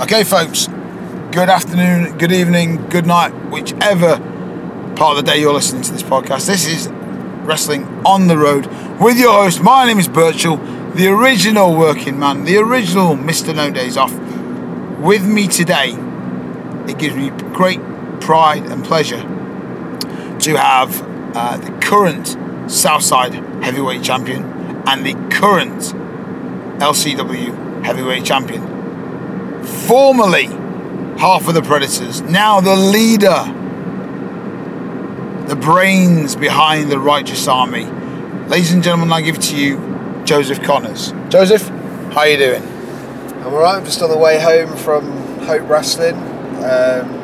Okay, 0.00 0.24
folks, 0.24 0.66
good 1.30 1.48
afternoon, 1.48 2.18
good 2.18 2.32
evening, 2.32 2.88
good 2.88 3.06
night, 3.06 3.28
whichever 3.52 4.16
part 4.96 5.16
of 5.16 5.16
the 5.18 5.22
day 5.22 5.38
you're 5.38 5.52
listening 5.52 5.82
to 5.82 5.92
this 5.92 6.02
podcast. 6.02 6.48
This 6.48 6.66
is 6.66 6.88
Wrestling 7.46 7.84
on 8.04 8.26
the 8.26 8.36
Road 8.36 8.66
with 9.00 9.16
your 9.16 9.32
host. 9.32 9.62
My 9.62 9.86
name 9.86 10.00
is 10.00 10.08
Birchall, 10.08 10.56
the 10.96 11.06
original 11.06 11.76
working 11.76 12.18
man, 12.18 12.42
the 12.42 12.56
original 12.56 13.14
Mr. 13.14 13.54
No 13.54 13.70
Days 13.70 13.96
Off. 13.96 14.12
With 14.98 15.24
me 15.24 15.46
today, 15.46 15.90
it 16.88 16.98
gives 16.98 17.14
me 17.14 17.30
great 17.54 17.80
pride 18.20 18.64
and 18.64 18.84
pleasure 18.84 19.22
to 20.40 20.56
have 20.58 21.02
uh, 21.36 21.56
the 21.58 21.70
current 21.80 22.36
Southside 22.68 23.34
Heavyweight 23.62 24.02
Champion 24.02 24.42
and 24.88 25.06
the 25.06 25.14
current 25.32 25.82
LCW 26.80 27.84
Heavyweight 27.84 28.24
Champion 28.24 28.73
formerly 29.64 30.46
half 31.18 31.48
of 31.48 31.54
the 31.54 31.62
Predators, 31.62 32.20
now 32.22 32.60
the 32.60 32.76
leader, 32.76 33.44
the 35.48 35.56
brains 35.56 36.36
behind 36.36 36.90
the 36.90 36.98
Righteous 36.98 37.46
Army. 37.48 37.84
Ladies 38.48 38.72
and 38.72 38.82
gentlemen, 38.82 39.12
I 39.12 39.20
give 39.20 39.38
to 39.38 39.56
you 39.56 40.22
Joseph 40.24 40.62
Conners. 40.62 41.12
Joseph, 41.28 41.68
how 42.12 42.20
are 42.20 42.28
you 42.28 42.36
doing? 42.36 42.62
I'm 42.62 43.52
alright, 43.52 43.76
I'm 43.76 43.84
just 43.84 44.00
on 44.02 44.10
the 44.10 44.18
way 44.18 44.40
home 44.40 44.76
from 44.76 45.10
Hope 45.40 45.68
Wrestling. 45.68 46.14
Um, 46.14 47.22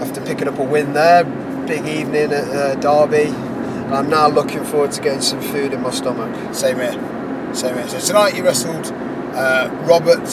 after 0.00 0.20
picking 0.20 0.46
up 0.48 0.58
a 0.58 0.64
win 0.64 0.92
there, 0.92 1.24
big 1.66 1.84
evening 1.86 2.32
at 2.32 2.48
uh, 2.48 2.74
Derby. 2.76 3.30
And 3.30 3.94
I'm 3.94 4.08
now 4.08 4.28
looking 4.28 4.64
forward 4.64 4.92
to 4.92 5.00
getting 5.00 5.20
some 5.20 5.40
food 5.40 5.72
in 5.72 5.82
my 5.82 5.90
stomach. 5.90 6.54
Same 6.54 6.76
here. 6.76 7.54
Same 7.54 7.74
here. 7.74 7.88
So 7.88 7.98
tonight 8.00 8.36
you 8.36 8.44
wrestled 8.44 8.86
uh, 9.34 9.70
Robert 9.84 10.26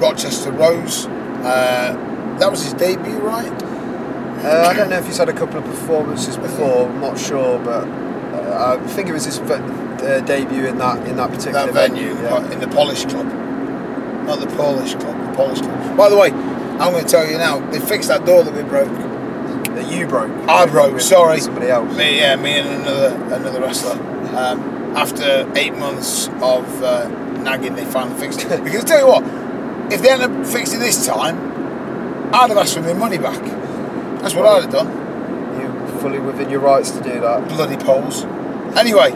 Rochester 0.00 0.52
Rose. 0.52 1.06
Uh, 1.06 2.36
that 2.38 2.50
was 2.50 2.62
his 2.62 2.74
debut, 2.74 3.18
right? 3.18 3.52
Uh, 4.44 4.66
I 4.68 4.74
don't 4.74 4.90
know 4.90 4.98
if 4.98 5.06
he's 5.06 5.18
had 5.18 5.28
a 5.28 5.32
couple 5.32 5.58
of 5.58 5.64
performances 5.64 6.36
before. 6.36 6.88
I'm 6.88 7.00
not 7.00 7.18
sure, 7.18 7.58
but 7.58 7.88
uh, 7.88 8.78
I 8.80 8.86
think 8.88 9.08
it 9.08 9.12
was 9.12 9.24
his 9.24 9.38
uh, 9.40 10.22
debut 10.26 10.66
in 10.66 10.78
that 10.78 11.06
in 11.08 11.16
that 11.16 11.30
particular 11.30 11.72
that 11.72 11.72
venue, 11.72 12.14
yeah. 12.14 12.52
in 12.52 12.60
the 12.60 12.68
Polish 12.68 13.04
Club, 13.04 13.26
not 14.26 14.38
the 14.38 14.46
Polish 14.56 14.94
Club, 14.94 15.30
the 15.30 15.36
Polish 15.36 15.60
Club. 15.60 15.96
By 15.96 16.08
the 16.08 16.16
way, 16.16 16.30
I'm 16.30 16.92
going 16.92 17.04
to 17.04 17.10
tell 17.10 17.28
you 17.28 17.36
now. 17.36 17.58
They 17.70 17.80
fixed 17.80 18.08
that 18.08 18.24
door 18.24 18.44
that 18.44 18.54
we 18.54 18.62
broke. 18.62 18.88
That 19.74 19.90
you 19.92 20.06
broke. 20.06 20.30
I 20.48 20.66
broke. 20.66 21.00
Sorry. 21.00 21.40
Somebody 21.40 21.68
else. 21.68 21.96
Me, 21.96 22.18
yeah, 22.18 22.36
me 22.36 22.52
and 22.52 22.68
another 22.68 23.34
another 23.34 23.60
wrestler. 23.60 24.00
Um, 24.36 24.78
after 24.96 25.50
eight 25.56 25.74
months 25.76 26.28
of 26.40 26.82
uh, 26.82 27.08
nagging, 27.42 27.74
they 27.74 27.84
finally 27.84 28.18
fixed 28.20 28.42
it. 28.42 28.62
Because 28.64 28.84
tell 28.84 29.00
you 29.00 29.06
what, 29.08 29.24
if 29.92 30.02
they 30.02 30.08
hadn't 30.08 30.44
fixed 30.44 30.74
it 30.74 30.78
this 30.78 31.06
time, 31.06 31.36
I'd 32.34 32.50
have 32.50 32.58
asked 32.58 32.74
for 32.74 32.82
my 32.82 32.92
money 32.92 33.18
back. 33.18 33.42
That's 34.20 34.34
what 34.34 34.46
I'd 34.46 34.62
have 34.64 34.72
done. 34.72 35.60
You're 35.60 36.00
fully 36.00 36.18
within 36.18 36.50
your 36.50 36.60
rights 36.60 36.90
to 36.92 37.02
do 37.02 37.20
that. 37.20 37.48
Bloody 37.48 37.76
Poles. 37.76 38.24
Anyway, 38.76 39.10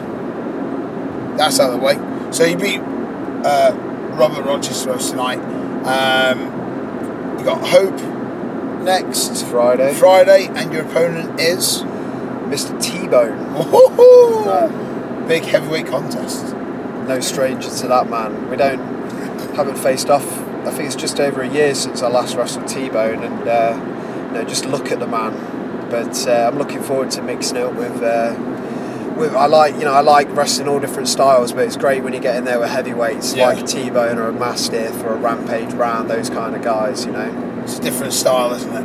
that's 1.37 1.59
out 1.59 1.73
of 1.73 1.79
the 1.79 1.85
way. 1.85 2.31
So 2.31 2.45
you 2.45 2.57
beat 2.57 2.79
uh, 2.79 3.73
Robert 4.15 4.45
Rochester 4.45 4.97
tonight. 4.97 5.39
Um, 5.85 7.37
you 7.37 7.45
got 7.45 7.67
Hope 7.67 7.99
next 8.83 9.45
Friday. 9.45 9.93
Friday, 9.93 10.47
and 10.47 10.73
your 10.73 10.83
opponent 10.83 11.39
is 11.39 11.83
Mr. 12.49 12.79
Woohoo! 12.79 14.47
Uh, 14.47 15.27
big 15.27 15.43
heavyweight 15.43 15.87
contest. 15.87 16.55
no 17.07 17.19
stranger 17.19 17.69
to 17.69 17.87
that 17.87 18.09
man. 18.09 18.49
We 18.49 18.57
don't 18.57 18.79
haven't 19.55 19.77
faced 19.77 20.09
off. 20.09 20.42
I 20.65 20.71
think 20.71 20.85
it's 20.87 20.95
just 20.95 21.19
over 21.19 21.41
a 21.41 21.47
year 21.49 21.75
since 21.75 22.01
I 22.01 22.07
last 22.09 22.35
wrestled 22.35 22.67
T-Bone, 22.67 23.23
and 23.23 23.47
uh, 23.47 24.27
you 24.27 24.33
know, 24.39 24.43
just 24.47 24.65
look 24.65 24.91
at 24.91 24.99
the 24.99 25.07
man. 25.07 25.89
But 25.89 26.27
uh, 26.27 26.49
I'm 26.51 26.57
looking 26.57 26.81
forward 26.81 27.11
to 27.11 27.21
mixing 27.21 27.57
it 27.57 27.63
up 27.63 27.73
with. 27.75 28.01
Uh, 28.01 28.35
with 29.17 29.35
I 29.35 29.45
like 29.45 29.75
you 29.75 29.81
know 29.81 29.93
I 29.93 30.01
like 30.01 30.27
wrestling 30.35 30.67
all 30.67 30.79
different 30.79 31.07
styles, 31.07 31.51
but 31.53 31.65
it's 31.67 31.77
great 31.77 32.03
when 32.03 32.13
you 32.13 32.19
get 32.19 32.35
in 32.35 32.45
there 32.45 32.59
with 32.59 32.69
heavyweights 32.71 33.35
Yeah. 33.35 33.45
like 33.49 33.59
a 33.59 33.67
T-Bone 33.67 34.17
or 34.17 34.29
a 34.29 34.33
Mastiff 34.33 35.03
or 35.03 35.13
a 35.13 35.17
Rampage 35.17 35.69
Brown, 35.75 36.07
those 36.07 36.31
kind 36.31 36.55
of 36.55 36.63
guys. 36.63 37.05
You 37.05 37.11
know, 37.11 37.59
It's 37.63 37.77
a 37.77 37.81
different 37.81 38.13
style, 38.13 38.51
isn't 38.55 38.73
it? 38.73 38.81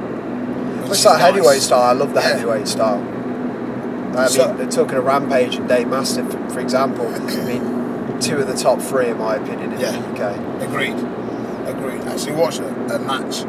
Which 0.82 0.90
it's 0.90 1.04
that 1.04 1.12
nice. 1.14 1.20
heavyweight 1.22 1.62
style. 1.62 1.82
I 1.82 1.92
love 1.92 2.12
the 2.12 2.20
Yeah. 2.20 2.28
heavyweight 2.28 2.68
style. 2.68 2.98
I 2.98 4.20
mean, 4.20 4.28
So- 4.28 4.54
they're 4.54 4.66
talking 4.66 4.98
of 4.98 5.04
Rampage 5.06 5.54
and 5.56 5.66
Dave 5.66 5.88
Mastiff, 5.88 6.30
for, 6.30 6.50
for 6.50 6.60
example. 6.60 7.06
I 7.08 7.44
mean, 7.46 8.18
two 8.20 8.36
of 8.36 8.48
the 8.48 8.54
top 8.54 8.82
three, 8.82 9.08
in 9.08 9.18
my 9.18 9.36
opinion, 9.36 9.72
in 9.72 9.80
Yeah. 9.80 9.92
the 9.92 9.98
UK. 10.10 10.34
Agreed. 10.60 10.96
Actually 11.96 12.32
watched 12.32 12.60
a, 12.60 12.94
a 12.94 12.98
match 12.98 13.44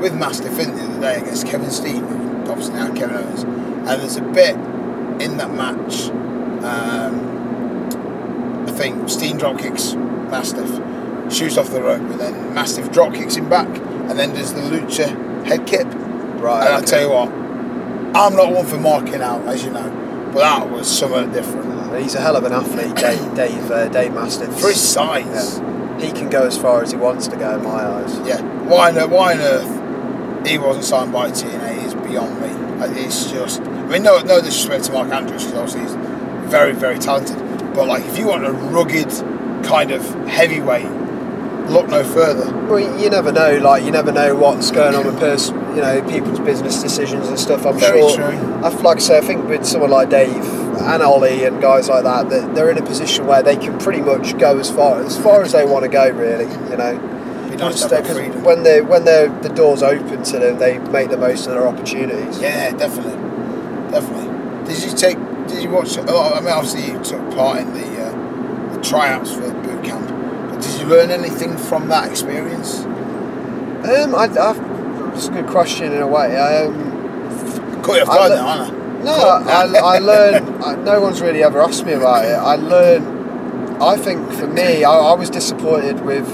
with 0.00 0.14
Mastiff 0.14 0.58
in 0.58 0.76
the 0.76 0.82
other 0.84 1.00
day 1.00 1.16
against 1.16 1.46
Kevin 1.46 1.70
Steen, 1.70 2.04
obviously 2.48 2.74
now 2.74 2.94
Kevin 2.94 3.16
Owens. 3.16 3.42
And 3.42 4.00
there's 4.00 4.16
a 4.16 4.22
bit 4.22 4.54
in 5.20 5.36
that 5.38 5.52
match, 5.52 6.10
um, 6.62 7.36
I 8.68 8.72
think 8.72 9.08
Steen 9.08 9.38
drop 9.38 9.58
kicks 9.58 9.94
Mastiff, 9.94 10.70
shoots 11.32 11.56
off 11.56 11.70
the 11.70 11.82
rope, 11.82 12.00
and 12.00 12.20
then 12.20 12.54
Mastiff 12.54 12.92
drop 12.92 13.14
kicks 13.14 13.34
him 13.34 13.48
back, 13.48 13.68
and 13.68 14.18
then 14.18 14.34
does 14.34 14.54
the 14.54 14.60
lucha 14.60 15.44
head 15.44 15.66
kick. 15.66 15.86
Right. 16.40 16.64
And 16.64 16.74
I 16.74 16.78
okay. 16.78 16.86
tell 16.86 17.00
you 17.02 17.10
what, 17.10 17.28
I'm 18.16 18.36
not 18.36 18.52
one 18.52 18.66
for 18.66 18.78
marking 18.78 19.20
out, 19.20 19.46
as 19.46 19.64
you 19.64 19.70
know, 19.70 20.30
but 20.32 20.40
that 20.40 20.70
was 20.70 20.86
somewhat 20.86 21.32
different. 21.32 21.68
He's 22.00 22.14
a 22.14 22.20
hell 22.20 22.36
of 22.36 22.44
an 22.44 22.52
athlete, 22.52 22.94
Dave. 22.94 23.34
Dave, 23.34 23.70
uh, 23.70 23.88
Dave 23.88 24.12
Mastiff. 24.12 24.52
For 24.60 24.68
his 24.68 24.80
size. 24.80 25.58
Yeah. 25.58 25.77
He 25.98 26.12
can 26.12 26.30
go 26.30 26.46
as 26.46 26.56
far 26.56 26.82
as 26.82 26.90
he 26.92 26.96
wants 26.96 27.26
to 27.28 27.36
go, 27.36 27.56
in 27.56 27.64
my 27.64 27.84
eyes. 27.84 28.18
Yeah. 28.26 28.40
Why 28.64 28.90
on, 28.90 28.98
earth- 28.98 29.10
why 29.10 29.32
on 29.34 29.40
earth 29.40 30.46
he 30.46 30.56
wasn't 30.58 30.84
signed 30.84 31.12
by 31.12 31.30
TNA 31.30 31.84
is 31.84 31.94
beyond 31.94 32.40
me. 32.40 32.48
Like, 32.78 32.96
It's 32.96 33.30
just. 33.30 33.60
I 33.62 33.86
mean, 33.86 34.02
no, 34.02 34.20
no 34.20 34.40
disrespect 34.40 34.84
to 34.84 34.92
Mark 34.92 35.08
Andrews 35.10 35.44
because 35.44 35.58
obviously 35.74 35.80
he's 35.82 36.50
very, 36.50 36.72
very 36.72 36.98
talented. 36.98 37.38
But 37.74 37.88
like, 37.88 38.04
if 38.04 38.18
you 38.18 38.26
want 38.28 38.46
a 38.46 38.52
rugged 38.52 39.08
kind 39.64 39.90
of 39.90 40.02
heavyweight, 40.28 40.88
look 41.70 41.88
no 41.88 42.04
further. 42.04 42.54
Well, 42.66 42.78
you 43.00 43.10
never 43.10 43.32
know. 43.32 43.58
Like, 43.58 43.82
you 43.84 43.90
never 43.90 44.12
know 44.12 44.34
what's 44.36 44.70
going 44.70 44.94
on 44.94 45.04
with 45.06 45.18
pers- 45.18 45.50
you 45.50 45.82
know, 45.82 46.02
people's 46.08 46.38
business 46.40 46.80
decisions 46.82 47.28
and 47.28 47.38
stuff. 47.38 47.66
I'm 47.66 47.78
Very 47.78 48.00
sure. 48.00 48.14
true. 48.16 48.24
I, 48.62 48.68
like 48.82 48.96
I 48.98 49.00
say, 49.00 49.18
I 49.18 49.20
think 49.20 49.48
with 49.48 49.64
someone 49.66 49.90
like 49.90 50.08
Dave 50.10 50.44
and 50.80 51.02
Ollie 51.02 51.44
and 51.44 51.60
guys 51.60 51.88
like 51.88 52.04
that, 52.04 52.28
that 52.30 52.54
they're 52.54 52.70
in 52.70 52.78
a 52.78 52.82
position 52.82 53.26
where 53.26 53.42
they 53.42 53.56
can 53.56 53.78
pretty 53.78 54.00
much 54.00 54.36
go 54.38 54.58
as 54.58 54.70
far 54.70 55.02
as 55.02 55.18
far 55.18 55.42
as 55.42 55.52
they 55.52 55.64
want 55.64 55.84
to 55.84 55.88
go. 55.90 56.08
Really, 56.10 56.44
you 56.70 56.76
know. 56.76 57.14
Nice 57.48 57.60
Once 57.60 57.84
they- 57.84 57.96
have 57.96 58.04
that 58.04 58.04
'cause 58.04 58.16
freedom. 58.16 58.44
when 58.44 58.62
they 58.62 58.80
when 58.80 59.04
they're, 59.04 59.28
the 59.42 59.48
doors 59.48 59.82
open 59.82 60.22
to 60.22 60.38
them, 60.38 60.58
they 60.58 60.78
make 60.78 61.10
the 61.10 61.16
most 61.16 61.46
of 61.46 61.52
their 61.54 61.66
opportunities. 61.66 62.38
Yeah, 62.40 62.70
definitely, 62.70 63.16
definitely. 63.90 64.28
Did 64.72 64.84
you 64.84 64.90
take? 64.96 65.18
Did 65.48 65.62
you 65.64 65.70
watch? 65.70 65.98
Oh, 66.06 66.32
I 66.34 66.40
mean, 66.40 66.50
obviously 66.50 66.92
you 66.92 66.98
took 67.02 67.34
part 67.34 67.58
in 67.60 67.72
the, 67.74 68.04
uh, 68.06 68.74
the 68.74 68.80
tryouts 68.82 69.32
for 69.32 69.50
boot 69.50 69.82
camp. 69.82 70.08
But 70.50 70.60
did 70.60 70.78
you 70.80 70.86
learn 70.86 71.10
anything 71.10 71.56
from 71.56 71.88
that 71.88 72.08
experience? 72.08 72.84
Um, 72.84 74.14
I, 74.14 74.28
I, 74.38 75.10
it's 75.14 75.28
a 75.28 75.30
good 75.32 75.46
question 75.46 75.92
in 75.92 76.02
a 76.02 76.06
way. 76.06 76.36
Um, 76.36 77.82
Caught 77.82 77.96
you 77.96 78.02
off 78.02 78.08
I 78.10 78.28
le- 78.28 78.36
now, 78.36 78.46
aren't 78.46 78.72
I? 78.74 78.77
No, 79.04 79.12
I, 79.12 79.96
I 79.96 79.98
learned. 79.98 80.64
I, 80.64 80.74
no 80.76 81.00
one's 81.00 81.20
really 81.20 81.42
ever 81.42 81.60
asked 81.62 81.84
me 81.84 81.92
about 81.92 82.24
it. 82.24 82.32
I 82.32 82.56
learned. 82.56 83.82
I 83.82 83.96
think 83.96 84.32
for 84.32 84.46
me, 84.46 84.84
I, 84.84 84.92
I 84.92 85.14
was 85.14 85.30
disappointed 85.30 86.04
with 86.04 86.28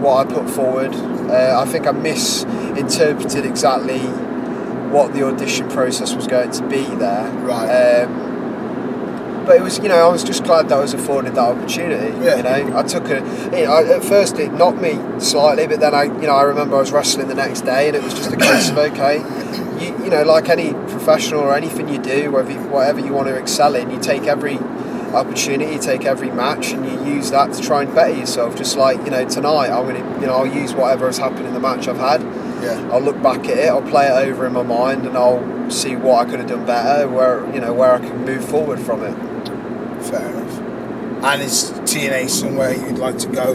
what 0.00 0.26
I 0.26 0.32
put 0.32 0.48
forward. 0.48 0.94
Uh, 0.94 1.62
I 1.62 1.70
think 1.70 1.86
I 1.86 1.92
misinterpreted 1.92 3.44
exactly 3.44 3.98
what 4.90 5.12
the 5.12 5.26
audition 5.26 5.68
process 5.68 6.14
was 6.14 6.26
going 6.26 6.50
to 6.52 6.66
be 6.68 6.84
there. 6.96 7.30
Right. 7.40 8.04
Um, 8.04 8.25
but 9.46 9.56
it 9.56 9.62
was, 9.62 9.78
you 9.78 9.88
know, 9.88 10.08
I 10.08 10.08
was 10.10 10.24
just 10.24 10.42
glad 10.42 10.68
that 10.68 10.76
I 10.76 10.80
was 10.80 10.92
afforded 10.92 11.36
that 11.36 11.56
opportunity. 11.56 12.12
Yeah. 12.24 12.36
You 12.36 12.42
know, 12.42 12.78
I 12.78 12.82
took 12.82 13.04
a. 13.04 13.20
You 13.56 13.64
know, 13.64 13.72
I, 13.72 13.96
at 13.96 14.04
first 14.04 14.38
it 14.38 14.52
knocked 14.52 14.80
me 14.80 14.98
slightly, 15.20 15.68
but 15.68 15.78
then 15.78 15.94
I, 15.94 16.04
you 16.04 16.26
know, 16.26 16.34
I 16.34 16.42
remember 16.42 16.76
I 16.76 16.80
was 16.80 16.90
wrestling 16.90 17.28
the 17.28 17.34
next 17.34 17.60
day, 17.60 17.86
and 17.86 17.96
it 17.96 18.02
was 18.02 18.12
just 18.12 18.32
a 18.32 18.36
case 18.36 18.70
of 18.70 18.78
okay, 18.78 19.18
you, 19.80 20.04
you 20.04 20.10
know, 20.10 20.24
like 20.24 20.48
any 20.48 20.72
professional 20.90 21.40
or 21.40 21.54
anything 21.54 21.88
you 21.88 21.98
do, 21.98 22.32
whatever 22.32 22.52
you, 22.52 22.68
whatever 22.68 23.00
you 23.00 23.12
want 23.12 23.28
to 23.28 23.36
excel 23.36 23.76
in, 23.76 23.88
you 23.90 24.00
take 24.00 24.24
every 24.24 24.58
opportunity, 25.14 25.74
you 25.74 25.78
take 25.78 26.04
every 26.04 26.30
match, 26.30 26.72
and 26.72 26.84
you 26.84 27.14
use 27.14 27.30
that 27.30 27.52
to 27.52 27.62
try 27.62 27.84
and 27.84 27.94
better 27.94 28.14
yourself. 28.14 28.56
Just 28.56 28.76
like 28.76 28.98
you 29.04 29.10
know, 29.10 29.28
tonight 29.28 29.70
I'm 29.70 29.86
gonna, 29.86 30.20
you 30.20 30.26
know, 30.26 30.34
I'll 30.34 30.46
use 30.46 30.74
whatever 30.74 31.06
has 31.06 31.18
happened 31.18 31.46
in 31.46 31.54
the 31.54 31.60
match 31.60 31.86
I've 31.86 31.98
had. 31.98 32.20
Yeah. 32.62 32.90
I'll 32.90 33.00
look 33.00 33.22
back 33.22 33.44
at 33.44 33.58
it, 33.58 33.68
I'll 33.68 33.82
play 33.82 34.08
it 34.08 34.28
over 34.28 34.46
in 34.46 34.54
my 34.54 34.64
mind, 34.64 35.06
and 35.06 35.16
I'll 35.16 35.70
see 35.70 35.94
what 35.94 36.26
I 36.26 36.30
could 36.30 36.40
have 36.40 36.48
done 36.48 36.66
better, 36.66 37.06
where 37.08 37.48
you 37.54 37.60
know 37.60 37.72
where 37.72 37.94
I 37.94 37.98
can 37.98 38.24
move 38.24 38.44
forward 38.44 38.80
from 38.80 39.04
it. 39.04 39.35
Fair 40.10 40.28
enough. 40.28 40.60
And 41.24 41.42
is 41.42 41.72
TNA 41.84 42.28
somewhere 42.28 42.72
you'd 42.72 42.98
like 42.98 43.18
to 43.18 43.28
go? 43.28 43.52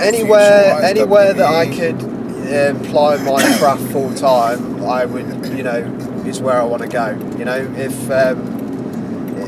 Anywhere, 0.00 0.80
anywhere 0.82 1.32
that 1.32 1.46
I 1.46 1.66
could 1.66 2.00
apply 2.52 3.16
my 3.24 3.42
craft 3.58 3.82
full 3.92 4.14
time, 4.14 4.84
I 4.84 5.04
would, 5.04 5.46
you 5.56 5.62
know, 5.62 5.78
is 6.26 6.40
where 6.40 6.60
I 6.60 6.64
want 6.64 6.82
to 6.82 6.88
go. 6.88 7.10
You 7.38 7.44
know, 7.44 7.58
if 7.76 8.10
um, 8.10 8.62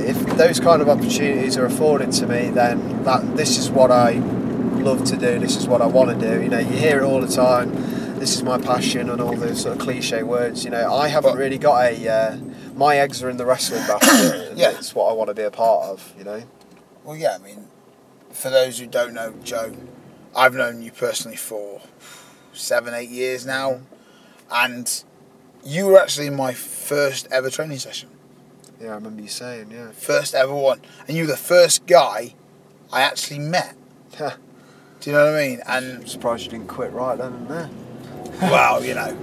if 0.06 0.18
those 0.36 0.60
kind 0.60 0.82
of 0.82 0.88
opportunities 0.88 1.56
are 1.56 1.66
afforded 1.66 2.12
to 2.12 2.26
me, 2.26 2.50
then 2.50 3.04
that 3.04 3.36
this 3.36 3.56
is 3.58 3.70
what 3.70 3.90
I 3.90 4.12
love 4.12 5.04
to 5.04 5.16
do. 5.16 5.38
This 5.38 5.56
is 5.56 5.66
what 5.66 5.80
I 5.80 5.86
want 5.86 6.18
to 6.18 6.30
do. 6.30 6.42
You 6.42 6.48
know, 6.48 6.58
you 6.58 6.76
hear 6.76 7.00
it 7.00 7.04
all 7.04 7.20
the 7.20 7.28
time. 7.28 7.72
this 8.18 8.34
is 8.34 8.42
my 8.42 8.58
passion 8.58 9.10
and 9.10 9.20
all 9.20 9.36
those 9.36 9.62
sort 9.62 9.76
of 9.76 9.80
cliche 9.80 10.22
words. 10.22 10.64
You 10.64 10.70
know, 10.70 10.92
I 10.92 11.08
haven't 11.08 11.36
really 11.36 11.58
got 11.58 11.84
a. 11.84 12.08
Uh, 12.08 12.38
my 12.74 12.96
eggs 12.96 13.22
are 13.22 13.30
in 13.30 13.36
the 13.36 13.46
wrestling 13.46 13.86
basket. 13.86 14.48
and 14.50 14.58
Yeah. 14.58 14.70
it's 14.70 14.94
what 14.94 15.10
I 15.10 15.12
want 15.14 15.28
to 15.28 15.34
be 15.34 15.42
a 15.42 15.50
part 15.50 15.86
of. 15.90 16.12
You 16.18 16.24
know. 16.24 16.42
Well, 17.04 17.16
yeah, 17.16 17.34
I 17.34 17.38
mean, 17.38 17.68
for 18.32 18.50
those 18.50 18.78
who 18.78 18.86
don't 18.86 19.14
know 19.14 19.34
Joe, 19.42 19.74
I've 20.34 20.54
known 20.54 20.82
you 20.82 20.90
personally 20.90 21.36
for 21.36 21.80
seven, 22.52 22.94
eight 22.94 23.10
years 23.10 23.44
now, 23.46 23.80
and 24.50 25.04
you 25.64 25.86
were 25.86 25.98
actually 26.00 26.26
in 26.26 26.34
my 26.36 26.52
first 26.54 27.26
ever 27.30 27.50
training 27.50 27.78
session, 27.78 28.08
Yeah, 28.80 28.90
I 28.90 28.94
remember 28.94 29.22
you 29.22 29.28
saying. 29.28 29.70
Yeah. 29.70 29.90
first 29.92 30.34
ever 30.34 30.54
one, 30.54 30.80
and 31.06 31.16
you 31.16 31.24
were 31.24 31.30
the 31.30 31.36
first 31.36 31.86
guy 31.86 32.34
I 32.92 33.02
actually 33.02 33.38
met. 33.40 33.74
Do 34.18 35.10
you 35.10 35.12
know 35.12 35.24
what 35.32 35.34
I 35.40 35.46
mean? 35.48 35.60
And 35.66 35.98
I'm 35.98 36.06
surprised 36.06 36.44
you 36.44 36.50
didn't 36.50 36.68
quit 36.68 36.92
right 36.92 37.16
then 37.18 37.32
and 37.34 37.48
there. 37.48 37.70
well, 38.42 38.82
you 38.84 38.94
know, 38.94 39.16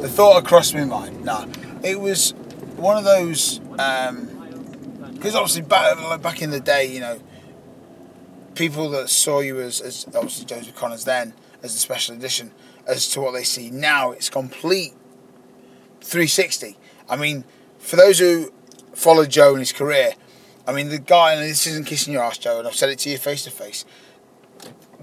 the 0.00 0.08
thought 0.08 0.44
crossed 0.44 0.74
my 0.74 0.84
mind. 0.84 1.24
No, 1.24 1.46
it 1.82 2.00
was 2.00 2.32
one 2.76 2.96
of 2.96 3.04
those 3.04 3.60
um, 3.78 4.38
because 5.14 5.34
obviously 5.34 5.62
back 5.62 6.22
back 6.22 6.42
in 6.42 6.50
the 6.50 6.60
day, 6.60 6.86
you 6.86 7.00
know, 7.00 7.20
people 8.54 8.90
that 8.90 9.08
saw 9.08 9.40
you 9.40 9.60
as, 9.60 9.80
as 9.80 10.06
obviously 10.14 10.44
Joseph 10.44 10.76
Conners 10.76 11.04
then 11.04 11.34
as 11.62 11.74
the 11.74 11.80
special 11.80 12.14
edition, 12.14 12.52
as 12.86 13.08
to 13.08 13.20
what 13.20 13.32
they 13.32 13.42
see 13.42 13.70
now, 13.70 14.12
it's 14.12 14.30
complete 14.30 14.92
360. 16.00 16.76
I 17.08 17.16
mean, 17.16 17.44
for 17.78 17.96
those 17.96 18.18
who 18.20 18.52
follow 18.94 19.26
Joe 19.26 19.54
in 19.54 19.60
his 19.60 19.72
career, 19.72 20.12
I 20.66 20.72
mean 20.72 20.88
the 20.88 20.98
guy, 20.98 21.32
and 21.32 21.42
this 21.42 21.66
isn't 21.66 21.86
kissing 21.86 22.12
your 22.12 22.22
ass, 22.22 22.38
Joe, 22.38 22.58
and 22.58 22.68
I've 22.68 22.76
said 22.76 22.90
it 22.90 23.00
to 23.00 23.10
you 23.10 23.18
face 23.18 23.44
to 23.44 23.50
face. 23.50 23.84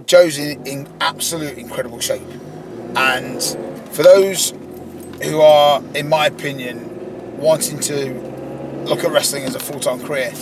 Joe's 0.06 0.38
in, 0.38 0.66
in 0.66 0.88
absolute 1.02 1.58
incredible 1.58 2.00
shape. 2.00 2.22
And 2.96 3.42
for 3.92 4.04
those 4.04 4.54
who 5.24 5.42
are, 5.42 5.82
in 5.94 6.10
my 6.10 6.28
opinion, 6.28 7.38
wanting 7.38 7.80
to 7.82 8.14
look 8.86 9.04
at 9.04 9.12
wrestling 9.12 9.44
as 9.44 9.56
a 9.56 9.60
full 9.60 9.80
time 9.80 10.02
career, 10.02 10.34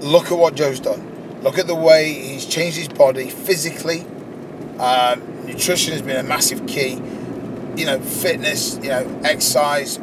look 0.00 0.30
at 0.30 0.38
what 0.38 0.54
Joe's 0.54 0.80
done. 0.80 1.08
Look 1.42 1.58
at 1.58 1.66
the 1.66 1.74
way 1.74 2.12
he's 2.12 2.46
changed 2.46 2.76
his 2.76 2.88
body 2.88 3.28
physically. 3.28 4.00
Um, 4.78 5.46
nutrition 5.46 5.92
has 5.92 6.02
been 6.02 6.16
a 6.16 6.22
massive 6.22 6.66
key. 6.66 7.00
You 7.74 7.86
know, 7.86 8.00
fitness, 8.00 8.76
you 8.76 8.90
know, 8.90 9.20
exercise, 9.24 9.98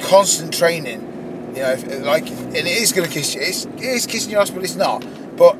constant 0.00 0.54
training. 0.54 1.52
You 1.54 1.62
know, 1.62 1.72
if- 1.72 2.04
like, 2.04 2.28
and 2.28 2.56
it 2.56 2.66
is 2.66 2.92
going 2.92 3.06
to 3.06 3.12
kiss 3.12 3.34
you. 3.34 3.42
It's, 3.42 3.66
it 3.66 3.80
is 3.82 4.06
kissing 4.06 4.30
your 4.32 4.40
ass, 4.40 4.50
but 4.50 4.62
it's 4.64 4.76
not. 4.76 5.04
But 5.36 5.56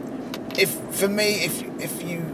if 0.59 0.71
for 0.71 1.09
me, 1.09 1.45
if 1.45 1.63
if 1.81 2.03
you 2.03 2.25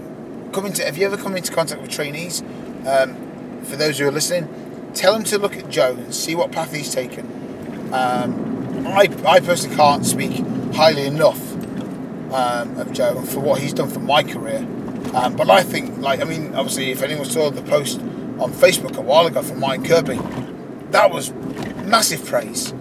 come 0.53 0.67
into, 0.67 0.85
have 0.85 0.97
you 0.97 1.07
ever 1.07 1.17
come 1.17 1.37
into 1.37 1.53
contact 1.53 1.81
with 1.83 1.91
trainees? 1.91 2.43
Um, 2.87 3.63
for 3.65 3.77
those 3.77 3.99
who 3.99 4.07
are 4.07 4.13
listening, 4.13 4.45
tell 4.96 5.14
him 5.14 5.22
to 5.25 5.38
look 5.38 5.56
at 5.56 5.69
Joe 5.69 5.93
and 5.93 6.14
see 6.14 6.34
what 6.34 6.50
path 6.50 6.72
he's 6.72 6.93
taken. 6.93 7.26
Um, 7.93 8.87
I 8.87 9.08
I 9.26 9.40
personally 9.40 9.76
can't 9.76 10.04
speak 10.04 10.44
highly 10.75 11.06
enough 11.06 11.40
um, 12.32 12.78
of 12.78 12.93
Joe 12.93 13.22
for 13.22 13.40
what 13.40 13.60
he's 13.60 13.72
done 13.72 13.88
for 13.88 14.00
my 14.00 14.22
career. 14.22 14.66
Um, 15.14 15.37
but 15.37 15.48
I 15.48 15.62
think, 15.62 15.98
like, 15.98 16.20
I 16.20 16.25
mean, 16.25 16.54
obviously, 16.54 16.90
if 16.90 17.02
anyone 17.02 17.25
saw 17.25 17.50
the 17.50 17.62
post 17.62 18.00
on 18.38 18.52
Facebook 18.52 18.96
a 18.96 19.00
while 19.00 19.26
ago 19.26 19.43
from 19.43 19.60
Mike 19.60 19.84
Kirby, 19.84 20.19
that 20.90 21.10
was 21.10 21.32
massive 21.84 22.25
praise. 22.25 22.72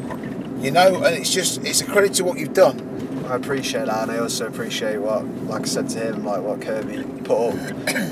You 0.59 0.71
know, 0.71 1.03
and 1.03 1.15
it's 1.15 1.31
just 1.31 1.63
it's 1.63 1.81
a 1.81 1.85
credit 1.85 2.13
to 2.15 2.23
what 2.23 2.39
you've 2.39 2.53
done. 2.53 2.79
I 3.27 3.35
appreciate 3.35 3.85
that, 3.85 4.03
and 4.03 4.11
I 4.11 4.19
also 4.19 4.47
appreciate 4.47 4.97
what, 4.97 5.25
like 5.45 5.63
I 5.63 5.65
said 5.65 5.89
to 5.89 5.99
him, 5.99 6.25
like 6.25 6.41
what 6.41 6.61
Kirby 6.61 7.03
put 7.23 7.49
up. 7.49 7.55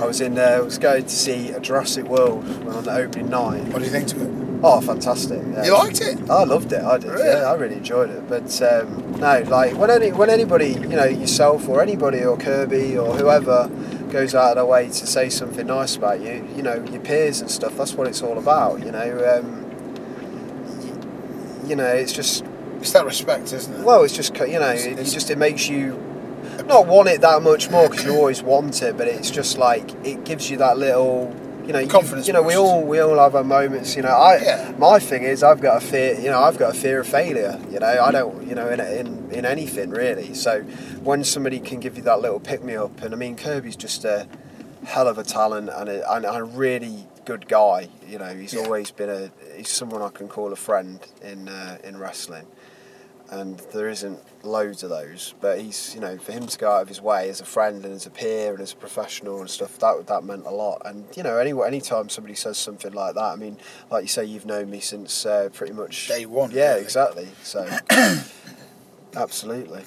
I 0.02 0.06
was 0.06 0.22
in 0.22 0.34
there, 0.36 0.58
I 0.58 0.62
was 0.62 0.78
going 0.78 1.04
to 1.04 1.10
see 1.10 1.50
a 1.50 1.60
Jurassic 1.60 2.06
World 2.06 2.44
on 2.68 2.84
the 2.84 2.94
opening 2.94 3.30
night. 3.30 3.64
What 3.66 3.80
do 3.80 3.86
you 3.86 3.92
think 3.92 4.08
to 4.10 4.22
it? 4.24 4.30
Oh, 4.66 4.80
fantastic! 4.80 5.42
Yeah. 5.52 5.66
You 5.66 5.74
liked 5.74 6.00
it? 6.02 6.30
I 6.30 6.46
loved 6.46 6.72
it. 6.72 6.82
I 6.82 6.98
did. 6.98 7.12
Really? 7.12 7.28
Yeah, 7.28 7.52
I 7.52 7.54
really 7.56 7.76
enjoyed 7.76 8.10
it. 8.10 8.28
But 8.30 8.62
um, 8.62 9.12
no, 9.20 9.44
like 9.50 9.76
when 9.76 9.90
any 9.90 10.12
when 10.14 10.30
anybody, 10.30 10.70
you 10.70 10.96
know, 10.96 11.04
yourself 11.04 11.68
or 11.68 11.82
anybody 11.82 12.24
or 12.24 12.38
Kirby 12.38 12.98
or 12.98 13.14
whoever 13.16 13.70
goes 14.10 14.34
out 14.34 14.52
of 14.52 14.56
their 14.56 14.66
way 14.66 14.88
to 14.88 14.94
say 15.08 15.28
something 15.30 15.68
nice 15.68 15.98
about 15.98 16.22
you, 16.22 16.48
you 16.56 16.64
know, 16.64 16.76
your 16.92 17.02
peers 17.02 17.42
and 17.42 17.52
stuff. 17.52 17.76
That's 17.76 17.94
what 17.94 18.08
it's 18.08 18.22
all 18.22 18.38
about. 18.38 18.80
You 18.86 18.92
know, 18.92 19.38
um, 19.38 19.64
you 21.68 21.76
know, 21.76 21.88
it's 21.88 22.14
just 22.14 22.46
It's 22.84 22.92
that 22.92 23.06
respect, 23.06 23.54
isn't 23.54 23.74
it? 23.74 23.84
well, 23.86 24.04
it's 24.04 24.14
just 24.16 24.36
you 24.38 24.60
know, 24.60 24.70
It's- 24.72 24.86
it, 24.86 24.92
it's- 24.94 25.14
just 25.14 25.30
it 25.32 25.38
makes 25.38 25.70
you 25.70 25.98
not 26.68 26.86
want 26.86 27.08
it 27.10 27.22
that 27.22 27.42
much 27.42 27.70
more 27.72 27.88
because 27.90 28.04
you 28.06 28.14
always 28.16 28.44
want 28.44 28.82
it, 28.84 28.98
but 28.98 29.08
it's 29.08 29.32
just 29.32 29.58
like 29.58 29.90
it 30.06 30.24
gives 30.26 30.50
you 30.52 30.58
that 30.58 30.78
little. 30.78 31.34
You 31.66 31.72
know, 31.72 31.88
Confidence 31.88 32.28
You 32.28 32.34
know, 32.34 32.42
we 32.42 32.58
all 32.58 32.84
we 32.84 33.00
all 33.00 33.18
have 33.20 33.36
our 33.36 33.44
moments. 33.46 33.96
You 33.96 34.02
know, 34.02 34.10
I 34.10 34.36
Yeah. 34.44 34.74
my 34.78 35.00
thing 35.00 35.24
is 35.24 35.44
I've 35.44 35.62
got 35.62 35.78
a 35.78 35.80
fear. 35.80 36.20
You 36.20 36.30
know, 36.30 36.42
I've 36.44 36.58
got 36.58 36.76
a 36.76 36.78
fear 36.78 37.00
of 37.00 37.08
failure. 37.08 37.58
You 37.72 37.80
know, 37.80 37.88
I 37.88 38.12
don't. 38.12 38.46
You 38.46 38.54
know, 38.54 38.68
in 38.68 38.82
in, 38.82 39.32
in 39.32 39.46
anything 39.46 39.90
really. 39.92 40.34
So 40.34 40.64
when 41.04 41.24
somebody 41.24 41.60
can 41.62 41.80
give 41.80 41.96
you 41.96 42.04
that 42.04 42.20
little 42.20 42.42
pick 42.42 42.62
me 42.66 42.76
up, 42.76 43.02
and 43.02 43.14
I 43.14 43.18
mean 43.18 43.38
Kirby's 43.38 43.78
just 43.78 44.04
a 44.04 44.28
hell 44.84 45.08
of 45.08 45.18
a 45.18 45.24
talent 45.24 45.70
and 45.74 45.88
a, 45.88 46.14
and 46.14 46.26
a 46.26 46.44
really 46.44 47.08
good 47.24 47.48
guy. 47.48 47.88
You 48.10 48.18
know, 48.20 48.34
he's 48.36 48.54
Yeah. 48.54 48.64
always 48.64 48.92
been 48.92 49.10
a 49.10 49.32
he's 49.56 49.70
someone 49.70 50.02
I 50.02 50.10
can 50.10 50.28
call 50.28 50.52
a 50.52 50.58
friend 50.58 51.00
in 51.22 51.48
uh, 51.48 51.78
in 51.86 51.98
wrestling 51.98 52.46
and 53.34 53.58
there 53.74 53.90
isn't 53.90 54.20
loads 54.44 54.84
of 54.84 54.90
those. 54.90 55.34
But 55.42 55.60
he's, 55.60 55.94
you 55.96 56.02
know, 56.02 56.18
for 56.18 56.32
him 56.32 56.46
to 56.46 56.58
go 56.58 56.72
out 56.72 56.84
of 56.84 56.88
his 56.88 57.02
way 57.02 57.30
as 57.30 57.42
a 57.42 57.46
friend 57.46 57.84
and 57.84 57.94
as 57.94 58.06
a 58.06 58.10
peer 58.10 58.52
and 58.54 58.62
as 58.62 58.74
a 58.74 58.76
professional 58.76 59.40
and 59.42 59.50
stuff, 59.50 59.80
that 59.80 60.06
that 60.08 60.24
meant 60.24 60.46
a 60.46 60.52
lot. 60.52 60.82
And 60.86 61.06
you 61.18 61.24
know, 61.24 61.38
any 61.38 61.52
anytime 61.52 62.10
somebody 62.10 62.36
says 62.36 62.58
something 62.58 62.94
like 62.94 63.16
that, 63.16 63.24
I 63.24 63.36
mean, 63.36 63.58
like 63.90 64.04
you 64.04 64.08
say, 64.08 64.24
you've 64.26 64.46
known 64.46 64.70
me 64.70 64.80
since 64.80 65.26
uh, 65.26 65.50
pretty 65.52 65.74
much 65.74 66.08
Day 66.08 66.26
one, 66.26 66.52
Yeah, 66.52 66.72
really. 66.74 66.82
exactly. 66.84 67.28
So, 67.44 67.68
absolutely. 69.16 69.84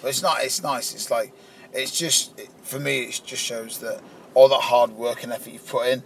But 0.00 0.08
it's 0.08 0.22
not. 0.22 0.42
It's 0.42 0.62
nice. 0.62 0.94
It's 0.94 1.10
like 1.10 1.32
it's 1.72 1.96
just 1.96 2.38
it, 2.38 2.48
for 2.62 2.80
me. 2.80 3.04
It 3.04 3.20
just 3.24 3.42
shows 3.42 3.78
that 3.78 4.00
all 4.34 4.48
that 4.48 4.60
hard 4.62 4.90
work 4.92 5.22
and 5.22 5.32
effort 5.32 5.52
you've 5.52 5.66
put 5.66 5.86
in, 5.88 6.02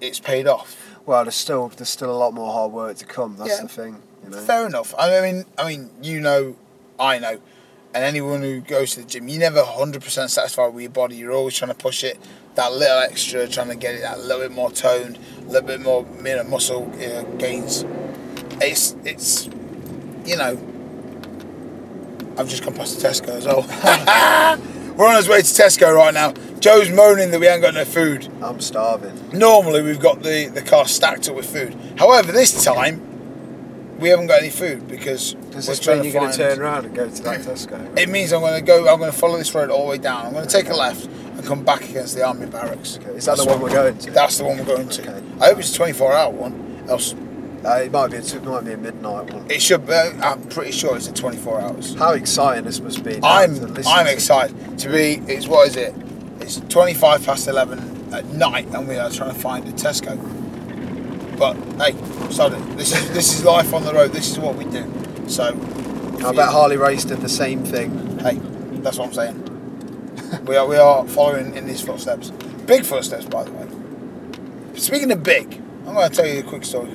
it's 0.00 0.20
paid 0.20 0.46
off. 0.46 0.89
Well, 1.10 1.24
there's 1.24 1.34
still 1.34 1.66
there's 1.70 1.88
still 1.88 2.12
a 2.12 2.14
lot 2.16 2.34
more 2.34 2.52
hard 2.52 2.70
work 2.70 2.96
to 2.98 3.04
come. 3.04 3.34
That's 3.36 3.50
Yeah. 3.50 3.62
the 3.62 3.68
thing. 3.68 4.00
You 4.22 4.30
know. 4.30 4.38
Fair 4.42 4.64
enough. 4.64 4.94
I 4.96 5.20
mean, 5.20 5.44
I 5.58 5.66
mean, 5.68 5.90
you 6.00 6.20
know, 6.20 6.54
I 7.00 7.18
know, 7.18 7.40
and 7.92 8.04
anyone 8.04 8.42
who 8.42 8.60
goes 8.60 8.92
to 8.94 9.00
the 9.00 9.06
gym, 9.06 9.26
you're 9.26 9.40
never 9.40 9.64
hundred 9.64 10.02
percent 10.04 10.30
satisfied 10.30 10.72
with 10.72 10.82
your 10.82 10.92
body. 10.92 11.16
You're 11.16 11.32
always 11.32 11.56
trying 11.56 11.72
to 11.72 11.76
push 11.76 12.04
it 12.04 12.16
that 12.54 12.72
little 12.72 12.98
extra, 12.98 13.48
trying 13.48 13.70
to 13.70 13.74
get 13.74 13.96
it 13.96 14.02
that 14.02 14.20
little 14.20 14.40
bit 14.42 14.52
more 14.52 14.70
toned, 14.70 15.18
a 15.40 15.50
little 15.50 15.66
bit 15.66 15.80
more 15.80 16.06
you 16.18 16.36
know, 16.36 16.44
muscle 16.44 16.88
uh, 16.94 17.22
gains. 17.38 17.84
It's 18.60 18.94
it's 19.04 19.46
you 20.24 20.36
know, 20.36 20.56
I've 22.38 22.48
just 22.48 22.62
come 22.62 22.74
past 22.74 23.00
the 23.00 23.08
Tesco 23.08 23.30
as 23.30 23.46
well. 23.46 24.58
We're 25.00 25.06
on 25.06 25.14
our 25.14 25.30
way 25.30 25.38
to 25.38 25.44
Tesco 25.44 25.96
right 25.96 26.12
now. 26.12 26.34
Joe's 26.60 26.90
moaning 26.90 27.30
that 27.30 27.40
we 27.40 27.48
ain't 27.48 27.62
got 27.62 27.72
no 27.72 27.86
food. 27.86 28.28
I'm 28.42 28.60
starving. 28.60 29.30
Normally 29.32 29.80
we've 29.80 29.98
got 29.98 30.22
the, 30.22 30.48
the 30.48 30.60
car 30.60 30.86
stacked 30.86 31.26
up 31.30 31.36
with 31.36 31.50
food. 31.50 31.74
However, 31.96 32.32
this 32.32 32.62
time 32.62 33.98
we 33.98 34.10
haven't 34.10 34.26
got 34.26 34.40
any 34.40 34.50
food 34.50 34.86
because 34.88 35.32
Does 35.32 35.66
we're 35.66 35.72
this 35.72 35.80
trying 35.80 36.02
mean 36.02 36.12
to 36.12 36.12
you're 36.12 36.20
going 36.20 36.32
to 36.32 36.36
turn 36.36 36.60
around 36.60 36.84
and 36.84 36.94
go 36.94 37.08
to 37.08 37.22
that 37.22 37.40
Tesco? 37.40 37.98
It 37.98 38.10
means 38.10 38.34
I'm 38.34 38.42
going 38.42 38.60
to 38.60 38.60
go. 38.60 38.92
I'm 38.92 38.98
going 38.98 39.10
to 39.10 39.16
follow 39.16 39.38
this 39.38 39.54
road 39.54 39.70
all 39.70 39.84
the 39.84 39.90
way 39.92 39.96
down. 39.96 40.26
I'm 40.26 40.32
going 40.34 40.46
to 40.46 40.52
take 40.52 40.68
a 40.68 40.76
left 40.76 41.06
and 41.06 41.46
come 41.46 41.64
back 41.64 41.88
against 41.88 42.14
the 42.14 42.22
army 42.22 42.44
barracks. 42.44 42.98
Okay, 42.98 43.12
is 43.12 43.24
that 43.24 43.38
the 43.38 43.46
one 43.46 43.58
we're 43.58 43.70
going 43.70 43.96
to? 43.96 44.10
That's 44.10 44.36
the 44.36 44.44
one 44.44 44.58
we're 44.58 44.66
going 44.66 44.90
to. 44.90 45.00
Okay. 45.00 45.26
I 45.40 45.46
hope 45.46 45.60
it's 45.60 45.72
a 45.72 45.76
24 45.76 46.12
hour 46.12 46.30
one. 46.30 46.84
Else 46.90 47.14
Uh, 47.64 47.82
it 47.82 47.92
might 47.92 48.10
be 48.10 48.16
a, 48.16 48.20
it 48.20 48.42
might 48.44 48.64
be 48.64 48.72
a 48.72 48.76
midnight 48.76 49.32
one. 49.32 49.50
it 49.50 49.60
should. 49.60 49.86
Be, 49.86 49.92
I'm 49.92 50.42
pretty 50.48 50.72
sure 50.72 50.96
it's 50.96 51.08
a 51.08 51.12
24 51.12 51.60
hours. 51.60 51.94
How 51.94 52.12
exciting 52.12 52.64
this 52.64 52.80
must 52.80 53.04
be! 53.04 53.18
I'm 53.22 53.54
I'm 53.62 53.74
to- 54.06 54.12
excited 54.12 54.78
to 54.78 54.88
be. 54.88 55.20
It's 55.30 55.46
what 55.46 55.68
is 55.68 55.76
it? 55.76 55.94
It's 56.40 56.60
25 56.70 57.26
past 57.26 57.48
11 57.48 58.14
at 58.14 58.24
night, 58.26 58.66
and 58.68 58.88
we 58.88 58.96
are 58.96 59.10
trying 59.10 59.34
to 59.34 59.38
find 59.38 59.68
a 59.68 59.72
Tesco. 59.72 60.16
But 61.38 61.54
hey, 61.82 61.92
so 62.30 62.48
this 62.48 62.92
is 62.96 63.10
this 63.12 63.34
is 63.38 63.44
life 63.44 63.74
on 63.74 63.84
the 63.84 63.92
road. 63.92 64.12
This 64.12 64.30
is 64.30 64.38
what 64.38 64.56
we 64.56 64.64
do. 64.64 64.90
So 65.28 65.48
I 66.26 66.32
bet 66.32 66.48
Harley 66.48 66.76
Race 66.78 67.04
did 67.04 67.20
the 67.20 67.28
same 67.28 67.62
thing. 67.64 68.18
Hey, 68.20 68.38
that's 68.80 68.96
what 68.98 69.08
I'm 69.08 69.12
saying. 69.14 70.44
we 70.46 70.56
are 70.56 70.66
we 70.66 70.76
are 70.76 71.06
following 71.08 71.54
in 71.56 71.66
his 71.66 71.82
footsteps. 71.82 72.30
Big 72.66 72.84
footsteps, 72.86 73.26
by 73.26 73.44
the 73.44 73.52
way. 73.52 73.66
Speaking 74.78 75.10
of 75.12 75.22
big, 75.22 75.60
I'm 75.86 75.94
going 75.94 76.08
to 76.08 76.14
tell 76.16 76.26
you 76.26 76.40
a 76.40 76.42
quick 76.42 76.64
story, 76.64 76.90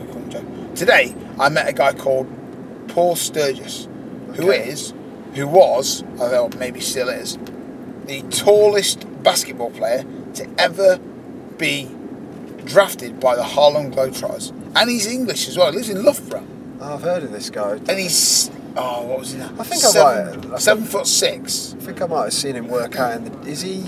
Today, 0.76 1.16
I 1.40 1.50
met 1.50 1.68
a 1.70 1.74
guy 1.74 1.94
called 1.94 2.28
Paul 2.90 3.16
Sturgess, 3.16 3.88
who 4.36 4.50
Okay. 4.52 4.70
is, 4.70 4.94
who 5.34 5.48
was, 5.48 6.04
although 6.20 6.50
maybe 6.58 6.80
still 6.80 7.10
is, 7.10 7.38
the 8.06 8.22
tallest 8.30 9.06
basketball 9.24 9.72
player 9.72 10.06
to 10.36 10.48
ever 10.58 11.00
be 11.58 11.90
drafted 12.66 13.20
by 13.20 13.36
the 13.36 13.44
Harlem 13.44 13.92
Globetrotters. 13.92 14.52
And 14.76 14.90
he's 14.90 15.08
English 15.08 15.48
as 15.48 15.58
well. 15.58 15.72
He 15.72 15.78
lives 15.78 15.90
in 15.90 16.04
Loughborough. 16.04 16.46
Oh, 16.82 16.94
I've 16.96 17.02
heard 17.02 17.24
of 17.24 17.32
this 17.32 17.50
guy. 17.50 17.72
And 17.88 17.98
he's, 18.00 18.52
oh, 18.76 19.04
what 19.06 19.20
was 19.20 19.32
he 19.32 19.40
now? 19.40 19.52
I 19.58 19.64
think 19.64 19.84
I 19.84 19.88
seven, 19.88 20.42
might- 20.50 20.56
I 20.56 20.60
seven 20.60 20.84
foot 20.84 21.08
six. 21.08 21.74
I 21.80 21.84
think 21.84 22.02
I 22.02 22.06
might 22.08 22.24
have 22.26 22.34
seen 22.34 22.56
him 22.56 22.68
work 22.68 22.98
out 23.00 23.16
in 23.16 23.24
the. 23.26 23.48
Is 23.48 23.62
he? 23.62 23.82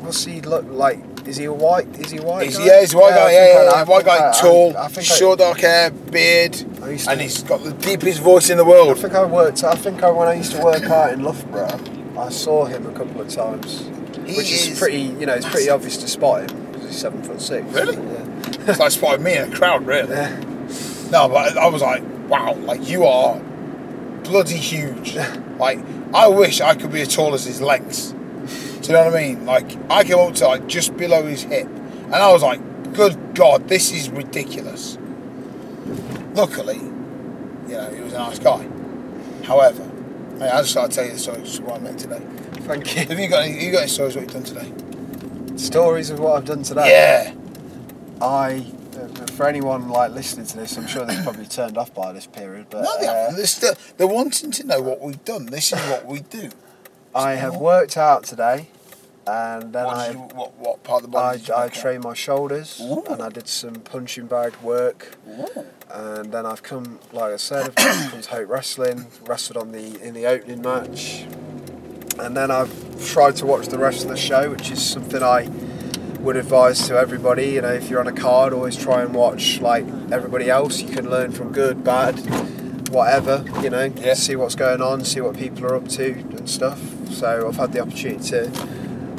What's 0.00 0.24
he 0.24 0.40
look 0.40 0.64
like? 0.68 0.98
Is 1.26 1.36
he 1.36 1.44
a 1.44 1.52
white? 1.52 1.86
Is 1.98 2.10
he 2.10 2.18
a 2.18 2.22
white? 2.22 2.44
He's, 2.46 2.58
guy? 2.58 2.66
yeah, 2.66 2.80
he's 2.80 2.94
a 2.94 2.98
white 2.98 3.12
I 3.12 3.16
guy. 3.16 3.32
Yeah, 3.32 3.46
yeah, 3.46 3.62
yeah. 3.76 3.84
White 3.84 4.04
guy, 4.04 4.28
I- 4.30 4.40
tall, 4.40 4.76
I 4.76 4.84
I- 4.86 4.88
short 4.88 5.38
dark 5.38 5.58
hair, 5.60 5.90
beard, 5.90 6.56
used 6.88 7.08
and 7.08 7.20
he's 7.20 7.42
got 7.42 7.62
the 7.62 7.72
deepest 7.72 8.20
voice 8.20 8.50
in 8.50 8.56
the 8.58 8.64
world. 8.64 8.90
I 8.98 9.00
think 9.00 9.14
I 9.14 9.24
worked. 9.24 9.62
I 9.64 9.74
think 9.74 10.02
I, 10.02 10.10
when 10.10 10.28
I 10.28 10.34
used 10.34 10.52
to 10.52 10.62
work 10.62 10.82
out 10.84 11.12
in 11.12 11.22
Loughborough, 11.22 11.78
I 12.18 12.28
saw 12.30 12.64
him 12.64 12.86
a 12.86 12.92
couple 12.92 13.20
of 13.20 13.28
times, 13.28 13.80
He 14.26 14.36
which 14.36 14.50
is, 14.50 14.68
is 14.68 14.78
pretty. 14.78 15.00
You 15.02 15.26
know, 15.26 15.34
it's 15.34 15.48
pretty 15.48 15.70
obvious 15.70 15.96
to 15.98 16.08
spot 16.08 16.50
him 16.50 16.72
because 16.72 16.88
he's 16.88 16.98
seven 16.98 17.22
foot 17.22 17.40
six. 17.40 17.66
Really? 17.72 17.96
Yeah. 17.96 18.70
It's 18.70 18.78
like 18.78 18.90
spotted 18.90 19.20
me 19.20 19.36
in 19.36 19.52
a 19.52 19.56
crowd, 19.56 19.86
really. 19.86 20.10
Yeah. 20.14 20.36
No, 21.10 21.28
but 21.28 21.56
I 21.56 21.68
was 21.68 21.82
like, 21.82 22.02
wow, 22.28 22.54
like 22.54 22.88
you 22.88 23.04
are 23.04 23.38
bloody 24.24 24.56
huge. 24.56 25.16
like, 25.58 25.78
I 26.14 26.26
wish 26.28 26.60
I 26.60 26.74
could 26.74 26.90
be 26.92 27.02
as 27.02 27.14
tall 27.14 27.34
as 27.34 27.44
his 27.44 27.60
legs. 27.60 28.14
Do 28.82 28.88
you 28.88 28.94
know 28.94 29.04
what 29.04 29.14
I 29.14 29.28
mean? 29.28 29.46
Like, 29.46 29.90
I 29.90 30.02
came 30.02 30.18
up 30.18 30.34
to 30.34 30.48
like 30.48 30.66
just 30.66 30.96
below 30.96 31.24
his 31.24 31.42
hip, 31.44 31.66
and 31.66 32.14
I 32.14 32.32
was 32.32 32.42
like, 32.42 32.60
good 32.94 33.34
God, 33.34 33.68
this 33.68 33.92
is 33.92 34.10
ridiculous. 34.10 34.98
Luckily, 36.34 36.76
you 36.76 37.74
know, 37.78 37.90
he 37.94 38.00
was 38.00 38.12
a 38.12 38.18
nice 38.18 38.38
guy. 38.40 38.66
However, 39.44 39.88
I 40.40 40.50
I 40.50 40.62
just 40.62 40.74
thought 40.74 40.86
I'd 40.86 40.92
tell 40.92 41.04
you 41.04 41.12
the 41.12 41.18
stories 41.18 41.58
of 41.58 41.64
what 41.64 41.80
I 41.80 41.84
met 41.84 41.98
today. 41.98 42.20
Thank 42.62 42.96
you. 42.96 43.06
Have 43.06 43.18
you 43.18 43.28
got 43.28 43.44
any? 43.44 43.64
You 43.64 43.70
got 43.72 43.82
any 43.82 43.88
stories 43.88 44.16
of 44.16 44.22
what 44.24 44.34
you've 44.34 44.44
done 44.44 44.64
today? 44.64 45.56
Stories 45.56 46.10
of 46.10 46.18
what 46.18 46.36
I've 46.38 46.44
done 46.44 46.62
today. 46.64 46.88
Yeah. 46.90 47.34
I, 48.20 48.64
uh, 48.96 49.26
for 49.32 49.46
anyone 49.46 49.88
like 49.88 50.12
listening 50.12 50.46
to 50.46 50.56
this, 50.56 50.76
I'm 50.76 50.86
sure 50.86 51.04
they've 51.04 51.22
probably 51.22 51.46
turned 51.46 51.76
off 51.76 51.92
by 51.94 52.12
this 52.12 52.26
period, 52.26 52.66
but 52.70 52.82
No, 52.82 52.98
they 53.00 53.06
uh. 53.06 53.30
They're 53.32 53.46
still 53.46 53.74
they're 53.96 54.06
wanting 54.08 54.50
to 54.52 54.66
know 54.66 54.80
what 54.80 55.00
we've 55.00 55.24
done. 55.24 55.46
This 55.46 55.72
is 55.72 55.78
what 55.88 56.06
we 56.06 56.20
do. 56.20 56.50
I 57.14 57.32
have 57.34 57.56
worked 57.56 57.96
out 57.96 58.24
today, 58.24 58.68
and 59.26 59.72
then 59.72 59.84
What, 59.84 59.96
I 59.96 60.10
you, 60.10 60.18
what, 60.18 60.54
what 60.58 60.82
part 60.82 61.04
of 61.04 61.10
the 61.10 61.12
body 61.12 61.42
I, 61.52 61.64
I 61.64 61.68
trained 61.68 62.04
my 62.04 62.14
shoulders, 62.14 62.80
Ooh. 62.82 63.04
and 63.08 63.22
I 63.22 63.28
did 63.28 63.48
some 63.48 63.74
punching 63.74 64.26
bag 64.26 64.54
work, 64.62 65.16
Ooh. 65.28 65.66
and 65.90 66.32
then 66.32 66.46
I've 66.46 66.62
come, 66.62 66.98
like 67.12 67.32
I 67.32 67.36
said, 67.36 67.66
I've 67.66 67.74
come 67.74 68.20
to 68.22 68.30
Hope 68.30 68.48
Wrestling, 68.48 69.06
wrestled 69.26 69.58
on 69.58 69.72
the 69.72 70.00
in 70.02 70.14
the 70.14 70.26
opening 70.26 70.62
match, 70.62 71.24
and 72.18 72.36
then 72.36 72.50
I've 72.50 72.72
tried 73.06 73.36
to 73.36 73.46
watch 73.46 73.66
the 73.66 73.78
rest 73.78 74.02
of 74.04 74.08
the 74.08 74.16
show, 74.16 74.50
which 74.50 74.70
is 74.70 74.82
something 74.84 75.22
I 75.22 75.48
would 76.20 76.36
advise 76.36 76.86
to 76.88 76.96
everybody. 76.96 77.46
You 77.50 77.62
know, 77.62 77.72
if 77.72 77.90
you're 77.90 78.00
on 78.00 78.06
a 78.06 78.12
card, 78.12 78.52
always 78.52 78.76
try 78.76 79.02
and 79.02 79.12
watch 79.14 79.60
like 79.60 79.84
everybody 80.10 80.48
else. 80.48 80.80
You 80.80 80.88
can 80.88 81.10
learn 81.10 81.32
from 81.32 81.52
good, 81.52 81.82
bad, 81.84 82.14
whatever. 82.90 83.44
You 83.60 83.70
know, 83.70 83.92
Yeah. 83.96 84.14
see 84.14 84.36
what's 84.36 84.54
going 84.54 84.80
on, 84.80 85.04
see 85.04 85.20
what 85.20 85.36
people 85.36 85.64
are 85.66 85.74
up 85.74 85.88
to 85.88 86.12
and 86.12 86.48
stuff. 86.48 86.80
So 87.12 87.48
I've 87.48 87.56
had 87.56 87.72
the 87.72 87.80
opportunity 87.80 88.22
to 88.30 88.50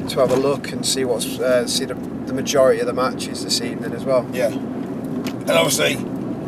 to 0.10 0.20
have 0.20 0.32
a 0.32 0.36
look 0.36 0.72
and 0.72 0.86
see 0.86 1.06
what's 1.06 1.40
uh, 1.40 1.68
see 1.68 1.86
the, 1.86 1.94
the 1.94 2.34
majority 2.34 2.80
of 2.80 2.88
the 2.88 2.94
matches 2.94 3.44
this 3.44 3.62
evening 3.62 3.94
as 3.94 4.04
well. 4.04 4.28
Yeah. 4.34 4.48
And 4.48 5.52
obviously, 5.52 5.96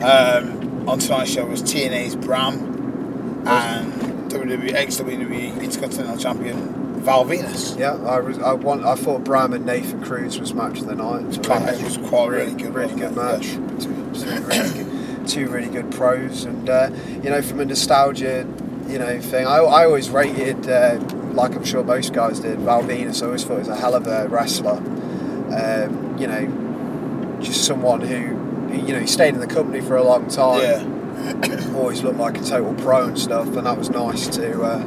um, 0.04 0.88
on 0.88 1.00
tonight's 1.00 1.32
show 1.32 1.46
was 1.46 1.62
TNA's 1.62 2.16
Bram 2.16 3.46
and 3.48 4.32
WWE 4.32 4.74
ex 4.74 4.98
WWE 4.98 5.62
Intercontinental 5.62 6.18
Champion 6.18 7.02
Val 7.06 7.24
Venis. 7.24 7.78
Yeah, 7.78 7.94
I 7.94 8.20
was, 8.20 8.40
I 8.40 8.54
want 8.54 8.84
I 8.84 8.96
thought 8.96 9.24
Bram 9.24 9.54
and 9.54 9.66
Nathan 9.66 10.04
Cruz 10.04 10.40
was 10.40 10.54
match 10.54 10.80
of 10.80 10.88
the 10.88 10.96
night. 10.96 11.36
So 11.36 11.42
match 11.42 11.82
was 11.84 11.98
quite 11.98 12.30
really 12.30 12.54
good, 12.54 12.74
really 12.74 12.96
good 12.96 13.12
it? 13.12 13.16
match. 13.16 13.52
Two, 13.80 14.12
two 14.14 14.42
really 14.42 14.74
good, 14.74 15.28
two 15.28 15.48
really 15.50 15.70
good 15.70 15.92
pros, 15.92 16.46
and 16.46 16.68
uh, 16.68 16.90
you 17.24 17.30
know 17.30 17.42
from 17.44 17.60
a 17.60 17.66
nostalgia, 17.66 18.48
you 18.88 18.98
know 18.98 19.22
thing. 19.22 19.46
I, 19.46 19.58
I 19.58 19.86
always 19.86 20.10
rated, 20.10 20.68
uh, 20.68 20.98
like 21.36 21.56
I'm 21.56 21.64
sure 21.64 21.84
most 21.84 22.14
guys 22.14 22.40
did, 22.40 22.60
Val 22.60 22.84
Venis. 22.84 23.22
I 23.22 23.28
always 23.28 23.44
thought 23.44 23.54
he 23.56 23.60
was 23.60 23.68
a 23.68 23.76
hell 23.76 23.96
of 23.96 24.08
a 24.08 24.28
wrestler. 24.28 24.78
Um, 24.78 26.18
you 26.18 26.28
know, 26.28 27.40
just 27.42 27.66
someone 27.66 28.02
who, 28.02 28.76
you 28.76 28.94
know, 28.94 29.00
he 29.00 29.08
stayed 29.08 29.34
in 29.34 29.40
the 29.40 29.48
company 29.48 29.82
for 29.82 29.96
a 29.96 30.04
long 30.04 30.28
time. 30.28 30.62
Yeah. 30.62 31.72
Always 31.76 32.04
looked 32.04 32.20
like 32.20 32.38
a 32.38 32.44
total 32.44 32.74
pro 32.76 33.08
and 33.08 33.20
stuff, 33.20 33.48
and 33.48 33.66
that 33.66 33.78
was 33.78 33.90
nice 33.90 34.28
to 34.36 34.62
uh, 34.62 34.84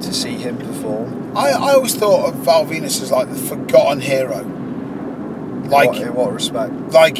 to 0.00 0.12
see 0.12 0.34
him 0.34 0.58
perform. 0.58 1.36
I, 1.36 1.50
I 1.50 1.72
always 1.74 1.94
thought 1.94 2.28
of 2.28 2.36
Val 2.36 2.64
Venis 2.64 3.02
as 3.02 3.10
like 3.10 3.28
the 3.28 3.36
forgotten 3.36 4.00
hero. 4.00 4.42
Like 5.68 5.90
what, 5.90 6.02
in 6.02 6.14
what 6.14 6.32
respect? 6.32 6.72
like 6.92 7.18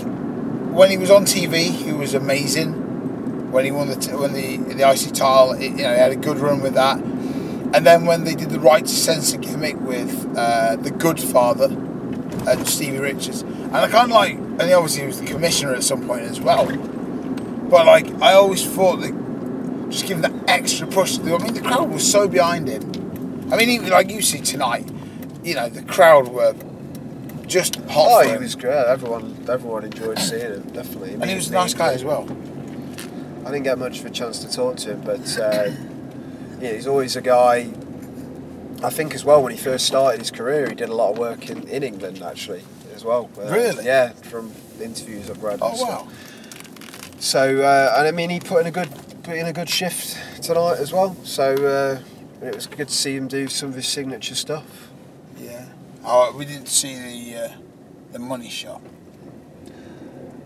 when 0.75 0.91
he 0.91 0.97
was 0.97 1.11
on 1.11 1.25
TV, 1.25 1.71
he 1.71 1.93
was 1.93 2.15
amazing. 2.15 3.53
When 3.53 3.65
he 3.65 3.71
won 3.71 3.89
the 3.89 3.97
t- 3.97 4.13
when 4.13 4.33
the 4.33 4.57
the 4.57 4.89
IC 4.89 5.15
title, 5.15 5.53
it, 5.53 5.71
you 5.71 5.83
know, 5.85 5.93
he 5.93 5.99
had 5.99 6.13
a 6.13 6.17
good 6.17 6.39
run 6.39 6.61
with 6.61 6.75
that. 6.75 6.99
And 7.75 7.85
then 7.85 8.07
when 8.07 8.23
they 8.23 8.37
did 8.37 8.51
the 8.51 8.61
right 8.61 8.87
to 8.87 8.93
censor 8.93 9.37
gimmick 9.37 9.79
with 9.81 10.33
uh, 10.37 10.77
the 10.77 10.93
Good 10.93 11.19
Father 11.19 11.65
and 11.67 12.69
Stevie 12.69 12.99
Richards, 13.01 13.43
and 13.43 13.75
I 13.75 13.89
kind 13.89 14.13
of 14.13 14.15
like, 14.15 14.35
and 14.35 14.63
he 14.63 14.73
obviously 14.73 15.05
was 15.07 15.21
the 15.21 15.27
commissioner 15.27 15.75
at 15.75 15.83
some 15.83 16.07
point 16.07 16.23
as 16.23 16.41
well. 16.41 16.67
But 17.69 17.85
like, 17.85 18.07
I 18.23 18.35
always 18.35 18.65
thought 18.65 19.01
that 19.01 19.91
just 19.91 20.07
giving 20.07 20.23
that 20.23 20.33
extra 20.49 20.87
push. 20.87 21.17
To 21.17 21.23
the 21.23 21.35
I 21.35 21.39
mean, 21.43 21.55
the 21.55 21.63
crowd 21.63 21.91
was 21.91 22.09
so 22.09 22.29
behind 22.29 22.69
him. 22.69 23.49
I 23.53 23.57
mean, 23.57 23.69
even 23.71 23.91
like 23.91 24.09
you 24.09 24.23
see 24.23 24.39
tonight, 24.39 24.89
you 25.43 25.57
know, 25.57 25.69
the 25.69 25.83
crowd 25.83 26.29
were 26.29 26.55
just 27.49 27.75
hot. 27.87 28.25
Oh, 28.25 28.31
he 28.31 28.37
was 28.37 28.55
great. 28.55 28.87
Everyone, 28.87 29.45
everyone 29.49 29.85
enjoyed 29.85 30.21
seeing 30.21 30.43
him. 30.43 30.63
Definitely, 30.69 31.15
and 31.15 31.25
he 31.25 31.35
was 31.35 31.49
a 31.49 31.53
nice 31.53 31.75
guy 31.75 31.93
as 31.93 32.05
well. 32.05 32.23
I 33.45 33.51
didn't 33.51 33.65
get 33.65 33.79
much 33.79 33.99
of 33.99 34.07
a 34.07 34.11
chance 34.11 34.39
to 34.39 34.49
talk 34.51 34.77
to 34.77 34.93
him, 34.93 35.01
but 35.01 35.39
uh, 35.41 35.73
yeah, 36.65 36.73
he's 36.73 36.87
always 36.87 37.15
a 37.17 37.21
guy. 37.21 37.71
I 38.83 38.91
think 38.91 39.15
as 39.15 39.25
well 39.25 39.43
when 39.43 39.53
he 39.53 39.59
first 39.59 39.87
started 39.87 40.19
his 40.19 40.31
career, 40.31 40.69
he 40.69 40.75
did 40.75 40.89
a 40.89 40.95
lot 40.95 41.13
of 41.13 41.19
work 41.19 41.49
in, 41.51 41.67
in 41.69 41.83
England 41.83 42.23
actually 42.23 42.63
as 42.95 43.05
well. 43.05 43.31
Uh, 43.39 43.51
Really? 43.53 43.85
Yeah, 43.85 44.11
from 44.11 44.53
interviews 44.81 45.31
I've 45.31 45.43
read. 45.43 45.59
Oh 45.63 45.83
wow! 45.85 46.09
So 47.19 47.63
uh, 47.63 47.95
and 47.99 48.07
I 48.07 48.11
mean, 48.11 48.31
he 48.31 48.41
put 48.41 48.61
in 48.63 48.67
a 48.67 48.71
good 48.71 48.89
put 49.23 49.37
in 49.37 49.47
a 49.47 49.53
good 49.53 49.69
shift 49.69 50.19
tonight 50.43 50.79
as 50.79 50.93
well. 50.93 51.15
So 51.25 51.55
uh, 51.55 52.45
it 52.47 52.55
was 52.55 52.67
good 52.67 52.89
to 52.89 52.95
see 52.95 53.15
him 53.17 53.29
do 53.29 53.49
some 53.49 53.71
of 53.71 53.75
his 53.75 53.87
signature 53.87 54.35
stuff. 54.35 54.89
Yeah. 55.39 55.67
Oh, 56.05 56.35
we 56.37 56.45
didn't 56.45 56.69
see 56.69 56.95
the 56.95 57.45
uh, 57.45 57.49
the 58.13 58.19
money 58.19 58.51
shot. 58.51 58.83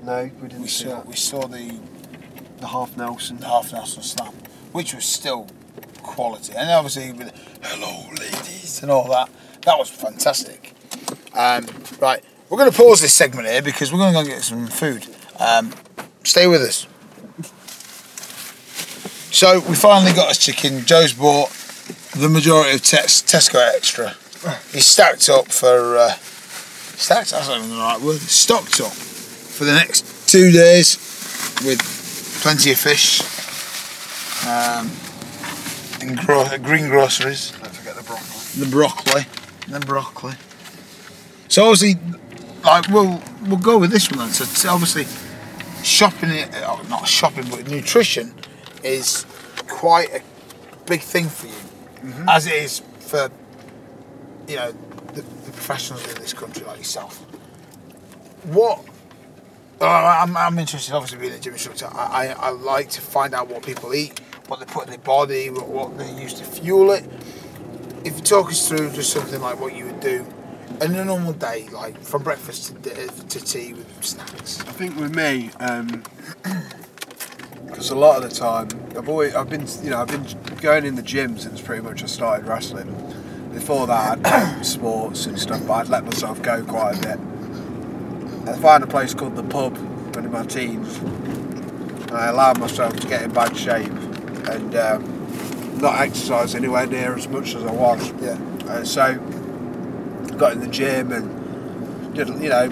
No, 0.05 0.31
we 0.41 0.49
didn't 0.49 0.63
We 0.63 0.69
see 0.69 0.85
saw 0.85 0.95
that. 0.97 1.07
we 1.07 1.17
saw 1.17 1.47
the, 1.49 1.79
the 2.59 2.67
half 2.69 2.97
Nelson. 2.97 3.39
the 3.39 3.47
half 3.49 3.73
Nelson 3.73 4.03
slam, 4.03 4.33
which 4.73 4.95
was 4.95 5.05
still 5.05 5.49
quality, 6.09 6.53
and 6.55 6.71
obviously 6.71 7.13
with 7.13 7.33
"Hello, 7.63 8.09
ladies" 8.19 8.83
and 8.83 8.91
all 8.91 9.09
that. 9.11 9.29
That 9.63 9.79
was 9.79 9.91
fantastic. 9.91 10.73
Um, 11.35 11.67
right, 12.01 12.23
we're 12.49 12.59
going 12.59 12.71
to 12.71 12.77
pause 12.77 13.01
this 13.01 13.13
segment 13.15 13.47
here 13.49 13.63
because 13.63 13.93
we're 13.93 13.99
going 13.99 14.15
to 14.15 14.23
go 14.23 14.27
get 14.27 14.43
some 14.43 14.67
food. 14.67 15.07
Um, 15.39 15.75
stay 16.25 16.47
with 16.47 16.63
us. 16.63 16.87
So 19.31 19.61
we 19.69 19.77
finally 19.77 20.13
got 20.13 20.31
us 20.31 20.39
chicken. 20.39 20.85
Joe's 20.85 21.13
bought 21.13 21.51
the 22.17 22.29
majority 22.29 22.75
of 22.75 22.83
Tes- 22.83 23.23
Tesco 23.23 23.61
extra. 23.77 24.15
He's 24.73 24.87
stacked 24.87 25.29
up 25.29 25.53
for 25.53 25.97
uh, 25.99 26.13
stacked. 26.13 27.31
That's 27.31 27.49
not 27.49 27.59
even 27.59 27.71
the 27.71 27.77
right 27.77 28.01
word. 28.01 28.21
Stocked 28.21 28.81
up 28.81 28.93
for 28.93 29.65
the 29.65 29.75
next 29.75 30.29
two 30.29 30.51
days 30.51 30.97
with 31.65 31.81
plenty 32.43 32.73
of 32.73 32.79
fish 32.79 33.21
um, 34.47 34.91
and 36.01 36.17
gro- 36.19 36.47
green 36.63 36.89
groceries. 36.89 37.53
Don't 37.53 37.75
forget 37.75 37.97
the 37.97 38.03
broccoli. 38.03 38.65
The 38.65 38.71
broccoli, 38.71 39.23
the 39.69 39.81
broccoli. 39.81 40.33
So 41.49 41.65
obviously, 41.71 42.01
like 42.65 42.89
we'll 42.89 43.21
we'll 43.47 43.59
go 43.59 43.79
with 43.79 43.91
this 43.91 44.11
one 44.11 44.19
then. 44.21 44.29
So 44.31 44.45
it's 44.45 44.65
obviously, 44.65 45.07
shopping, 45.85 46.31
it- 46.31 46.51
oh, 46.67 46.85
not 46.89 47.07
shopping, 47.09 47.47
but 47.51 47.69
nutrition 47.69 48.35
is 48.83 49.27
quite 49.69 50.09
a 50.15 50.23
big 50.87 51.01
thing 51.01 51.29
for 51.29 51.47
you, 51.47 52.15
as 52.29 52.47
it 52.47 52.55
is 52.55 52.83
for 53.01 53.31
you 54.47 54.57
know 54.57 54.73
the, 55.15 55.23
the 55.23 55.53
professionals 55.53 56.07
in 56.09 56.15
this 56.21 56.33
country 56.33 56.65
like 56.67 56.79
yourself. 56.79 57.19
What? 58.45 58.85
Uh, 59.81 59.85
I'm, 59.87 60.37
I'm 60.37 60.59
interested, 60.59 60.93
obviously, 60.93 61.19
being 61.21 61.33
a 61.35 61.39
gym 61.39 61.53
instructor. 61.53 61.87
I, 61.93 62.29
I, 62.29 62.49
I 62.49 62.51
like 62.51 62.89
to 62.91 63.01
find 63.01 63.33
out 63.33 63.47
what 63.49 63.63
people 63.63 63.95
eat, 63.95 64.21
what 64.49 64.61
they 64.61 64.67
put 64.67 64.85
in 64.85 64.91
their 64.91 64.99
body, 64.99 65.51
what, 65.51 65.69
what 65.69 65.99
they 65.99 66.11
use 66.21 66.35
to 66.35 66.45
fuel 66.45 66.91
it 66.91 67.05
if 68.05 68.17
you 68.17 68.23
talk 68.23 68.49
us 68.49 68.69
through 68.69 68.91
just 68.93 69.13
something 69.13 69.41
like 69.41 69.61
what 69.61 69.75
you 69.75 69.87
would 69.87 70.01
do 70.01 70.27
in 70.81 70.95
a 70.95 71.05
normal 71.05 71.33
day, 71.33 71.69
like 71.73 72.01
from 72.01 72.23
breakfast 72.23 72.75
to, 72.83 72.91
to 73.09 73.45
tea 73.45 73.73
with 73.73 74.05
snacks. 74.05 74.61
I 74.61 74.73
think 74.73 74.97
with 74.97 75.15
me, 75.15 75.51
um, 75.61 76.03
because 77.67 77.91
a 77.91 77.97
lot 77.97 78.23
of 78.23 78.29
the 78.29 78.35
time 78.35 78.69
I've 78.97 79.09
always 79.09 79.35
I've 79.35 79.51
been 79.51 79.67
you 79.83 79.91
know 79.91 80.01
I've 80.01 80.09
been 80.09 80.27
going 80.61 80.85
in 80.85 80.95
the 80.95 81.03
gym 81.03 81.39
since 81.39 81.61
pretty 81.61 81.83
much 81.83 82.03
I 82.03 82.07
started 82.07 82.47
wrestling. 82.47 82.95
Before 83.53 83.87
that, 83.89 84.65
sports 84.65 85.27
and 85.27 85.39
stuff, 85.39 85.67
but 85.67 85.73
I'd 85.73 85.89
let 85.89 86.05
myself 86.05 86.41
go 86.43 86.63
quite 86.65 86.97
a 86.97 87.01
bit. 87.01 88.49
I 88.49 88.57
found 88.59 88.85
a 88.85 88.87
place 88.87 89.15
called 89.15 89.37
the 89.37 89.43
Pub 89.43 89.77
when 90.15 90.25
in 90.25 90.31
my 90.31 90.45
teens. 90.45 90.97
And 90.99 92.13
I 92.13 92.27
allowed 92.29 92.61
myself 92.61 92.95
to 92.97 93.07
get 93.09 93.23
in 93.23 93.33
bad 93.33 93.57
shape 93.57 93.93
and 94.55 94.75
um, 94.77 95.79
not 95.81 96.01
exercise 96.01 96.55
anywhere 96.55 96.87
near 96.87 97.15
as 97.15 97.29
much 97.29 97.55
as 97.55 97.65
I 97.65 97.73
was. 97.73 98.13
Yeah. 98.21 98.39
Uh, 98.69 98.85
so 98.85 99.15
got 100.37 100.53
in 100.53 100.61
the 100.61 100.69
gym 100.69 101.11
and 101.13 102.15
did 102.15 102.29
you 102.29 102.49
know 102.49 102.69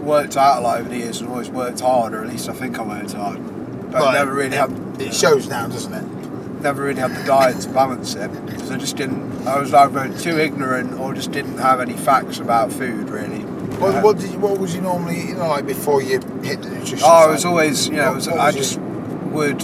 worked 0.00 0.36
out 0.36 0.58
a 0.58 0.60
lot 0.60 0.80
over 0.80 0.88
the 0.88 0.96
years 0.98 1.20
and 1.20 1.30
always 1.30 1.48
worked 1.48 1.80
hard, 1.80 2.12
or 2.14 2.22
at 2.22 2.28
least 2.28 2.48
I 2.48 2.52
think 2.52 2.78
I 2.78 2.82
worked 2.82 3.12
hard. 3.12 3.38
But 3.90 4.00
Well, 4.02 4.12
never 4.12 4.34
really 4.34 4.54
it, 4.56 4.60
had 4.60 5.00
It 5.00 5.14
shows 5.14 5.48
now, 5.48 5.66
doesn't 5.66 5.92
it? 5.94 6.04
never 6.62 6.82
really 6.84 7.00
had 7.00 7.14
the 7.14 7.22
diet 7.24 7.60
to 7.60 7.68
balance 7.70 8.14
it 8.14 8.30
because 8.46 8.70
I 8.70 8.76
just 8.78 8.96
didn't. 8.96 9.46
I 9.46 9.58
was 9.58 9.74
either 9.74 10.08
too 10.18 10.38
ignorant 10.38 10.94
or 10.98 11.12
just 11.14 11.30
didn't 11.30 11.58
have 11.58 11.80
any 11.80 11.92
facts 11.94 12.38
about 12.38 12.72
food 12.72 13.08
really. 13.10 13.40
What, 13.80 13.96
Um, 13.96 14.02
what 14.02 14.18
did 14.18 14.30
you, 14.32 14.38
what 14.38 14.58
was 14.58 14.74
you 14.74 14.80
normally 14.80 15.18
eating 15.20 15.38
like 15.38 15.66
before 15.66 16.00
you 16.02 16.20
hit 16.42 16.62
the 16.62 16.70
nutrition? 16.70 17.00
Oh, 17.02 17.26
I 17.28 17.30
was 17.30 17.44
always, 17.44 17.88
you 17.88 17.96
know, 17.96 18.06
What- 18.08 18.14
was, 18.16 18.28
I 18.28 18.50
just 18.52 18.76
it? 18.76 18.80
would 18.80 19.62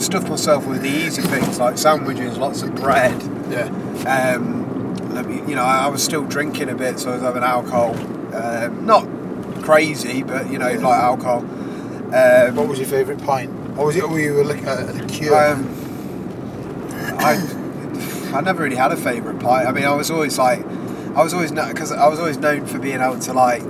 stuff 0.00 0.28
myself 0.28 0.66
with 0.66 0.82
the 0.82 0.88
easy 0.88 1.22
things 1.22 1.58
like 1.58 1.78
sandwiches, 1.78 2.38
lots 2.38 2.62
of 2.62 2.74
bread. 2.74 3.12
yeah. 3.50 3.68
Um, 4.36 4.94
let 5.14 5.26
me- 5.26 5.42
you 5.48 5.54
know, 5.54 5.64
I, 5.64 5.88
was 5.88 6.02
still 6.02 6.22
drinking 6.24 6.68
a 6.68 6.74
bit, 6.74 6.98
so 6.98 7.10
I 7.10 7.14
was 7.14 7.22
having 7.22 7.42
alcohol. 7.42 7.94
Um, 8.34 8.86
not 8.86 9.06
crazy, 9.62 10.22
but 10.22 10.50
you 10.50 10.58
know, 10.58 10.68
Yeah. 10.68 10.78
like 10.78 11.00
alcohol. 11.02 11.40
What 11.42 12.58
Um, 12.58 12.68
was 12.68 12.78
your 12.78 12.88
favourite 12.88 13.22
pint? 13.24 13.50
Or 13.76 13.86
was 13.86 13.96
it 13.96 14.08
were 14.08 14.18
you 14.18 14.42
like 14.44 14.62
a, 14.64 14.90
a 14.90 14.92
liqueur? 14.92 15.34
um, 15.34 15.68
I, 17.18 17.36
I 18.34 18.40
never 18.40 18.62
really 18.62 18.76
had 18.76 18.92
a 18.92 18.96
favourite 18.96 19.38
pint. 19.40 19.66
I 19.68 19.72
mean, 19.72 19.84
I 19.84 19.94
was 19.94 20.10
always 20.10 20.38
like, 20.38 20.64
I 21.14 21.22
was 21.22 21.34
always 21.34 21.50
because 21.52 21.92
I 21.92 22.06
was 22.08 22.18
always 22.18 22.38
known 22.38 22.66
for 22.66 22.78
being 22.78 23.00
able 23.00 23.18
to 23.18 23.32
like 23.32 23.62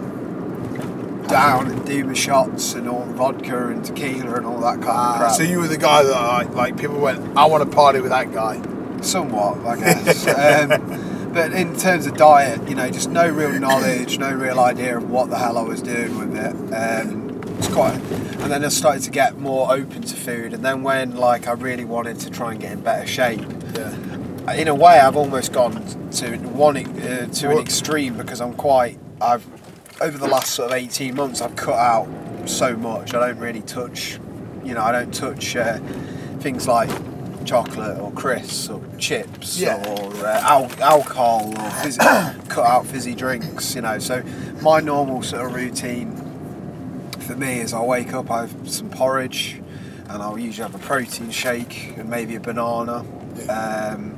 down 1.30 1.66
and 1.70 1.86
do 1.86 2.04
my 2.04 2.12
shots 2.14 2.74
and 2.74 2.88
all 2.88 3.04
vodka 3.04 3.68
and 3.68 3.84
tequila 3.84 4.36
and 4.36 4.46
all 4.46 4.60
that 4.60 4.80
kind 4.82 4.88
of 5.14 5.16
crap. 5.18 5.32
so 5.32 5.42
you 5.42 5.58
were 5.58 5.68
the 5.68 5.78
guy 5.78 6.02
that 6.02 6.10
like, 6.12 6.50
like 6.54 6.76
people 6.78 6.98
went, 6.98 7.36
I 7.36 7.46
want 7.46 7.68
to 7.68 7.74
party 7.74 8.00
with 8.00 8.10
that 8.10 8.32
guy. 8.32 8.60
Somewhat, 9.02 9.58
I 9.66 9.76
guess. 9.80 10.26
um, 10.28 11.32
but 11.32 11.52
in 11.52 11.76
terms 11.76 12.06
of 12.06 12.16
diet, 12.16 12.68
you 12.68 12.74
know, 12.74 12.90
just 12.90 13.08
no 13.08 13.28
real 13.28 13.52
knowledge, 13.58 14.18
no 14.18 14.30
real 14.32 14.60
idea 14.60 14.96
of 14.98 15.08
what 15.08 15.30
the 15.30 15.38
hell 15.38 15.56
I 15.56 15.62
was 15.62 15.80
doing 15.80 16.18
with 16.18 16.36
it. 16.36 16.54
Um, 16.74 17.40
it's 17.58 17.68
quite, 17.68 17.94
and 17.94 18.50
then 18.50 18.64
I 18.64 18.68
started 18.68 19.02
to 19.04 19.10
get 19.10 19.38
more 19.38 19.72
open 19.72 20.02
to 20.02 20.16
food. 20.16 20.52
And 20.52 20.64
then 20.64 20.82
when 20.82 21.16
like 21.16 21.46
I 21.46 21.52
really 21.52 21.84
wanted 21.84 22.18
to 22.20 22.30
try 22.30 22.52
and 22.52 22.60
get 22.60 22.72
in 22.72 22.80
better 22.80 23.06
shape, 23.06 23.40
Yeah. 23.74 24.52
in 24.54 24.68
a 24.68 24.74
way, 24.74 24.98
I've 24.98 25.16
almost 25.16 25.52
gone 25.52 25.82
to 26.12 26.36
one 26.38 26.76
uh, 26.76 27.26
to 27.26 27.50
an 27.50 27.58
extreme 27.58 28.16
because 28.16 28.40
I'm 28.40 28.54
quite. 28.54 28.98
I've 29.20 29.44
over 30.00 30.16
the 30.18 30.26
last 30.28 30.54
sort 30.54 30.70
of 30.70 30.76
eighteen 30.76 31.14
months, 31.14 31.40
I've 31.40 31.56
cut 31.56 31.74
out 31.78 32.08
so 32.46 32.76
much. 32.76 33.14
I 33.14 33.26
don't 33.28 33.38
really 33.38 33.62
touch. 33.62 34.18
You 34.64 34.74
know, 34.74 34.82
I 34.82 34.92
don't 34.92 35.12
touch 35.12 35.56
uh, 35.56 35.78
things 36.40 36.66
like 36.68 36.90
chocolate 37.44 37.98
or 37.98 38.12
crisps 38.12 38.68
or 38.68 38.82
chips 38.98 39.58
Yeah. 39.58 39.82
or 39.88 40.12
uh, 40.26 40.40
al- 40.42 40.82
alcohol 40.82 41.52
or 41.58 41.70
fizzy, 41.70 41.98
cut 42.48 42.66
out 42.66 42.86
fizzy 42.86 43.14
drinks. 43.14 43.74
You 43.74 43.82
know, 43.82 43.98
so 43.98 44.22
my 44.62 44.80
normal 44.80 45.22
sort 45.22 45.46
of 45.46 45.54
routine 45.54 46.16
for 47.20 47.36
me 47.36 47.60
is 47.60 47.72
I 47.72 47.82
wake 47.82 48.12
up, 48.12 48.30
I 48.30 48.42
have 48.42 48.70
some 48.70 48.90
porridge, 48.90 49.60
and 50.08 50.22
I'll 50.22 50.38
usually 50.38 50.70
have 50.70 50.74
a 50.74 50.84
protein 50.84 51.30
shake 51.30 51.94
and 51.96 52.08
maybe 52.10 52.34
a 52.36 52.40
banana. 52.40 53.04
Um, 53.48 54.16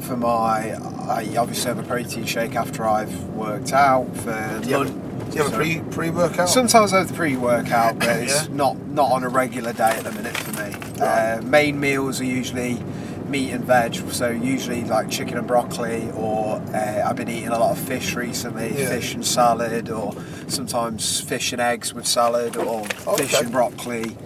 for 0.00 0.16
my, 0.16 0.72
I 1.08 1.34
obviously 1.36 1.68
have 1.68 1.78
a 1.78 1.82
protein 1.84 2.24
shake 2.24 2.54
after 2.56 2.84
I've 2.86 3.24
worked 3.30 3.72
out. 3.72 4.14
For 4.16 4.60
lunch, 4.66 4.92
do 5.32 5.38
you 5.38 5.44
have 5.44 5.52
a 5.52 5.56
pre 5.56 5.80
pre 5.90 6.10
workout? 6.10 6.48
Sometimes 6.48 6.92
I 6.92 6.98
have 6.98 7.08
the 7.08 7.14
pre-workout, 7.14 7.98
but 7.98 8.08
it's 8.18 8.42
Yeah. 8.48 8.54
not 8.54 8.78
not 8.88 9.10
on 9.12 9.24
a 9.24 9.28
regular 9.28 9.72
day 9.72 9.90
at 9.90 10.04
the 10.04 10.12
minute 10.12 10.36
for 10.36 10.52
me. 10.62 10.76
Right. 10.98 11.38
Uh, 11.38 11.42
main 11.42 11.80
meals 11.80 12.20
are 12.20 12.24
usually 12.24 12.82
meat 13.28 13.50
and 13.52 13.64
veg, 13.64 13.94
so 14.12 14.28
usually 14.28 14.84
like 14.84 15.08
chicken 15.08 15.38
and 15.38 15.46
broccoli, 15.46 16.10
or 16.14 16.60
uh, 16.74 17.02
I've 17.08 17.16
been 17.16 17.30
eating 17.30 17.48
a 17.48 17.58
lot 17.58 17.70
of 17.70 17.78
fish 17.78 18.14
recently, 18.14 18.78
Yeah. 18.78 18.88
fish 18.88 19.14
and 19.14 19.24
salad, 19.26 19.88
or 19.90 20.12
sometimes 20.48 21.20
fish 21.20 21.52
and 21.52 21.60
eggs 21.60 21.94
with 21.94 22.06
salad, 22.06 22.56
or 22.56 22.84
fish 23.16 23.32
and 23.40 23.50
broccoli. 23.50 24.16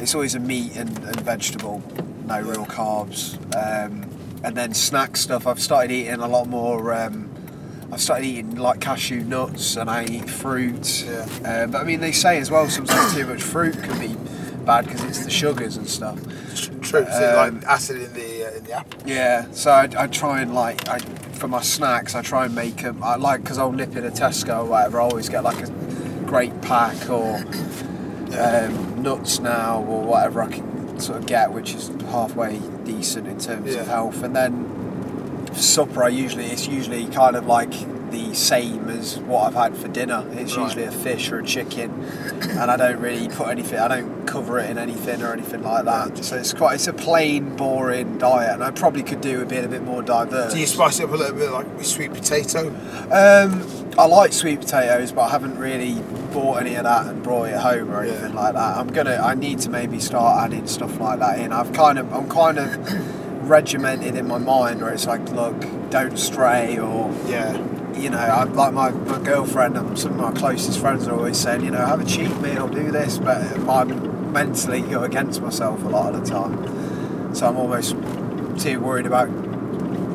It's 0.00 0.14
always 0.16 0.34
a 0.34 0.40
meat 0.40 0.74
and, 0.76 0.98
and 1.04 1.20
vegetable, 1.20 1.80
no 2.26 2.40
real 2.40 2.66
carbs. 2.66 3.36
Um, 3.54 4.06
and 4.42 4.56
then 4.56 4.74
snack 4.74 5.16
stuff. 5.16 5.46
I've 5.46 5.60
started 5.60 5.92
eating 5.92 6.14
a 6.20 6.26
lot 6.26 6.48
more. 6.48 6.92
Um, 6.94 7.29
I've 7.92 8.00
started 8.00 8.24
eating 8.26 8.56
like 8.56 8.80
cashew 8.80 9.20
nuts 9.24 9.76
and 9.76 9.90
I 9.90 10.04
eat 10.04 10.30
fruit. 10.30 11.04
Yeah. 11.06 11.26
Uh, 11.44 11.66
but 11.66 11.80
I 11.80 11.84
mean, 11.84 12.00
they 12.00 12.12
say 12.12 12.38
as 12.38 12.50
well 12.50 12.68
sometimes 12.68 13.14
too 13.14 13.26
much 13.26 13.42
fruit 13.42 13.74
can 13.82 13.98
be 13.98 14.14
bad 14.64 14.84
because 14.84 15.02
it's 15.04 15.24
the 15.24 15.30
sugars 15.30 15.76
and 15.76 15.88
stuff. 15.88 16.18
True. 16.82 17.04
Um, 17.06 17.60
like 17.60 17.64
acid 17.64 18.00
in 18.02 18.12
the 18.14 18.46
uh, 18.46 18.56
in 18.56 18.64
the 18.64 18.72
apple. 18.72 19.00
Yeah, 19.06 19.46
so 19.52 19.70
I, 19.70 19.88
I 19.96 20.06
try 20.06 20.40
and 20.40 20.54
like 20.54 20.88
I, 20.88 20.98
for 20.98 21.48
my 21.48 21.62
snacks, 21.62 22.14
I 22.14 22.22
try 22.22 22.44
and 22.46 22.54
make 22.54 22.76
them. 22.82 23.02
I 23.02 23.16
like 23.16 23.42
because 23.42 23.58
I'll 23.58 23.72
nip 23.72 23.96
in 23.96 24.04
a 24.04 24.10
Tesco 24.10 24.60
or 24.60 24.64
whatever. 24.66 25.00
I 25.00 25.04
always 25.04 25.28
get 25.28 25.42
like 25.44 25.60
a 25.66 25.70
great 26.26 26.60
pack 26.62 27.08
or 27.10 27.36
um, 28.38 29.02
nuts 29.02 29.40
now 29.40 29.82
or 29.82 30.02
whatever 30.02 30.42
I 30.42 30.48
can 30.50 31.00
sort 31.00 31.18
of 31.18 31.26
get, 31.26 31.52
which 31.52 31.74
is 31.74 31.88
halfway 32.10 32.58
decent 32.84 33.26
in 33.26 33.38
terms 33.38 33.74
Yeah. 33.74 33.80
of 33.80 33.86
health. 33.88 34.22
And 34.22 34.36
then 34.36 34.69
supper, 35.54 36.04
I 36.04 36.08
usually 36.08 36.46
it's 36.46 36.66
usually 36.68 37.06
kind 37.06 37.36
of 37.36 37.46
like 37.46 37.72
the 38.10 38.34
same 38.34 38.88
as 38.90 39.18
what 39.20 39.46
I've 39.46 39.54
had 39.54 39.76
for 39.76 39.86
dinner. 39.86 40.24
It's 40.32 40.56
Right. 40.56 40.64
usually 40.64 40.84
a 40.84 40.90
fish 40.90 41.30
or 41.30 41.38
a 41.38 41.44
chicken, 41.44 41.92
and 42.58 42.68
I 42.70 42.76
don't 42.76 42.98
really 43.00 43.28
put 43.28 43.48
anything. 43.48 43.78
I 43.78 43.86
don't 43.86 44.26
cover 44.26 44.58
it 44.58 44.68
in 44.68 44.78
anything 44.78 45.22
or 45.22 45.32
anything 45.32 45.62
like 45.62 45.84
that. 45.84 46.24
So 46.24 46.36
it's 46.36 46.52
quite 46.52 46.74
it's 46.74 46.88
a 46.88 46.92
plain, 46.92 47.54
boring 47.56 48.18
diet, 48.18 48.54
and 48.54 48.64
I 48.64 48.72
probably 48.72 49.04
could 49.04 49.20
do 49.20 49.38
with 49.38 49.48
being 49.48 49.64
a 49.64 49.68
bit 49.68 49.82
more 49.84 50.02
diverse. 50.02 50.52
Do 50.52 50.58
you 50.58 50.66
spice 50.66 50.98
it 50.98 51.04
up 51.04 51.12
a 51.12 51.16
little 51.16 51.36
bit 51.36 51.50
like 51.52 51.66
with 51.76 51.86
sweet 51.86 52.12
potato? 52.12 52.68
Um, 53.12 53.62
I 53.98 54.06
like 54.06 54.32
sweet 54.32 54.60
potatoes, 54.60 55.12
but 55.12 55.22
I 55.22 55.28
haven't 55.30 55.56
really 55.58 56.02
bought 56.32 56.60
any 56.60 56.74
of 56.76 56.84
that 56.84 57.06
and 57.06 57.22
brought 57.22 57.48
it 57.48 57.56
home 57.58 57.92
or 57.94 58.04
Yeah. 58.04 58.12
anything 58.12 58.34
like 58.34 58.54
that. 58.54 58.76
I'm 58.76 58.88
gonna. 58.88 59.20
I 59.22 59.34
need 59.34 59.60
to 59.60 59.70
maybe 59.70 60.00
start 60.00 60.44
adding 60.44 60.66
stuff 60.66 60.98
like 61.00 61.20
that 61.20 61.38
in. 61.38 61.52
I've 61.52 61.72
kind 61.72 61.96
of. 61.98 62.12
I'm 62.12 62.28
kind 62.28 62.58
of 62.58 62.76
regimented 63.50 64.14
in 64.14 64.26
my 64.28 64.38
mind 64.38 64.80
where 64.80 64.92
it's 64.92 65.06
like, 65.06 65.28
look, 65.30 65.60
don't 65.90 66.16
stray 66.18 66.78
or 66.78 67.12
Yeah. 67.26 67.56
you 67.98 68.08
know, 68.08 68.18
I, 68.18 68.44
like 68.44 68.72
my, 68.72 68.90
my 68.90 69.18
girlfriend 69.18 69.76
and 69.76 69.98
some 69.98 70.12
of 70.12 70.18
my 70.18 70.32
closest 70.32 70.78
friends 70.78 71.06
are 71.08 71.14
always 71.16 71.36
saying, 71.38 71.64
you 71.64 71.70
know, 71.70 71.84
have 71.84 72.00
a 72.00 72.04
cheat 72.04 72.34
meal, 72.40 72.68
do 72.68 72.90
this, 72.90 73.18
but 73.18 73.38
I'm 73.68 74.32
mentally 74.32 74.80
go 74.82 75.02
against 75.02 75.42
myself 75.42 75.82
a 75.84 75.88
lot 75.88 76.14
of 76.14 76.24
the 76.24 76.30
time. 76.30 77.34
So 77.34 77.48
I'm 77.48 77.56
almost 77.56 77.96
too 78.62 78.78
worried 78.80 79.06
about, 79.06 79.28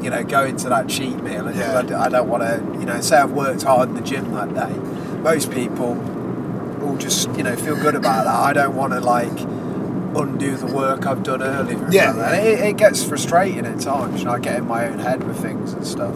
you 0.03 0.09
know, 0.09 0.23
going 0.23 0.55
to 0.57 0.69
that 0.69 0.87
cheat 0.87 1.21
meal 1.21 1.47
and 1.47 1.57
Yeah. 1.57 1.83
I, 1.99 2.05
I 2.05 2.09
don't 2.09 2.29
want 2.29 2.43
to, 2.43 2.79
you 2.79 2.85
know, 2.85 3.01
say 3.01 3.17
I've 3.17 3.31
worked 3.31 3.63
hard 3.63 3.89
in 3.89 3.95
the 3.95 4.01
gym 4.01 4.31
that 4.33 4.53
day. 4.53 4.73
Most 5.19 5.51
people 5.51 5.95
will 5.95 6.97
just, 6.97 7.29
you 7.35 7.43
know, 7.43 7.55
feel 7.55 7.75
good 7.75 7.95
about 7.95 8.23
that. 8.25 8.35
I 8.35 8.53
don't 8.53 8.75
want 8.75 8.93
to 8.93 9.01
like 9.01 9.37
undo 10.15 10.55
the 10.55 10.67
work 10.67 11.05
I've 11.05 11.23
done 11.23 11.41
earlier. 11.43 11.87
Yeah. 11.91 12.11
And 12.11 12.45
it, 12.47 12.59
it 12.59 12.77
gets 12.77 13.03
frustrating 13.03 13.65
at 13.65 13.79
times. 13.79 14.19
You 14.19 14.25
know, 14.25 14.31
I 14.33 14.39
get 14.39 14.57
in 14.57 14.67
my 14.67 14.87
own 14.87 14.99
head 14.99 15.23
with 15.23 15.37
things 15.39 15.73
and 15.73 15.85
stuff. 15.85 16.13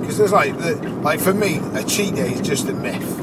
Because 0.00 0.18
there's 0.18 0.32
like, 0.32 0.56
the, 0.58 0.76
like 1.02 1.20
for 1.20 1.34
me, 1.34 1.58
a 1.74 1.82
cheat 1.84 2.14
day 2.14 2.32
is 2.32 2.40
just 2.40 2.68
a 2.68 2.72
myth. 2.72 3.18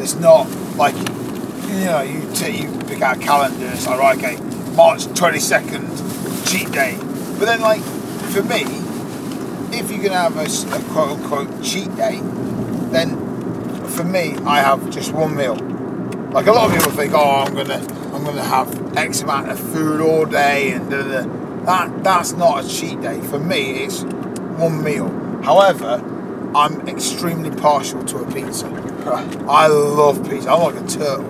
It's 0.00 0.14
not 0.14 0.48
like, 0.76 0.94
you 0.96 1.84
know, 1.86 2.02
you 2.02 2.30
take 2.34 2.60
you 2.62 2.70
pick 2.86 3.02
out 3.02 3.16
a 3.16 3.20
calendar 3.20 3.64
and 3.64 3.74
it's 3.74 3.86
like, 3.86 3.98
right, 3.98 4.16
okay, 4.18 4.36
March 4.74 5.04
22nd, 5.06 6.50
cheat 6.50 6.70
day. 6.72 6.96
But 7.38 7.46
then, 7.46 7.60
like, 7.60 7.80
for 7.80 8.42
me, 8.42 8.62
if 9.76 9.90
you're 9.90 10.02
gonna 10.04 10.14
have 10.20 10.36
a, 10.36 10.42
s- 10.42 10.64
a 10.64 10.80
quote 10.92 11.18
unquote 11.18 11.62
cheat 11.64 11.94
day, 11.96 12.20
then 12.90 13.16
for 13.88 14.04
me, 14.04 14.34
I 14.44 14.60
have 14.60 14.88
just 14.90 15.12
one 15.12 15.34
meal. 15.36 15.56
Like 16.34 16.48
a 16.48 16.52
lot 16.52 16.68
of 16.68 16.76
people 16.76 16.90
think, 16.90 17.12
oh, 17.14 17.44
I'm 17.46 17.54
gonna, 17.54 17.78
I'm 18.12 18.24
gonna 18.24 18.42
have 18.42 18.96
X 18.96 19.22
amount 19.22 19.52
of 19.52 19.60
food 19.72 20.00
all 20.00 20.24
day, 20.24 20.72
and 20.72 20.90
da, 20.90 21.00
da, 21.00 21.22
da. 21.22 21.64
that 21.64 22.02
that's 22.02 22.32
not 22.32 22.64
a 22.64 22.68
cheat 22.68 23.00
day. 23.00 23.20
For 23.20 23.38
me, 23.38 23.84
it's 23.84 24.02
one 24.02 24.82
meal. 24.82 25.08
However, 25.44 26.02
I'm 26.52 26.88
extremely 26.88 27.52
partial 27.52 28.04
to 28.06 28.18
a 28.18 28.32
pizza. 28.32 28.66
I 29.48 29.68
love 29.68 30.28
pizza. 30.28 30.50
I'm 30.50 30.74
like 30.74 30.84
a 30.84 30.88
turtle. 30.88 31.24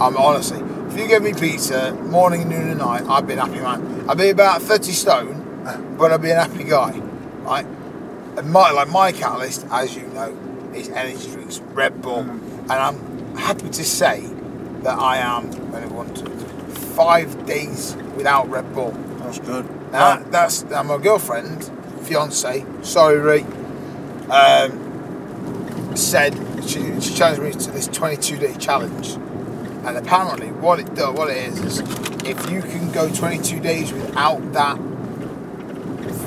I'm 0.00 0.16
honestly, 0.16 0.60
if 0.90 0.98
you 0.98 1.08
give 1.08 1.22
me 1.22 1.34
pizza 1.34 1.92
morning, 1.92 2.48
noon, 2.48 2.70
and 2.70 2.78
night, 2.78 3.02
I'd 3.02 3.26
be 3.26 3.34
an 3.34 3.40
happy 3.40 3.60
man. 3.60 4.08
I'd 4.08 4.16
be 4.16 4.30
about 4.30 4.62
30 4.62 4.92
stone, 4.92 5.96
but 5.98 6.10
I'd 6.10 6.22
be 6.22 6.30
an 6.30 6.38
happy 6.38 6.64
guy. 6.64 6.98
Right? 7.42 7.66
And 8.38 8.50
my 8.50 8.70
like 8.70 8.88
my 8.88 9.12
catalyst, 9.12 9.66
as 9.70 9.94
you 9.94 10.06
know, 10.06 10.34
is 10.74 10.88
energy 10.88 11.32
drinks, 11.32 11.58
Red 11.58 12.00
Bull, 12.00 12.24
mm. 12.24 12.40
and 12.62 12.72
I'm 12.72 13.11
happy 13.36 13.68
to 13.70 13.84
say 13.84 14.20
that 14.82 14.98
I 14.98 15.18
am 15.18 15.44
when 15.70 15.82
I 15.82 15.86
want 15.86 16.16
to 16.18 16.30
five 16.94 17.46
days 17.46 17.96
without 18.16 18.48
Red 18.50 18.72
Bull. 18.74 18.92
That's 19.18 19.38
good. 19.38 19.66
Now 19.92 20.16
that's 20.30 20.64
now 20.64 20.82
my 20.82 20.98
girlfriend, 20.98 21.70
fiance, 22.02 22.64
sorry, 22.82 23.18
Ree, 23.18 23.46
um, 24.30 25.92
said 25.96 26.34
she, 26.66 27.00
she 27.00 27.14
challenged 27.14 27.42
me 27.42 27.52
to 27.52 27.70
this 27.70 27.86
22 27.88 28.38
day 28.38 28.54
challenge, 28.56 29.10
and 29.84 29.96
apparently 29.96 30.48
what 30.52 30.80
it 30.80 30.94
does, 30.94 31.14
what 31.16 31.30
it 31.30 31.36
is 31.36 31.58
is 31.60 31.78
if 32.24 32.50
you 32.50 32.62
can 32.62 32.90
go 32.92 33.12
22 33.12 33.60
days 33.60 33.92
without 33.92 34.52
that 34.52 34.78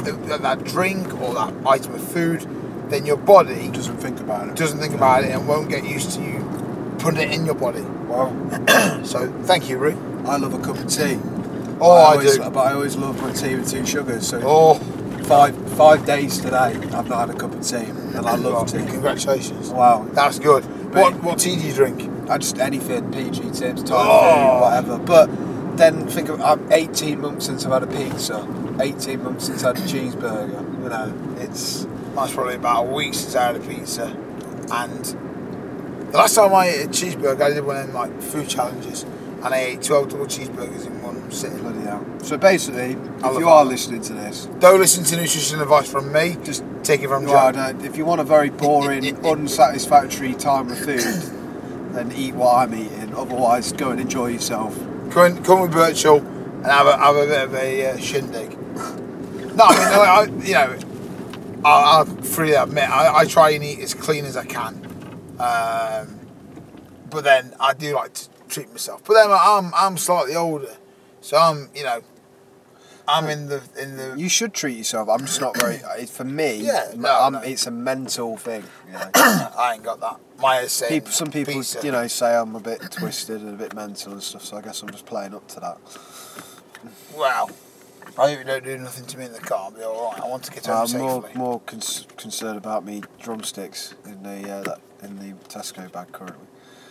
that, 0.06 0.42
that 0.42 0.64
drink 0.64 1.12
or 1.22 1.34
that 1.34 1.54
item 1.66 1.96
of 1.96 2.04
food, 2.12 2.42
then 2.90 3.06
your 3.06 3.18
body 3.18 3.70
Doesn't 3.70 3.98
think 3.98 4.20
about 4.20 4.50
it. 4.50 4.56
doesn't 4.56 4.78
think 4.80 4.94
about 4.94 5.24
it 5.24 5.32
and 5.32 5.48
won't 5.48 5.70
get 5.70 5.84
used 5.84 6.12
to 6.12 6.22
you 6.22 6.40
putting 7.06 7.30
it 7.30 7.36
in 7.36 7.46
your 7.46 7.56
body. 7.56 7.82
Wow. 7.82 8.34
So 9.06 9.32
thank 9.44 9.70
you, 9.70 9.78
Roo. 9.78 9.96
I 10.26 10.38
love 10.38 10.56
a 10.56 10.60
cup 10.60 10.78
of 10.78 10.88
tea. 10.88 11.20
Oh, 11.80 11.92
I, 11.92 12.14
always, 12.14 12.38
do. 12.38 12.50
But 12.50 12.58
I 12.58 12.74
always 12.74 12.96
love 12.96 13.22
my 13.22 13.32
tea 13.32 13.54
with 13.54 13.70
two 13.70 13.86
sugars. 13.86 14.28
So 14.28 14.42
oh. 14.44 14.80
five 15.26 15.56
five 15.74 16.08
days 16.08 16.40
today, 16.40 16.74
I've 16.96 17.08
not 17.08 17.28
had 17.28 17.30
a 17.30 17.38
cup 17.38 17.54
of 17.54 17.62
tea, 17.62 17.76
and 17.76 18.16
I 18.16 18.36
love 18.36 18.72
tea. 18.72 18.80
Congratulations. 18.80 19.70
Wow. 19.70 20.08
That's 20.14 20.40
good. 20.40 20.68
Mate. 20.86 21.04
What 21.04 21.24
what 21.24 21.40
tea 21.40 21.56
do 21.56 21.62
you 21.62 21.74
drink? 21.74 22.10
I 22.32 22.40
just 22.40 22.58
anything, 22.58 23.12
PG 23.12 23.52
tips, 23.52 23.84
Thai 23.84 23.96
Oh. 23.96 24.34
food, 24.34 24.62
whatever. 24.62 24.98
But 24.98 25.78
then 25.78 26.08
think 26.08 26.30
of 26.30 26.42
I'm 26.42 26.72
18 26.72 27.22
months 27.22 27.46
since 27.46 27.64
I've 27.64 27.74
had 27.74 27.84
a 27.84 27.88
pizza. 27.88 28.48
18 28.82 29.24
months 29.24 29.46
since 29.46 29.64
I 29.64 29.68
had 29.68 29.78
a 29.78 29.82
cheeseburger. 29.82 30.84
You 30.84 30.90
know, 30.90 31.14
it's 31.38 31.86
That's 32.16 32.34
probably 32.34 32.56
about 32.56 32.88
a 32.88 32.92
week 32.92 33.14
since 33.14 33.36
I 33.36 33.46
had 33.46 33.56
a 33.58 33.60
pizza, 33.60 34.18
and 34.72 35.16
the 36.12 36.18
last 36.18 36.36
time 36.36 36.54
I 36.54 36.68
ate 36.68 36.86
a 36.86 36.90
cheeseburger, 36.90 37.42
I 37.42 37.50
did 37.50 37.66
one 37.66 37.78
of 37.78 37.86
them 37.88 37.96
like 37.96 38.22
food 38.22 38.48
challenges, 38.48 39.04
and 39.04 39.48
I 39.54 39.58
ate 39.58 39.82
twelve 39.84 40.10
double 40.10 40.26
cheeseburgers 40.26 40.86
in 40.88 41.02
one 41.02 41.32
sitting. 41.32 41.60
bloody 41.60 41.82
hell. 41.82 42.06
So 42.24 42.38
basically, 42.38 42.96
I 43.24 43.32
if 43.32 43.40
you 43.40 43.50
are 43.50 43.66
listening 43.66 44.02
to 44.04 44.14
this, 44.14 44.48
Don't 44.60 44.80
listen 44.80 45.04
to 45.06 45.16
nutrition 45.18 45.62
advice 45.62 45.90
from 45.90 46.12
me. 46.12 46.38
just 46.44 46.64
Take 46.84 47.02
it 47.02 47.08
from 47.08 47.26
Joe. 47.26 47.52
no, 47.52 47.68
if 47.84 47.98
you 47.98 48.06
want 48.06 48.22
a 48.22 48.24
very 48.24 48.50
boring, 48.52 49.06
unsatisfactory 49.26 50.34
time 50.36 50.72
of 50.72 50.78
food, 50.78 51.00
then 51.94 52.12
eat 52.12 52.36
what 52.36 52.56
I'm 52.56 52.76
eating. 52.76 53.14
Otherwise, 53.16 53.74
go 53.74 53.90
and 53.92 54.00
enjoy 54.00 54.28
yourself. 54.28 54.78
Come, 55.12 55.44
come 55.44 55.62
with 55.62 55.72
Birchall 55.74 56.20
and 56.20 56.66
have 56.66 56.86
a, 56.88 56.98
have 56.98 57.16
a 57.16 57.26
bit 57.26 57.42
of 57.44 57.54
a 57.56 57.92
uh, 57.92 57.98
shindig. 57.98 58.52
No, 59.56 59.64
I 59.66 59.74
mean, 59.74 59.88
I, 59.88 60.06
I, 60.06 60.24
you 60.46 60.54
know, 60.54 60.78
I'll, 61.64 62.00
I'll 62.00 62.06
freely 62.06 62.54
admit, 62.54 62.90
I, 62.90 63.20
I 63.20 63.26
try 63.26 63.52
and 63.52 63.64
eat 63.64 63.80
as 63.80 63.94
clean 63.94 64.26
as 64.26 64.36
I 64.38 64.46
can. 64.46 64.85
Um, 65.40 66.20
but 67.10 67.24
then 67.24 67.54
I 67.60 67.74
do 67.74 67.94
like 67.96 68.14
to 68.14 68.30
treat 68.50 68.70
myself. 68.72 69.04
But 69.06 69.16
then 69.16 69.28
I'm, 69.32 69.74
I'm 69.76 69.98
slightly 69.98 70.36
older, 70.36 70.76
so 71.22 71.38
I'm, 71.38 71.70
you 71.76 71.84
know, 71.84 72.02
I'm 73.08 73.30
in 73.30 73.48
the 73.48 73.62
in 73.80 73.98
the. 73.98 74.16
You 74.18 74.30
should 74.30 74.54
treat 74.54 74.78
yourself. 74.78 75.10
I'm 75.10 75.20
just 75.22 75.40
not 75.40 75.56
very. 75.58 75.80
For 76.08 76.24
me, 76.24 76.56
Yeah, 76.62 76.92
no, 76.96 77.10
I'm- 77.10 77.34
no. 77.34 77.40
it's 77.42 77.68
a 77.68 77.72
mental 77.72 78.36
thing. 78.38 78.64
You 78.88 78.94
know. 78.94 79.10
I 79.16 79.74
ain't 79.76 79.84
got 79.84 80.00
that. 80.00 80.18
My 80.40 80.68
people, 80.90 81.12
some 81.12 81.30
people, 81.32 81.54
pizza. 81.54 81.80
you 81.86 81.92
know, 81.92 82.08
say 82.08 82.36
I'm 82.36 82.56
a 82.56 82.60
bit 82.60 82.82
twisted 82.92 83.42
and 83.42 83.54
a 83.54 83.58
bit 83.58 83.74
mental 83.76 84.14
and 84.14 84.24
stuff. 84.24 84.44
So 84.44 84.58
I 84.58 84.62
guess 84.62 84.82
I'm 84.82 84.90
just 84.90 85.06
playing 85.06 85.34
up 85.36 85.48
to 85.50 85.60
that. 85.62 85.78
Wow. 87.16 87.48
I 88.18 88.30
hope 88.30 88.40
you 88.40 88.44
don't 88.46 88.64
do 88.64 88.78
nothing 88.78 89.06
to 89.06 89.18
me 89.18 89.26
in 89.26 89.34
the 89.34 89.40
car. 89.40 89.66
I'll 89.66 89.72
be 89.72 89.82
all 89.84 90.12
right. 90.12 90.22
I 90.22 90.28
want 90.28 90.44
to 90.44 90.52
get 90.52 90.66
home 90.66 90.78
I'm 90.82 90.88
safely. 90.88 91.06
more 91.08 91.30
more 91.36 91.60
cons- 91.62 92.08
concerned 92.18 92.58
about 92.58 92.86
me 92.86 93.04
drumsticks 93.22 93.94
in 94.06 94.24
the 94.24 94.50
uh, 94.50 94.62
that, 94.64 94.80
in 95.06 95.20
the 95.20 95.34
Tesco 95.48 95.92
bag 95.92 96.12
currently. 96.12 96.48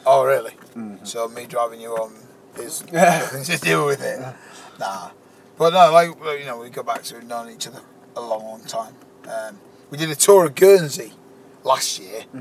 Oh, 0.06 0.24
really? 0.24 0.52
Mhm. 0.76 1.06
So 1.06 1.28
me 1.28 1.46
driving 1.46 1.80
you 1.80 1.92
on 1.96 2.12
is 2.56 2.84
Yeah. 2.92 3.18
nothing 3.32 3.44
to 3.44 3.58
do 3.58 3.84
with 3.84 4.02
it. 4.02 4.20
Nah. 4.78 5.10
But 5.58 5.72
no, 5.72 5.92
like 5.92 6.08
you 6.40 6.46
know, 6.46 6.58
we 6.58 6.70
go 6.70 6.82
back 6.82 7.02
to 7.04 7.24
knowing 7.24 7.54
each 7.54 7.66
other 7.66 7.80
a 8.16 8.20
long, 8.20 8.44
long 8.44 8.60
time. 8.64 8.94
Um, 9.28 9.58
we 9.90 9.98
did 9.98 10.10
a 10.10 10.16
tour 10.16 10.46
of 10.46 10.54
Guernsey 10.54 11.12
last 11.62 11.98
year 11.98 12.24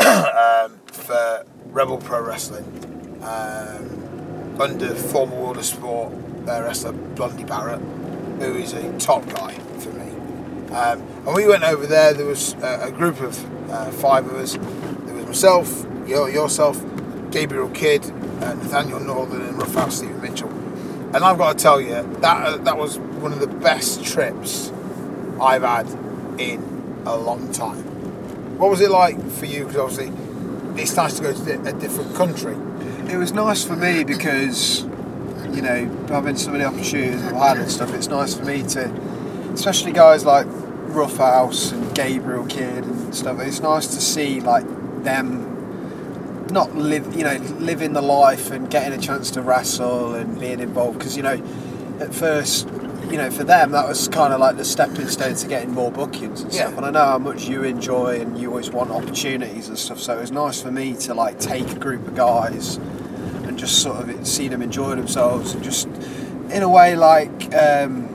um, 0.00 0.78
for 0.86 1.44
Rebel 1.66 1.98
Pro 1.98 2.20
Wrestling 2.22 2.64
um, 3.22 4.60
under 4.60 4.94
former 4.94 5.34
World 5.34 5.56
of 5.56 5.64
Sport 5.64 6.12
uh, 6.48 6.62
wrestler 6.62 6.92
Blondie 6.92 7.44
Barrett, 7.44 7.80
who 8.40 8.54
is 8.56 8.72
a 8.72 8.98
top 8.98 9.26
guy 9.28 9.54
for 9.78 9.90
me. 9.90 10.10
Um, 10.74 11.02
and 11.26 11.34
we 11.34 11.46
went 11.46 11.64
over 11.64 11.86
there. 11.86 12.12
There 12.14 12.26
was 12.26 12.54
uh, 12.56 12.80
a 12.82 12.90
group 12.90 13.20
of 13.20 13.70
uh, 13.70 13.90
five 13.92 14.26
of 14.26 14.34
us. 14.36 14.56
Your, 16.06 16.28
yourself, 16.28 16.84
Gabriel 17.30 17.70
Kidd, 17.70 18.04
uh, 18.42 18.54
Nathaniel 18.54 19.00
Northern, 19.00 19.42
and 19.42 19.56
Roughhouse 19.56 19.98
Stephen 19.98 20.20
Mitchell. 20.20 20.50
And 21.14 21.18
I've 21.24 21.38
got 21.38 21.56
to 21.56 21.62
tell 21.62 21.80
you 21.80 22.02
that 22.20 22.46
uh, 22.46 22.56
that 22.58 22.76
was 22.76 22.98
one 22.98 23.32
of 23.32 23.40
the 23.40 23.46
best 23.46 24.04
trips 24.04 24.70
I've 25.40 25.62
had 25.62 25.88
in 26.38 27.02
a 27.06 27.16
long 27.16 27.52
time. 27.52 27.78
What 28.58 28.70
was 28.70 28.80
it 28.80 28.90
like 28.90 29.20
for 29.30 29.46
you? 29.46 29.64
Because 29.66 29.76
obviously, 29.76 30.12
it's 30.80 30.96
nice 30.96 31.16
to 31.16 31.22
go 31.22 31.32
to 31.32 31.68
a 31.68 31.72
different 31.72 32.14
country. 32.14 32.56
It 33.12 33.16
was 33.16 33.32
nice 33.32 33.64
for 33.64 33.76
me 33.76 34.04
because, 34.04 34.82
you 35.52 35.62
know, 35.62 35.86
having 36.08 36.36
so 36.36 36.50
many 36.50 36.64
opportunities 36.64 37.22
I've 37.24 37.36
had 37.36 37.56
and 37.58 37.70
stuff, 37.70 37.92
it's 37.94 38.08
nice 38.08 38.34
for 38.34 38.44
me 38.44 38.62
to, 38.68 38.90
especially 39.52 39.92
guys 39.92 40.24
like 40.24 40.46
Roughhouse 40.48 41.72
and 41.72 41.94
Gabriel 41.94 42.46
Kidd 42.46 42.84
and 42.84 43.14
stuff, 43.14 43.40
it's 43.40 43.60
nice 43.60 43.86
to 43.88 44.00
see, 44.00 44.40
like, 44.40 44.64
them 45.04 46.46
not 46.50 46.74
live, 46.76 47.14
you 47.16 47.24
know, 47.24 47.36
living 47.58 47.92
the 47.94 48.02
life 48.02 48.50
and 48.50 48.70
getting 48.70 48.98
a 48.98 49.00
chance 49.02 49.30
to 49.32 49.40
wrestle 49.42 50.14
and 50.14 50.38
being 50.38 50.60
involved. 50.60 50.98
Because, 50.98 51.16
you 51.16 51.22
know, 51.22 51.42
at 52.00 52.14
first, 52.14 52.68
you 53.10 53.16
know, 53.16 53.30
for 53.30 53.44
them, 53.44 53.72
that 53.72 53.88
was 53.88 54.08
kind 54.08 54.32
of 54.34 54.40
like 54.40 54.56
the 54.56 54.64
stepping 54.64 55.08
stone 55.08 55.34
to 55.34 55.46
getting 55.48 55.72
more 55.72 55.90
bookings 55.90 56.42
and 56.42 56.52
Yeah. 56.52 56.66
stuff. 56.66 56.76
And 56.78 56.86
I 56.86 56.90
know 56.90 57.04
how 57.04 57.18
much 57.18 57.48
you 57.48 57.62
enjoy 57.62 58.20
and 58.20 58.38
you 58.38 58.48
always 58.50 58.70
want 58.70 58.90
opportunities 58.90 59.68
and 59.68 59.78
stuff. 59.78 60.00
So 60.00 60.16
it 60.16 60.20
was 60.20 60.32
nice 60.32 60.60
for 60.60 60.70
me 60.70 60.94
to 60.94 61.14
like 61.14 61.38
take 61.38 61.70
a 61.72 61.78
group 61.78 62.06
of 62.06 62.14
guys 62.14 62.78
and 63.46 63.58
just 63.58 63.82
sort 63.82 64.08
of 64.08 64.26
see 64.26 64.48
them 64.48 64.62
enjoy 64.62 64.94
themselves 64.94 65.54
and 65.54 65.62
just, 65.62 65.88
in 66.50 66.62
a 66.62 66.68
way, 66.68 66.96
like. 66.96 67.54
Um, 67.54 68.08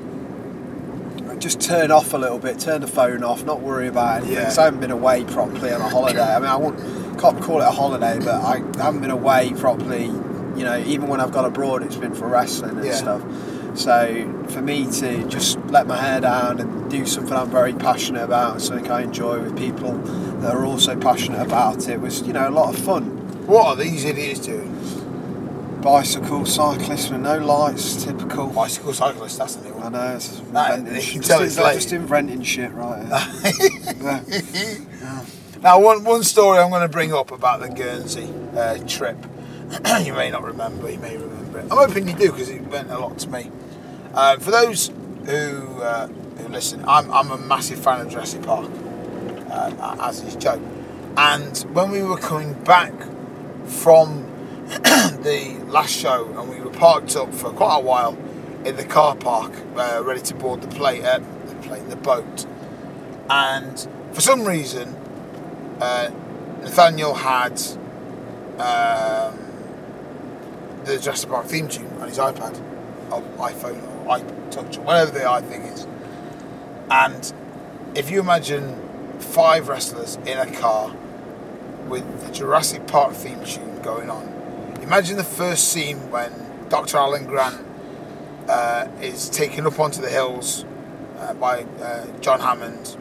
just 1.39 1.59
turn 1.61 1.91
off 1.91 2.13
a 2.13 2.17
little 2.17 2.39
bit, 2.39 2.59
turn 2.59 2.81
the 2.81 2.87
phone 2.87 3.23
off, 3.23 3.43
not 3.45 3.61
worry 3.61 3.87
about 3.87 4.17
anything. 4.23 4.35
Yeah. 4.35 4.53
I 4.57 4.63
haven't 4.65 4.79
been 4.79 4.91
away 4.91 5.23
properly 5.25 5.71
on 5.71 5.81
a 5.81 5.89
holiday. 5.89 6.21
I 6.21 6.39
mean, 6.39 6.49
I 6.49 6.55
won't, 6.55 6.77
can't 7.19 7.41
call 7.41 7.61
it 7.61 7.65
a 7.65 7.71
holiday, 7.71 8.17
but 8.19 8.41
I 8.41 8.57
haven't 8.81 9.01
been 9.01 9.11
away 9.11 9.53
properly. 9.55 10.05
You 10.05 10.63
know, 10.63 10.77
even 10.85 11.07
when 11.07 11.19
I've 11.21 11.31
gone 11.31 11.45
abroad, 11.45 11.83
it's 11.83 11.95
been 11.97 12.15
for 12.15 12.27
wrestling 12.27 12.77
and 12.77 12.85
Yeah. 12.85 12.95
stuff. 12.95 13.21
So 13.75 14.45
for 14.49 14.61
me 14.61 14.87
to 14.91 15.23
just 15.27 15.59
let 15.67 15.85
my 15.85 15.97
hair 15.97 16.19
down 16.21 16.59
and 16.59 16.89
do 16.89 17.05
something 17.05 17.33
I'm 17.33 17.51
very 17.51 17.73
passionate 17.73 18.23
about 18.23 18.53
and 18.53 18.61
something 18.61 18.89
I 18.89 19.03
enjoy 19.03 19.39
with 19.39 19.55
people 19.55 19.93
that 20.41 20.55
are 20.55 20.65
also 20.65 20.95
passionate 20.95 21.41
about 21.41 21.87
it 21.87 22.01
was, 22.01 22.21
you 22.23 22.33
know, 22.33 22.47
a 22.47 22.49
lot 22.49 22.73
of 22.73 22.79
fun. 22.83 23.03
What 23.45 23.65
are 23.67 23.75
these 23.75 24.03
idiots 24.03 24.39
doing? 24.39 24.73
Bicycle, 25.87 26.45
cyclist 26.45 27.11
with 27.11 27.21
no 27.21 27.37
lights, 27.37 28.03
typical. 28.03 28.47
Bicycle 28.47 28.91
cyclist, 28.91 29.37
that's 29.37 29.55
the 29.55 29.69
new 29.69 29.75
I 29.75 29.83
one. 29.83 29.93
know, 29.93 30.15
it's 30.17 30.37
That- 30.51 30.79
inventing. 30.79 31.21
Just, 31.21 31.41
it's 31.41 31.55
just 31.55 31.93
inventing 31.93 32.43
shit, 32.43 32.73
right? 32.73 33.07
yeah. 34.01 35.25
Now, 35.63 35.79
one, 35.79 36.03
one 36.03 36.23
story 36.23 36.59
I'm 36.59 36.71
going 36.71 36.81
to 36.81 36.89
bring 36.89 37.13
up 37.13 37.31
about 37.31 37.61
the 37.61 37.69
Guernsey 37.69 38.27
uh, 38.53 38.79
trip. 38.85 39.15
you 40.03 40.11
may 40.11 40.29
not 40.29 40.43
remember, 40.43 40.91
you 40.91 40.99
may 40.99 41.15
remember 41.15 41.59
it. 41.59 41.71
I'm 41.71 41.77
hoping 41.77 42.05
you 42.05 42.15
do 42.15 42.33
because 42.33 42.49
it 42.49 42.69
meant 42.69 42.91
a 42.91 42.99
lot 42.99 43.17
to 43.19 43.29
me. 43.29 43.49
Um, 44.13 44.41
for 44.41 44.51
those 44.51 44.89
who 45.25 45.81
uh, 45.81 46.07
who 46.07 46.49
listen, 46.49 46.83
I'm, 46.85 47.09
I'm 47.13 47.31
a 47.31 47.37
massive 47.37 47.79
fan 47.79 48.01
of 48.01 48.09
Jurassic 48.09 48.41
Park, 48.41 48.65
um, 49.51 49.77
as 50.01 50.21
is 50.21 50.35
Joe. 50.35 50.61
And 51.15 51.57
when 51.71 51.91
we 51.91 52.03
were 52.03 52.17
coming 52.17 52.61
back 52.65 52.91
from 53.67 54.25
the 55.23 55.57
last 55.67 55.93
show 55.93 56.25
and 56.37 56.49
we 56.49 56.59
were 56.59 56.71
parked 56.71 57.15
up 57.15 57.33
for 57.33 57.51
quite 57.51 57.77
a 57.77 57.81
while 57.81 58.17
in 58.65 58.75
the 58.75 58.83
car 58.83 59.15
park, 59.15 59.53
uh, 59.77 60.01
ready 60.03 60.19
to 60.19 60.35
board 60.35 60.61
the 60.61 60.67
plane, 60.67 61.05
uh, 61.05 61.19
the 61.45 61.55
plane, 61.67 61.87
the 61.87 61.95
boat. 61.95 62.45
And 63.29 63.87
for 64.11 64.19
some 64.19 64.43
reason, 64.43 64.93
uh, 65.79 66.11
Nathaniel 66.59 67.13
had 67.13 67.53
um, 68.59 69.37
the 70.83 70.99
Jurassic 70.99 71.29
Park 71.29 71.45
theme 71.45 71.69
tune 71.69 71.87
on 72.01 72.09
his 72.09 72.17
iPad, 72.17 72.59
or 73.09 73.21
iPhone, 73.37 73.81
or 74.05 74.17
iTouch, 74.17 74.79
or 74.79 74.81
whatever 74.81 75.11
the 75.11 75.29
i 75.29 75.41
thing 75.41 75.61
is. 75.61 75.87
And 76.91 77.33
if 77.95 78.11
you 78.11 78.19
imagine 78.19 79.17
five 79.19 79.69
wrestlers 79.69 80.17
in 80.25 80.37
a 80.37 80.51
car 80.59 80.93
with 81.87 82.25
the 82.25 82.33
Jurassic 82.33 82.85
Park 82.85 83.13
theme 83.13 83.45
tune 83.45 83.81
going 83.81 84.09
on, 84.09 84.36
imagine 84.87 85.17
the 85.17 85.23
first 85.23 85.67
scene 85.73 85.97
when 86.11 86.31
Dr. 86.69 86.95
Alan 86.95 87.25
Grant 87.25 87.61
uh, 88.47 88.87
is 89.01 89.27
taken 89.29 89.67
up 89.67 89.81
onto 89.81 90.01
the 90.01 90.09
hills 90.09 90.63
uh, 91.17 91.33
by 91.33 91.63
uh, 91.81 92.05
John 92.21 92.39
Hammond 92.39 92.95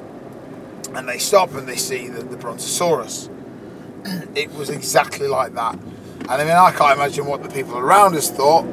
and 0.94 1.08
they 1.08 1.18
stop 1.18 1.54
and 1.54 1.68
they 1.68 1.76
see 1.76 2.08
the, 2.08 2.24
the 2.24 2.36
Brontosaurus. 2.36 3.30
it 4.34 4.52
was 4.54 4.68
exactly 4.68 5.28
like 5.28 5.54
that. 5.54 5.74
And 5.74 6.28
I 6.28 6.38
mean, 6.38 6.56
I 6.56 6.72
can't 6.72 6.98
imagine 6.98 7.24
what 7.24 7.44
the 7.44 7.48
people 7.48 7.78
around 7.78 8.16
us 8.16 8.32
thought, 8.32 8.64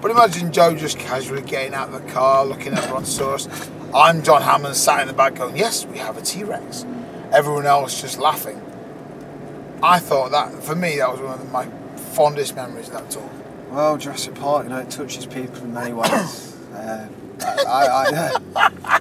but 0.00 0.10
imagine 0.10 0.50
Joe 0.50 0.74
just 0.74 0.98
casually 0.98 1.42
getting 1.42 1.74
out 1.74 1.92
of 1.92 2.02
the 2.02 2.12
car, 2.12 2.46
looking 2.46 2.72
at 2.72 2.88
Brontosaurus. 2.88 3.46
I'm 3.94 4.22
John 4.22 4.40
Hammond, 4.40 4.74
sat 4.74 5.02
in 5.02 5.08
the 5.08 5.12
back 5.12 5.34
going, 5.34 5.54
Yes, 5.54 5.84
we 5.84 5.98
have 5.98 6.16
a 6.16 6.22
T 6.22 6.44
Rex. 6.44 6.86
Everyone 7.30 7.66
else 7.66 8.00
just 8.00 8.18
laughing. 8.18 8.62
I 9.82 9.98
thought 9.98 10.30
that, 10.30 10.64
for 10.64 10.74
me, 10.74 10.96
that 10.96 11.12
was 11.12 11.20
one 11.20 11.38
of 11.38 11.52
my 11.52 11.68
fondest 12.14 12.54
memories 12.54 12.88
of 12.88 12.94
that 12.94 13.10
tour. 13.10 13.28
Well, 13.70 13.96
Jurassic 13.98 14.34
Park, 14.36 14.64
you 14.64 14.70
know, 14.70 14.78
it 14.78 14.90
touches 14.90 15.26
people 15.26 15.62
in 15.62 15.74
many 15.74 15.92
ways. 15.92 16.56
Uh, 16.72 17.08
I, 17.40 18.40
I, 18.56 18.70
I, 18.86 19.00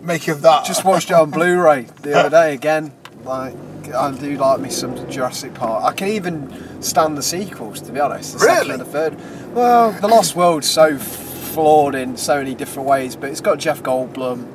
make 0.02 0.28
of 0.28 0.42
that? 0.42 0.64
Just 0.64 0.84
watched 0.84 1.10
it 1.10 1.14
on 1.14 1.30
Blu-ray 1.30 1.82
the 2.02 2.18
other 2.18 2.30
day 2.30 2.54
again. 2.54 2.92
Like 3.24 3.54
I 3.94 4.10
do 4.12 4.36
like 4.36 4.60
me 4.60 4.70
some 4.70 5.10
Jurassic 5.10 5.54
Park. 5.54 5.84
I 5.84 5.92
can 5.92 6.08
even 6.08 6.82
stand 6.82 7.18
the 7.18 7.22
sequels, 7.22 7.80
to 7.82 7.92
be 7.92 8.00
honest. 8.00 8.34
The 8.34 8.38
second 8.40 8.56
Really? 8.56 8.70
and 8.72 8.80
the 8.80 8.84
third. 8.86 9.54
Well, 9.54 9.92
The 9.92 10.08
Lost 10.08 10.34
World's 10.36 10.68
so 10.68 10.96
flawed 10.98 11.94
in 11.94 12.16
so 12.16 12.38
many 12.38 12.54
different 12.54 12.88
ways, 12.88 13.16
but 13.16 13.30
it's 13.30 13.40
got 13.40 13.58
Jeff 13.58 13.82
Goldblum. 13.82 14.50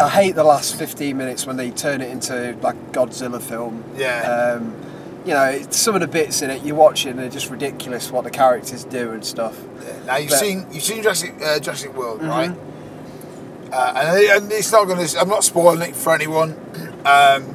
I 0.00 0.08
hate 0.08 0.34
the 0.34 0.44
last 0.44 0.76
15 0.76 1.16
minutes 1.16 1.46
when 1.46 1.56
they 1.56 1.70
turn 1.70 2.00
it 2.00 2.10
into 2.10 2.56
like 2.62 2.76
Godzilla 2.92 3.40
film. 3.40 3.84
Yeah. 3.96 4.56
Um, 4.58 4.74
you 5.26 5.34
know, 5.34 5.60
some 5.70 5.94
of 5.96 6.00
the 6.00 6.06
bits 6.06 6.40
in 6.42 6.50
it 6.50 6.62
you're 6.64 6.76
watching 6.76 7.16
they're 7.16 7.28
just 7.28 7.50
ridiculous 7.50 8.10
what 8.12 8.24
the 8.24 8.30
characters 8.30 8.84
do 8.84 9.10
and 9.12 9.24
stuff. 9.24 9.58
Now 10.06 10.16
you've 10.16 10.30
But- 10.30 10.38
seen 10.38 10.66
you've 10.72 10.84
seen 10.84 11.02
Jurassic 11.02 11.34
uh, 11.44 11.58
Jurassic 11.58 11.94
World, 11.96 12.20
Mhm. 12.20 12.28
right? 12.28 12.52
Uh, 13.72 13.92
and, 13.96 14.44
and 14.44 14.52
it's 14.52 14.70
not 14.70 14.84
going 14.86 15.04
to. 15.04 15.20
I'm 15.20 15.28
not 15.28 15.42
spoiling 15.44 15.90
it 15.90 15.96
for 15.96 16.14
anyone. 16.14 16.54
Um, 17.06 17.54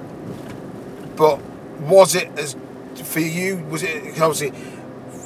but 1.18 1.42
was 1.82 2.16
it 2.16 2.30
as 2.40 2.56
for 3.04 3.20
you? 3.20 3.58
Was 3.70 3.84
it 3.84 4.18
obviously 4.22 4.52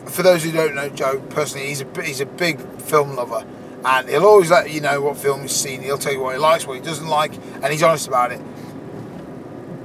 for 0.07 0.23
those 0.23 0.43
who 0.43 0.51
don't 0.51 0.73
know 0.73 0.89
Joe 0.89 1.19
personally? 1.29 1.67
He's 1.67 1.81
a 1.81 2.01
he's 2.01 2.21
a 2.21 2.25
big 2.25 2.59
film 2.81 3.15
lover, 3.15 3.45
and 3.85 4.09
he'll 4.09 4.25
always 4.25 4.49
let 4.49 4.71
you 4.71 4.81
know 4.81 4.99
what 5.01 5.17
film 5.17 5.43
he's 5.43 5.55
seen. 5.55 5.83
He'll 5.83 5.99
tell 5.99 6.11
you 6.13 6.21
what 6.21 6.33
he 6.33 6.39
likes, 6.39 6.65
what 6.65 6.73
he 6.73 6.81
doesn't 6.81 7.07
like, 7.07 7.33
and 7.61 7.65
he's 7.65 7.83
honest 7.83 8.07
about 8.07 8.31
it. 8.31 8.41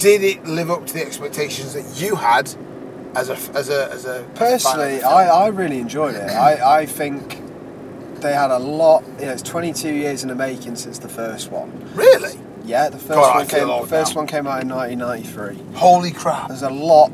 Did 0.01 0.23
it 0.25 0.45
live 0.47 0.71
up 0.71 0.87
to 0.87 0.95
the 0.95 1.05
expectations 1.05 1.75
that 1.75 2.01
you 2.01 2.17
had 2.17 2.53
as 3.15 3.29
a 3.29 3.37
as 3.55 3.69
a 3.69 3.91
as 3.93 4.05
a 4.07 4.27
Personally. 4.35 5.03
I, 5.03 5.27
I 5.45 5.49
really 5.49 5.79
enjoyed 5.79 6.15
it. 6.15 6.31
I, 6.31 6.81
I 6.81 6.87
think 6.87 7.39
they 8.21 8.33
had 8.35 8.51
a 8.51 8.59
lot. 8.59 9.05
You 9.19 9.27
know, 9.27 9.33
it's 9.33 9.43
22 9.43 9.93
years 9.93 10.23
in 10.23 10.29
the 10.29 10.35
making 10.35 10.77
since 10.77 10.99
the 10.99 11.09
first 11.09 11.51
one. 11.51 11.71
really 11.95 12.39
Yeah, 12.65 12.89
the 12.89 12.99
first 12.99 13.11
God, 13.11 13.37
one 13.37 13.47
came. 13.47 13.71
old 13.71 13.89
First 13.89 14.15
now. 14.15 14.21
one 14.23 14.27
came 14.27 14.47
out 14.47 14.63
in 14.63 14.69
1993. 14.69 15.77
holy 15.79 16.11
crap. 16.13 16.49
There's 16.49 16.63
a 16.63 16.71
lot. 16.71 17.13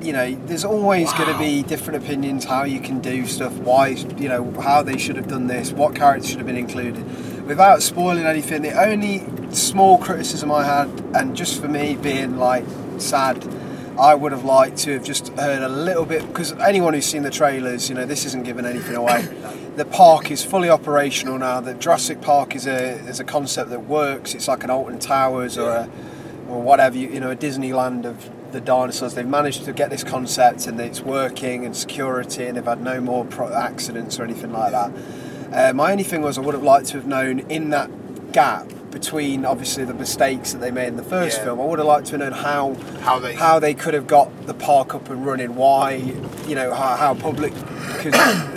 You 0.00 0.14
know, 0.14 0.34
there's 0.46 0.64
always 0.64 1.12
going 1.12 1.30
to 1.30 1.38
be 1.38 1.62
different 1.62 2.02
opinions 2.02 2.44
how 2.44 2.64
you 2.64 2.80
can 2.80 3.00
do 3.00 3.26
stuff. 3.26 3.52
Why, 3.58 3.88
you 3.88 4.28
know, 4.30 4.50
how 4.60 4.82
they 4.82 4.96
should 4.96 5.16
have 5.16 5.28
done 5.28 5.46
this. 5.46 5.72
What 5.72 5.94
characters 5.94 6.28
should 6.30 6.38
have 6.38 6.46
been 6.46 6.56
included. 6.56 7.04
Without 7.50 7.82
spoiling 7.82 8.26
anything, 8.26 8.62
the 8.62 8.80
only 8.80 9.24
small 9.52 9.98
criticism 9.98 10.52
I 10.52 10.62
had, 10.62 10.88
and 11.16 11.34
just 11.34 11.60
for 11.60 11.66
me 11.66 11.96
being 11.96 12.38
like 12.38 12.64
sad, 12.98 13.44
I 13.98 14.14
would 14.14 14.30
have 14.30 14.44
liked 14.44 14.78
to 14.84 14.92
have 14.92 15.02
just 15.02 15.30
heard 15.30 15.60
a 15.60 15.68
little 15.68 16.04
bit 16.04 16.24
because 16.28 16.52
anyone 16.52 16.94
who's 16.94 17.06
seen 17.06 17.24
the 17.24 17.30
trailers, 17.30 17.88
you 17.88 17.96
know, 17.96 18.06
this 18.06 18.24
isn't 18.24 18.44
giving 18.44 18.64
anything 18.64 18.94
away. 18.94 19.26
The 19.76 19.84
park 19.84 20.30
is 20.30 20.44
fully 20.44 20.68
operational 20.68 21.38
now. 21.38 21.60
The 21.60 21.74
Jurassic 21.74 22.20
Park 22.20 22.54
is 22.54 22.66
a 22.66 22.98
is 23.08 23.18
a 23.18 23.24
concept 23.24 23.70
that 23.70 23.86
works. 23.86 24.34
It's 24.34 24.46
like 24.46 24.62
an 24.62 24.70
Alton 24.70 24.98
Towers 25.00 25.58
or 25.58 25.70
a 25.70 25.90
or 26.48 26.62
whatever 26.62 26.98
you, 26.98 27.08
you 27.08 27.18
know 27.18 27.30
a 27.30 27.36
Disneyland 27.36 28.04
of 28.04 28.30
the 28.52 28.60
dinosaurs. 28.60 29.14
They've 29.14 29.26
managed 29.26 29.64
to 29.64 29.72
get 29.72 29.90
this 29.90 30.04
concept 30.04 30.66
and 30.68 30.78
it's 30.78 31.00
working 31.00 31.64
and 31.64 31.74
security 31.74 32.46
and 32.46 32.56
they've 32.56 32.64
had 32.64 32.80
no 32.80 33.00
more 33.00 33.24
pro- 33.24 33.52
accidents 33.52 34.20
or 34.20 34.24
anything 34.24 34.52
like 34.52 34.70
that. 34.70 34.92
Uh, 35.52 35.72
my 35.74 35.90
only 35.92 36.04
thing 36.04 36.22
was 36.22 36.38
I 36.38 36.42
would 36.42 36.54
have 36.54 36.62
liked 36.62 36.86
to 36.88 36.96
have 36.98 37.06
known 37.06 37.40
in 37.50 37.70
that 37.70 37.90
gap 38.32 38.66
between 38.90 39.44
obviously 39.44 39.84
the 39.84 39.94
mistakes 39.94 40.52
that 40.52 40.58
they 40.58 40.70
made 40.70 40.88
in 40.88 40.96
the 40.96 41.02
first 41.02 41.38
Yeah. 41.38 41.44
film. 41.44 41.60
I 41.60 41.64
would 41.64 41.78
have 41.78 41.86
liked 41.88 42.06
to 42.08 42.12
have 42.18 42.20
known 42.20 42.32
how 42.32 42.76
How 43.02 43.18
they- 43.18 43.34
how 43.34 43.58
they 43.58 43.74
could 43.74 43.94
have 43.94 44.06
got 44.06 44.28
the 44.46 44.54
park 44.54 44.94
up 44.94 45.08
and 45.10 45.24
running. 45.24 45.54
Why 45.56 46.02
you 46.46 46.54
know 46.54 46.72
how, 46.74 46.96
how 46.96 47.14
public 47.14 47.52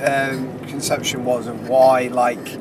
um, 0.04 0.60
conception 0.68 1.26
was 1.26 1.48
and 1.48 1.68
why 1.68 2.10
like 2.12 2.54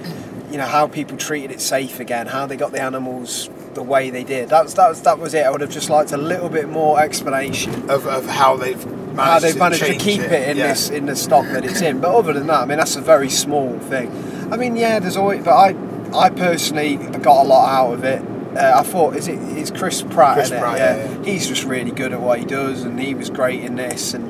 you 0.51 0.59
know 0.59 0.67
how 0.67 0.87
people 0.87 1.17
treated 1.17 1.51
it 1.51 1.61
safe 1.61 1.99
again, 2.01 2.27
how 2.27 2.47
they 2.47 2.57
got 2.57 2.73
the 2.73 2.81
animals 2.83 3.49
the 3.75 3.83
way 3.83 4.11
they 4.11 4.25
did. 4.25 4.49
That's 4.51 4.75
that 4.75 4.89
was 4.91 5.01
that 5.03 5.19
was 5.19 5.33
it. 5.35 5.47
I 5.47 5.51
would 5.51 5.61
have 5.63 5.71
just 5.71 5.89
liked 5.91 6.13
a 6.13 6.19
little 6.19 6.49
bit 6.51 6.69
more 6.69 7.01
explanation 7.01 7.89
of, 7.91 8.07
of 8.07 8.27
how 8.27 8.57
they've 8.57 8.85
how 9.17 9.39
they've 9.39 9.57
managed 9.57 9.85
to 9.85 9.97
keep 9.97 10.21
it, 10.21 10.49
in 10.49 10.57
yeah. 10.57 10.69
this 10.69 10.91
in 10.91 11.07
the 11.07 11.17
stock 11.17 11.45
that 11.47 11.65
it's 11.65 11.81
in. 11.81 12.01
But 12.01 12.15
other 12.15 12.33
than 12.33 12.47
that, 12.47 12.63
I 12.63 12.65
mean 12.65 12.79
that's 12.79 12.97
a 12.97 13.01
very 13.01 13.31
small 13.31 13.79
thing. 13.79 14.11
I 14.53 14.57
mean, 14.57 14.77
yeah, 14.77 14.99
there's 14.99 15.17
always. 15.17 15.45
But 15.45 15.57
I 15.57 16.17
I 16.17 16.31
personally 16.31 16.97
got 16.97 17.45
a 17.45 17.49
lot 17.49 17.69
out 17.69 17.93
of 17.95 18.05
it. 18.05 18.23
Uh, 18.57 18.81
I 18.81 18.83
thought 18.83 19.17
is 19.17 19.29
it 19.29 19.39
is 19.39 19.71
Chris 19.71 20.03
Pratt 20.03 20.35
Chris 20.35 20.51
in? 20.51 20.61
Pratt, 20.61 20.79
yeah. 20.79 20.97
yeah, 20.97 21.11
yeah. 21.11 21.25
he's 21.25 21.49
just 21.49 21.65
really 21.65 21.91
good 21.91 22.13
at 22.13 22.21
what 22.21 22.39
he 22.39 22.45
does, 22.45 22.83
and 22.83 23.01
he 23.01 23.15
was 23.15 23.31
great 23.31 23.65
in 23.65 23.77
this. 23.77 24.15
And 24.15 24.27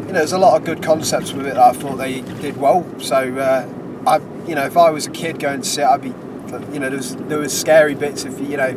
you 0.00 0.06
know, 0.06 0.12
there's 0.14 0.32
a 0.32 0.38
lot 0.38 0.56
of 0.56 0.64
good 0.64 0.82
concepts 0.82 1.32
with 1.32 1.46
it 1.46 1.54
that 1.54 1.62
I 1.62 1.72
thought 1.72 1.96
they 1.96 2.20
did 2.20 2.56
well. 2.56 2.84
So 3.00 3.16
uh, 3.38 3.68
I, 4.06 4.16
you 4.48 4.54
know, 4.54 4.64
if 4.64 4.76
I 4.76 4.90
was 4.90 5.06
a 5.06 5.10
kid 5.10 5.38
going 5.38 5.62
to 5.62 5.68
see 5.68 5.82
it, 5.82 5.86
I'd 5.86 6.02
be, 6.02 6.08
you 6.72 6.80
know, 6.80 6.88
there 6.88 6.96
was 6.96 7.16
there 7.16 7.38
was 7.38 7.58
scary 7.58 7.94
bits 7.94 8.24
of 8.24 8.40
you 8.40 8.56
know 8.56 8.72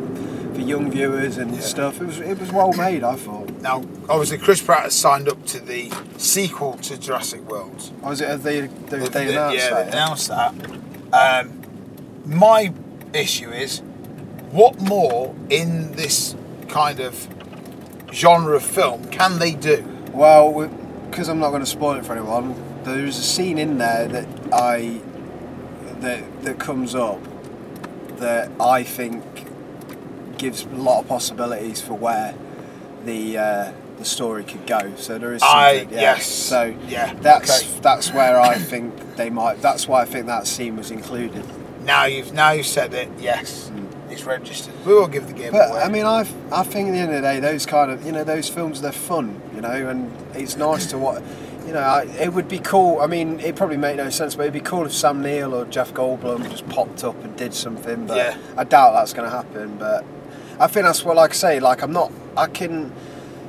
for 0.54 0.60
young 0.60 0.90
viewers 0.90 1.36
and 1.38 1.54
Yeah. 1.54 1.60
stuff. 1.60 2.00
It 2.00 2.06
was 2.06 2.20
it 2.20 2.38
was 2.38 2.52
well 2.52 2.72
made. 2.72 3.02
I 3.04 3.16
thought. 3.16 3.50
Now, 3.60 3.82
obviously, 4.08 4.38
Chris 4.38 4.62
Pratt 4.62 4.84
has 4.84 4.94
signed 4.94 5.28
up 5.28 5.44
to 5.46 5.60
the 5.60 5.92
sequel 6.16 6.74
to 6.82 6.96
Jurassic 6.98 7.48
World. 7.50 7.90
Was 8.02 8.20
it? 8.20 8.28
Have 8.28 8.42
they 8.42 8.60
they, 8.62 8.98
they 8.98 9.08
they- 9.08 9.32
announced 9.32 9.56
yeah, 9.58 9.70
that? 9.70 9.84
they 9.86 9.92
announced 9.92 10.28
that. 10.28 10.54
Um, 11.12 11.62
my 12.26 12.72
issue 13.12 13.50
is, 13.50 13.80
what 14.50 14.80
more 14.80 15.34
in 15.50 15.92
this 15.92 16.34
kind 16.68 17.00
of 17.00 17.28
genre 18.12 18.56
of 18.56 18.62
film 18.62 19.04
can 19.06 19.38
they 19.38 19.52
do? 19.52 19.84
Well, 20.12 20.68
because 21.10 21.28
I'm 21.28 21.38
not 21.40 21.50
going 21.50 21.62
to 21.62 21.66
spoil 21.70 21.96
it 21.96 22.04
for 22.06 22.12
anyone, 22.12 22.54
there's 22.84 23.18
a 23.18 23.22
scene 23.22 23.58
in 23.58 23.78
there 23.78 24.06
that 24.08 24.26
I 24.52 25.00
that 26.00 26.42
that 26.44 26.58
comes 26.58 26.94
up 26.94 27.20
that 28.18 28.50
I 28.60 28.82
think 28.82 29.22
gives 30.38 30.64
a 30.64 30.68
lot 30.68 31.00
of 31.00 31.08
possibilities 31.08 31.80
for 31.80 31.94
where 31.94 32.34
the 33.04 33.38
uh, 33.38 33.72
the 33.98 34.04
story 34.04 34.44
could 34.44 34.66
go. 34.66 34.94
So 34.96 35.18
there 35.18 35.32
is 35.34 35.42
I- 35.42 35.86
yeah. 35.90 36.00
yes. 36.00 36.26
So 36.26 36.74
Yeah, 36.88 37.14
that's 37.14 37.62
okay. 37.62 37.78
that's 37.80 38.12
where 38.12 38.40
I 38.40 38.56
think 38.56 39.16
they 39.16 39.30
might. 39.30 39.60
That's 39.62 39.86
why 39.86 40.02
I 40.02 40.04
think 40.04 40.26
that 40.26 40.46
scene 40.46 40.76
was 40.76 40.90
included. 40.90 41.44
Now 41.84 42.04
you've 42.06 42.32
now 42.32 42.52
you've 42.52 42.66
said 42.66 42.94
it. 42.94 43.08
Yes, 43.18 43.70
it's 44.10 44.24
registered. 44.24 44.74
We 44.86 44.94
will 44.94 45.06
give 45.08 45.26
the 45.26 45.34
game 45.34 45.52
But 45.52 45.70
away. 45.70 45.80
I 45.80 45.88
mean, 45.88 46.06
I 46.06 46.20
I 46.50 46.62
think 46.62 46.88
at 46.88 46.92
the 46.92 46.98
end 46.98 47.10
of 47.14 47.16
the 47.16 47.28
day, 47.28 47.40
those 47.40 47.66
kind 47.66 47.90
of 47.90 48.04
you 48.06 48.12
know 48.12 48.24
those 48.24 48.48
films 48.48 48.80
they're 48.80 48.90
fun, 48.92 49.40
you 49.54 49.60
know, 49.60 49.70
and 49.88 50.10
it's 50.34 50.56
nice 50.56 50.86
to 50.86 50.98
watch. 50.98 51.22
You 51.66 51.72
know, 51.72 51.80
I, 51.80 52.02
it 52.20 52.32
would 52.34 52.46
be 52.48 52.58
cool. 52.58 53.00
I 53.00 53.06
mean, 53.06 53.40
it 53.40 53.56
probably 53.56 53.78
make 53.78 53.96
no 53.96 54.10
sense, 54.10 54.34
but 54.34 54.42
it'd 54.42 54.52
be 54.52 54.60
cool 54.60 54.84
if 54.84 54.92
Sam 54.92 55.22
Neill 55.22 55.54
or 55.54 55.64
Jeff 55.64 55.94
Goldblum 55.94 56.50
just 56.50 56.68
popped 56.68 57.02
up 57.04 57.22
and 57.24 57.34
did 57.36 57.54
something. 57.54 58.06
But 58.06 58.18
Yeah. 58.18 58.36
I 58.58 58.64
doubt 58.64 58.92
that's 58.92 59.14
going 59.14 59.30
to 59.30 59.34
happen. 59.34 59.78
But 59.78 60.04
I 60.60 60.66
think 60.66 60.86
that's 60.86 61.04
what, 61.04 61.16
like 61.16 61.30
I 61.30 61.34
say, 61.34 61.60
like 61.60 61.82
I'm 61.82 61.92
not. 61.92 62.12
I 62.36 62.46
can, 62.46 62.92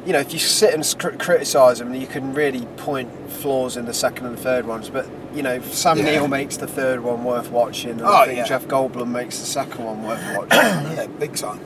you 0.06 0.14
know, 0.14 0.20
if 0.20 0.34
you 0.34 0.40
sit 0.40 0.74
and 0.74 0.84
cr- 1.00 1.18
criticise 1.24 1.80
them, 1.80 1.94
you 1.94 2.08
can 2.08 2.34
really 2.34 2.66
point 2.78 3.10
flaws 3.32 3.78
in 3.78 3.86
the 3.86 3.94
second 3.94 4.26
and 4.28 4.38
third 4.40 4.66
ones. 4.68 4.90
But 4.90 5.08
you 5.34 5.42
know, 5.44 5.62
Sam 5.62 5.98
Yeah. 5.98 6.06
Neill 6.06 6.28
makes 6.28 6.58
the 6.58 6.68
third 6.68 7.02
one 7.02 7.24
worth 7.24 7.52
watching, 7.52 7.92
and 7.92 8.02
Oh, 8.02 8.14
I 8.16 8.26
think 8.26 8.38
yeah. 8.38 8.46
Jeff 8.46 8.66
Goldblum 8.68 9.10
makes 9.10 9.40
the 9.40 9.46
second 9.46 9.84
one 9.86 10.04
worth 10.04 10.22
watching. 10.36 10.50
yeah, 10.98 11.08
big 11.20 11.36
time. 11.36 11.60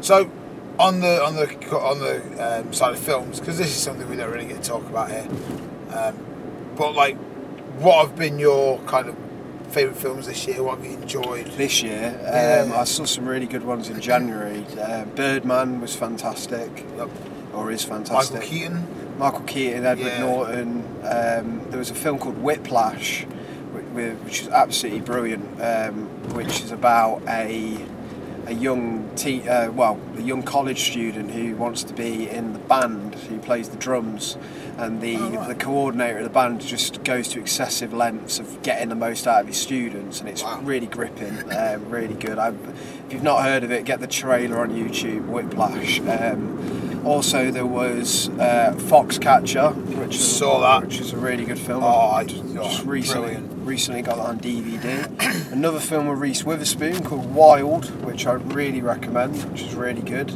So, 0.00 0.30
on 0.78 1.00
the 1.00 1.22
on 1.24 1.36
the 1.36 1.46
on 1.78 1.98
the 2.00 2.60
um, 2.60 2.72
side 2.72 2.92
of 2.92 2.98
films, 2.98 3.40
because 3.40 3.56
this 3.58 3.68
is 3.68 3.74
something 3.82 4.08
we 4.10 4.16
don't 4.16 4.30
really 4.32 4.46
get 4.46 4.62
to 4.62 4.68
talk 4.68 4.84
about 4.86 5.10
here. 5.10 5.26
Um, 5.92 6.16
but 6.76 6.94
like, 6.94 7.16
what 7.78 8.06
have 8.06 8.16
been 8.16 8.38
your 8.38 8.78
kind 8.80 9.08
of 9.08 9.16
favourite 9.70 9.96
films 9.98 10.26
this 10.26 10.46
year? 10.46 10.62
What 10.62 10.78
have 10.78 10.86
you 10.86 10.92
enjoyed? 10.98 11.46
this 11.56 11.82
year. 11.82 12.08
Um, 12.26 12.70
Yeah. 12.70 12.80
I 12.80 12.84
saw 12.84 13.04
some 13.04 13.26
really 13.26 13.46
good 13.46 13.64
ones 13.64 13.88
in 13.88 14.00
January. 14.00 14.64
Uh, 14.80 15.04
Birdman 15.14 15.80
was 15.80 15.94
fantastic, 15.94 16.84
Yep. 16.96 17.08
or 17.54 17.70
is 17.70 17.82
fantastic. 17.84 18.36
Michael 18.40 18.48
Keaton. 18.50 18.86
Michael 19.18 19.40
Keaton, 19.40 19.86
Edward 19.86 20.06
Yeah. 20.06 20.20
Norton. 20.20 20.84
Um, 21.02 21.60
there 21.70 21.78
was 21.78 21.90
a 21.90 21.94
film 21.94 22.18
called 22.18 22.38
Whiplash, 22.42 23.24
which, 23.72 24.14
which 24.24 24.42
is 24.42 24.48
absolutely 24.48 25.00
brilliant. 25.00 25.44
Um, 25.60 26.08
which 26.34 26.60
is 26.62 26.70
about 26.72 27.22
a 27.28 27.78
a 28.48 28.52
young 28.54 29.10
te- 29.16 29.48
uh, 29.48 29.72
well, 29.72 29.98
a 30.16 30.20
young 30.22 30.40
college 30.40 30.90
student 30.92 31.32
who 31.32 31.56
wants 31.56 31.82
to 31.82 31.92
be 31.92 32.28
in 32.30 32.52
the 32.52 32.60
band, 32.60 33.12
who 33.28 33.38
plays 33.38 33.70
the 33.70 33.76
drums, 33.76 34.36
and 34.78 35.00
the 35.00 35.16
Oh, 35.16 35.30
right. 35.30 35.48
the 35.48 35.54
coordinator 35.54 36.18
of 36.18 36.24
the 36.24 36.30
band 36.30 36.60
just 36.60 37.02
goes 37.04 37.28
to 37.28 37.40
excessive 37.40 37.92
lengths 37.92 38.38
of 38.38 38.62
getting 38.62 38.88
the 38.88 38.94
most 38.94 39.26
out 39.26 39.40
of 39.42 39.46
his 39.48 39.56
students, 39.56 40.20
and 40.20 40.28
it's 40.28 40.42
Wow. 40.42 40.60
really 40.62 40.86
gripping, 40.86 41.50
uh, 41.50 41.78
really 41.88 42.14
good. 42.14 42.38
i 42.38 42.48
if 42.48 43.12
you've 43.12 43.22
not 43.22 43.42
heard 43.44 43.62
of 43.64 43.70
it, 43.70 43.84
get 43.84 44.00
the 44.00 44.06
trailer 44.06 44.58
on 44.58 44.70
YouTube, 44.70 45.26
Whiplash. 45.28 46.00
Um, 46.00 47.02
also, 47.04 47.52
there 47.52 47.64
was 47.66 48.28
uh, 48.40 48.74
Foxcatcher, 48.76 49.72
which 49.96 50.16
is 50.16 50.36
Saw 50.38 50.60
that. 50.60 50.82
which 50.88 51.00
is 51.00 51.12
a 51.12 51.16
really 51.16 51.44
good 51.44 51.58
film. 51.58 51.84
Oh, 51.84 51.86
I 51.86 52.18
I- 52.20 52.24
just, 52.24 52.42
oh, 52.44 52.64
just 52.64 52.84
recently 52.84 53.28
brilliant. 53.34 53.66
recently 53.66 54.02
got 54.02 54.16
that 54.16 54.26
on 54.26 54.38
DVD. 54.40 55.52
Another 55.52 55.78
film 55.78 56.08
with 56.08 56.18
Reese 56.18 56.42
Witherspoon 56.44 57.04
called 57.04 57.32
Wild, 57.32 58.04
which 58.04 58.26
I 58.26 58.32
really 58.32 58.80
recommend, 58.82 59.36
which 59.52 59.62
is 59.62 59.74
really 59.74 60.02
good. 60.02 60.32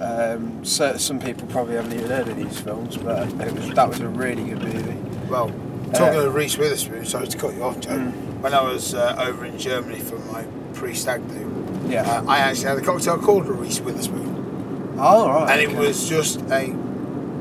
Um, 0.00 0.64
so, 0.64 0.96
some 0.98 1.18
people 1.18 1.46
probably 1.48 1.76
haven't 1.76 1.92
even 1.94 2.08
heard 2.08 2.28
of 2.28 2.36
these 2.36 2.60
films, 2.60 2.96
but 2.96 3.28
it 3.40 3.52
was, 3.52 3.70
that 3.70 3.88
was 3.88 4.00
a 4.00 4.08
really 4.08 4.44
good 4.44 4.62
movie. 4.62 4.96
Well, 5.30 5.48
talking 5.94 6.18
Uh, 6.20 6.26
of 6.26 6.34
Reese 6.34 6.58
Witherspoon, 6.58 7.04
sorry 7.06 7.28
to 7.28 7.38
cut 7.38 7.54
you 7.54 7.62
off, 7.64 7.80
Joe. 7.80 7.90
Mm. 7.92 8.12
When 8.40 8.52
I 8.52 8.62
was 8.62 8.94
uh, 8.94 9.16
over 9.18 9.44
in 9.46 9.58
Germany 9.58 9.98
for 10.00 10.18
my 10.30 10.44
pre-stag 10.74 11.26
do, 11.28 11.50
Yeah. 11.88 12.02
uh, 12.02 12.24
I 12.28 12.38
actually 12.40 12.66
had 12.66 12.78
a 12.78 12.82
cocktail 12.82 13.16
called 13.18 13.46
a 13.46 13.52
Reese 13.52 13.80
Witherspoon, 13.80 14.96
oh 14.98 15.28
right. 15.28 15.50
and 15.52 15.60
it 15.62 15.68
okay. 15.70 15.78
was 15.78 16.08
just 16.08 16.40
a 16.50 16.74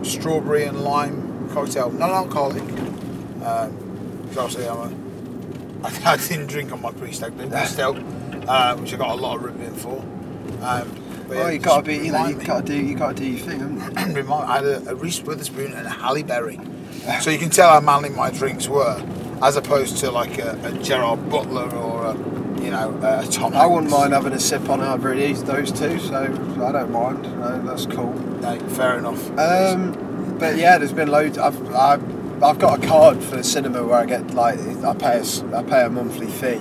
strawberry 0.03 0.63
and 0.63 0.81
lime 0.81 1.49
cocktail, 1.53 1.91
non-alcoholic. 1.91 2.63
Um, 3.43 3.77
obviously, 4.37 4.67
I'm 4.67 4.77
a, 4.77 5.87
I, 5.87 5.91
I 6.13 6.17
didn't 6.17 6.47
drink 6.47 6.71
on 6.71 6.81
my 6.81 6.91
pre-stag 6.91 7.37
do, 7.37 7.49
still, 7.65 7.97
uh, 8.49 8.75
which 8.77 8.93
I 8.93 8.97
got 8.97 9.09
a 9.11 9.15
lot 9.15 9.35
of 9.35 9.43
ribbon 9.43 9.75
for. 9.75 9.99
Um, 10.61 10.89
Well, 11.27 11.51
you 11.51 11.59
gotta 11.59 11.81
be, 11.81 11.95
you 11.95 12.11
know, 12.11 12.27
you 12.27 12.35
remind 12.35 12.45
gotta 12.45 12.65
do, 12.65 12.75
you 12.75 12.95
gotta 12.95 13.15
do 13.15 13.25
your 13.25 13.39
thing, 13.39 13.59
haven't 13.59 14.09
you? 14.09 14.15
remind, 14.21 14.49
I 14.49 14.55
had 14.57 14.65
a, 14.65 14.89
a 14.91 14.95
Reese 14.95 15.21
Witherspoon 15.21 15.73
and 15.73 15.88
a 15.88 15.89
Halle 15.89 16.23
Berry. 16.23 16.59
So 17.21 17.29
you 17.29 17.38
can 17.38 17.51
tell 17.51 17.69
how 17.69 17.79
manly 17.81 18.09
my 18.09 18.31
drinks 18.31 18.67
were, 18.67 18.99
as 19.43 19.55
opposed 19.57 19.97
to 19.97 20.09
like 20.09 20.39
a, 20.39 20.59
a 20.63 20.71
Gerard 20.81 21.29
Butler 21.29 21.71
or 21.75 22.05
a, 22.05 22.13
you 22.63 22.71
know, 22.71 22.97
a 23.03 23.27
Tom. 23.27 23.53
I 23.53 23.67
wouldn't 23.67 23.91
mind 23.91 24.13
having 24.13 24.33
a 24.33 24.39
sip 24.39 24.67
on 24.69 24.81
either 24.81 25.11
of 25.11 25.17
these, 25.19 25.43
those 25.43 25.71
two, 25.71 25.99
so 25.99 26.15
I 26.65 26.71
don't 26.71 26.91
mind. 26.91 27.21
No, 27.21 27.61
that's 27.61 27.85
cool. 27.85 28.11
No, 28.13 28.57
fair 28.69 28.97
enough. 28.97 29.29
Um, 29.38 30.35
but 30.39 30.57
yeah, 30.57 30.79
there's 30.79 30.93
been 30.93 31.09
loads. 31.09 31.38
I've, 31.38 31.75
I've, 31.75 32.43
I've 32.43 32.57
got 32.57 32.83
a 32.83 32.88
card 32.88 33.21
for 33.21 33.35
the 33.35 33.43
cinema 33.43 33.83
where 33.83 33.99
I 33.99 34.07
get 34.07 34.33
like 34.33 34.57
I 34.59 34.95
pay 34.95 35.19
a, 35.19 35.55
I 35.55 35.61
pay 35.61 35.83
a 35.83 35.89
monthly 35.91 36.27
fee. 36.27 36.59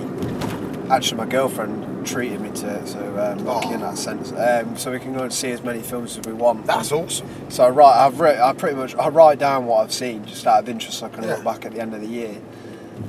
Actually, 0.91 1.17
my 1.17 1.27
girlfriend 1.27 1.94
treated 2.05 2.41
me 2.41 2.51
to 2.51 2.69
it, 2.77 2.87
so 2.89 2.99
um, 3.19 3.45
lucky 3.45 3.69
in 3.75 3.83
Oh. 3.83 3.91
that 3.91 3.99
sense. 3.99 4.33
Um, 4.33 4.77
so 4.77 4.91
we 4.93 4.99
can 4.99 5.13
go 5.15 5.23
and 5.23 5.33
see 5.33 5.51
as 5.51 5.63
many 5.63 5.81
films 5.81 6.17
as 6.19 6.27
we 6.27 6.33
want. 6.33 6.67
That's 6.67 6.93
awesome. 6.93 7.27
So 7.49 7.65
I 7.65 7.69
write, 7.71 8.07
I've 8.07 8.21
writ, 8.21 8.39
I 8.39 8.53
pretty 8.53 8.77
much 8.77 8.95
I 8.97 9.09
write 9.09 9.39
down 9.39 9.67
what 9.67 9.83
I've 9.83 9.93
seen 9.93 10.25
just 10.25 10.47
out 10.47 10.63
of 10.63 10.69
interest, 10.69 10.99
so 11.01 11.07
I 11.07 11.09
can 11.11 11.25
Yeah. 11.25 11.35
look 11.37 11.45
back 11.45 11.65
at 11.67 11.73
the 11.73 11.81
end 11.81 11.95
of 11.95 12.01
the 12.01 12.07
year. 12.07 12.37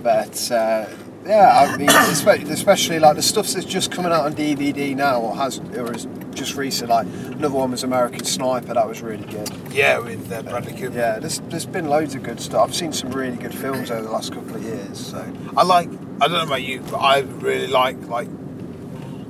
But 0.02 0.52
uh, 0.52 0.86
yeah, 1.26 1.68
I 1.74 1.78
mean, 1.78 1.90
especially, 1.90 2.52
especially 2.52 3.00
like 3.00 3.16
the 3.16 3.22
stuff 3.22 3.48
that's 3.48 3.66
just 3.66 3.92
coming 3.92 4.12
out 4.12 4.26
on 4.26 4.34
DVD 4.34 4.96
now, 4.96 5.20
or 5.22 5.36
has 5.36 5.60
or 5.60 5.94
is 5.94 6.08
just 6.34 6.56
recent. 6.56 6.90
Like 6.90 7.08
another 7.08 7.56
one 7.56 7.72
was 7.72 7.84
American 7.84 8.24
Sniper, 8.24 8.74
that 8.74 8.88
was 8.88 9.02
really 9.02 9.26
good. 9.26 9.50
Yeah, 9.72 10.00
with 10.00 10.32
uh, 10.32 10.42
Bradley 10.44 10.74
Cooper. 10.74 10.98
Yeah, 10.98 11.20
there's 11.20 11.40
there's 11.50 11.66
been 11.66 11.88
loads 11.88 12.16
of 12.16 12.24
good 12.24 12.40
stuff. 12.40 12.70
I've 12.70 12.76
seen 12.76 12.94
some 12.94 13.12
really 13.12 13.38
good 13.38 13.54
films 13.54 13.90
over 13.92 14.02
the 14.02 14.10
last 14.12 14.34
couple 14.34 14.56
of 14.56 14.64
years. 14.64 15.00
So 15.08 15.26
I 15.58 15.64
like. 15.64 15.90
I 16.22 16.28
don't 16.30 16.38
know 16.38 16.44
about 16.44 16.64
you, 16.64 16.80
but 16.90 16.98
I 16.98 17.20
really 17.20 17.68
like 17.68 17.98
like 18.08 18.30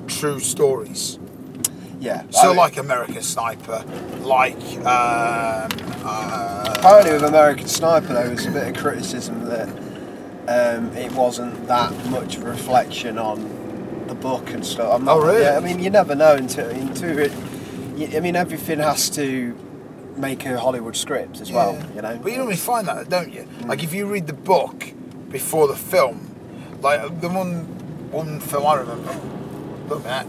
true 0.07 0.39
stories. 0.39 1.19
yeah, 1.99 2.23
So 2.29 2.51
I- 2.51 2.55
like 2.55 2.77
American 2.77 3.21
Sniper, 3.21 3.83
like 4.21 4.57
um, 4.85 5.69
uh, 6.03 6.73
Apparently, 6.77 7.13
with 7.13 7.23
American 7.23 7.67
Sniper, 7.67 8.13
there 8.13 8.29
was 8.29 8.45
a 8.45 8.51
bit 8.51 8.67
of 8.67 8.75
criticism 8.83 9.45
that 9.45 9.67
um, 10.47 10.95
it 10.95 11.11
wasn't 11.13 11.67
that 11.67 11.91
much 12.09 12.37
of 12.37 12.43
a 12.43 12.49
reflection 12.49 13.17
on 13.17 14.05
the 14.07 14.13
book 14.13 14.51
and 14.51 14.63
stuff. 14.63 14.93
I'm 14.93 15.03
not, 15.05 15.17
Oh, 15.17 15.25
really? 15.25 15.41
Yeah, 15.41 15.57
I 15.57 15.59
mean, 15.61 15.79
you 15.79 15.89
never 15.89 16.13
know 16.13 16.35
until 16.35 16.69
until 16.69 17.17
it. 17.17 17.31
I 18.15 18.19
mean, 18.19 18.35
everything 18.35 18.79
has 18.79 19.09
to 19.11 19.55
make 20.17 20.45
a 20.45 20.59
Hollywood 20.59 20.95
script 20.95 21.41
as 21.41 21.51
well. 21.51 21.73
Yeah. 21.73 21.95
You 21.95 22.01
know. 22.03 22.19
But 22.21 22.31
you 22.33 22.37
normally 22.37 22.57
find 22.57 22.87
that, 22.87 23.09
don't 23.09 23.33
you? 23.33 23.47
Like 23.65 23.83
if 23.83 23.93
you 23.93 24.05
read 24.05 24.27
the 24.27 24.33
book 24.33 24.93
before 25.29 25.67
the 25.67 25.75
film, 25.75 26.35
like 26.81 27.21
the 27.21 27.29
one 27.29 27.63
one 28.11 28.39
film 28.39 28.67
I 28.67 28.75
remember, 28.75 29.11
look 29.87 30.05
at 30.05 30.27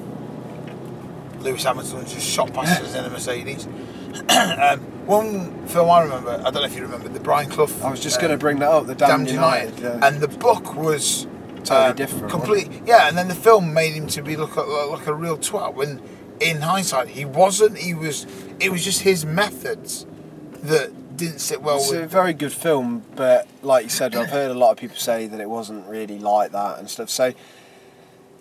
Lewis 1.41 1.65
Hamilton 1.65 2.05
just 2.07 2.27
shot 2.27 2.53
past 2.53 2.83
us 2.83 2.95
in 2.95 3.05
a 3.05 3.11
Mercedes. 3.11 3.67
um, 4.29 4.81
one 5.07 5.67
film 5.69 5.91
I 5.91 6.03
remember, 6.03 6.31
I 6.31 6.51
don't 6.51 6.55
know 6.55 6.65
if 6.65 6.75
you 6.75 6.83
remember, 6.83 7.09
the 7.09 7.21
Brian 7.21 7.49
Clough. 7.51 7.69
I 7.85 7.91
was 7.91 8.01
just 8.01 8.19
uh, 8.19 8.23
going 8.23 8.33
to 8.33 8.39
bring 8.39 8.59
that 8.61 8.71
up. 8.71 8.87
The 8.87 8.95
Damned, 8.95 9.27
Damned 9.27 9.31
United, 9.31 9.79
United. 9.79 10.01
yeah. 10.01 10.07
and 10.09 10.21
the 10.21 10.29
book 10.29 10.75
was 10.75 11.27
Totally 11.65 11.77
uh, 11.77 11.93
different, 11.93 12.31
Completely, 12.31 12.83
yeah. 12.87 13.09
And 13.09 13.19
then 13.19 13.29
the 13.29 13.35
film 13.35 13.75
made 13.75 13.93
him 13.93 14.07
to 14.09 14.23
be 14.23 14.37
look 14.37 14.57
like, 14.57 14.67
like 14.67 15.07
a 15.07 15.15
real 15.15 15.37
twat. 15.37 15.75
When 15.75 16.01
in 16.41 16.61
hindsight, 16.61 17.09
he 17.09 17.25
wasn't. 17.25 17.79
He 17.79 17.93
was. 17.95 18.27
It 18.61 18.71
was 18.71 18.85
just 18.85 19.03
his 19.03 19.27
methods 19.27 20.07
that 20.63 21.17
didn't 21.17 21.41
sit 21.41 21.63
well 21.63 21.79
It's 21.79 21.91
with. 21.91 22.03
a 22.03 22.07
very 22.07 22.35
good 22.35 22.53
film, 22.53 23.03
but 23.15 23.49
like 23.63 23.85
you 23.85 23.91
said, 23.91 24.15
I've 24.15 24.31
heard 24.31 24.51
a 24.51 24.55
lot 24.55 24.73
of 24.73 24.79
people 24.79 24.97
say 24.97 25.27
that 25.27 25.41
it 25.41 25.49
wasn't 25.49 25.87
really 25.89 26.19
like 26.19 26.53
that 26.53 26.79
and 26.79 26.89
stuff. 26.89 27.11
So, 27.11 27.33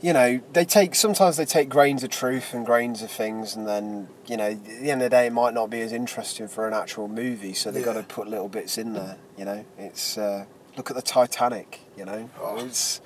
you 0.06 0.14
know, 0.14 0.40
they 0.54 0.66
take 0.66 0.94
sometimes 0.94 1.38
they 1.38 1.46
take 1.46 1.68
grains 1.68 2.04
of 2.04 2.12
truth 2.12 2.54
and 2.54 2.64
grains 2.64 3.02
of 3.02 3.10
things, 3.10 3.56
and 3.56 3.68
then 3.68 4.08
you 4.28 4.38
know, 4.38 4.50
at 4.52 4.64
the 4.64 4.92
end 4.92 5.02
of 5.02 5.06
the 5.08 5.10
day, 5.10 5.26
it 5.26 5.34
might 5.34 5.56
not 5.56 5.72
be 5.72 5.82
as 5.82 5.92
interesting 5.92 6.48
for 6.48 6.68
an 6.68 6.76
actual 6.76 7.08
movie. 7.08 7.54
So 7.56 7.72
they've 7.72 7.84
got 7.84 7.94
to 7.94 8.04
put 8.04 8.28
little 8.28 8.48
bits 8.48 8.78
in 8.78 8.94
there. 8.94 9.18
You 9.36 9.46
know, 9.46 9.66
it's 9.80 10.16
uh, 10.18 10.46
look 10.78 10.92
at 10.92 10.96
the 10.96 11.02
Titanic. 11.02 11.80
You 11.98 12.06
know, 12.06 12.30
Oh. 12.40 12.64
it's 12.64 13.02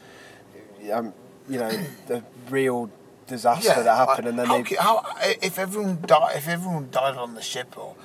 um, 0.91 1.13
you 1.47 1.59
know 1.59 1.71
the 2.07 2.21
real 2.49 2.91
disaster 3.27 3.81
that 3.81 3.95
happened, 3.97 4.27
I- 4.27 4.29
and 4.31 4.39
then 4.39 4.47
how, 4.47 4.62
they 4.62 4.75
how 4.75 5.05
if 5.41 5.57
everyone 5.57 5.99
died 6.05 6.35
if 6.35 6.49
everyone 6.49 6.89
died 6.91 7.15
on 7.15 7.33
the 7.35 7.41
ship 7.41 7.77
or 7.77 7.95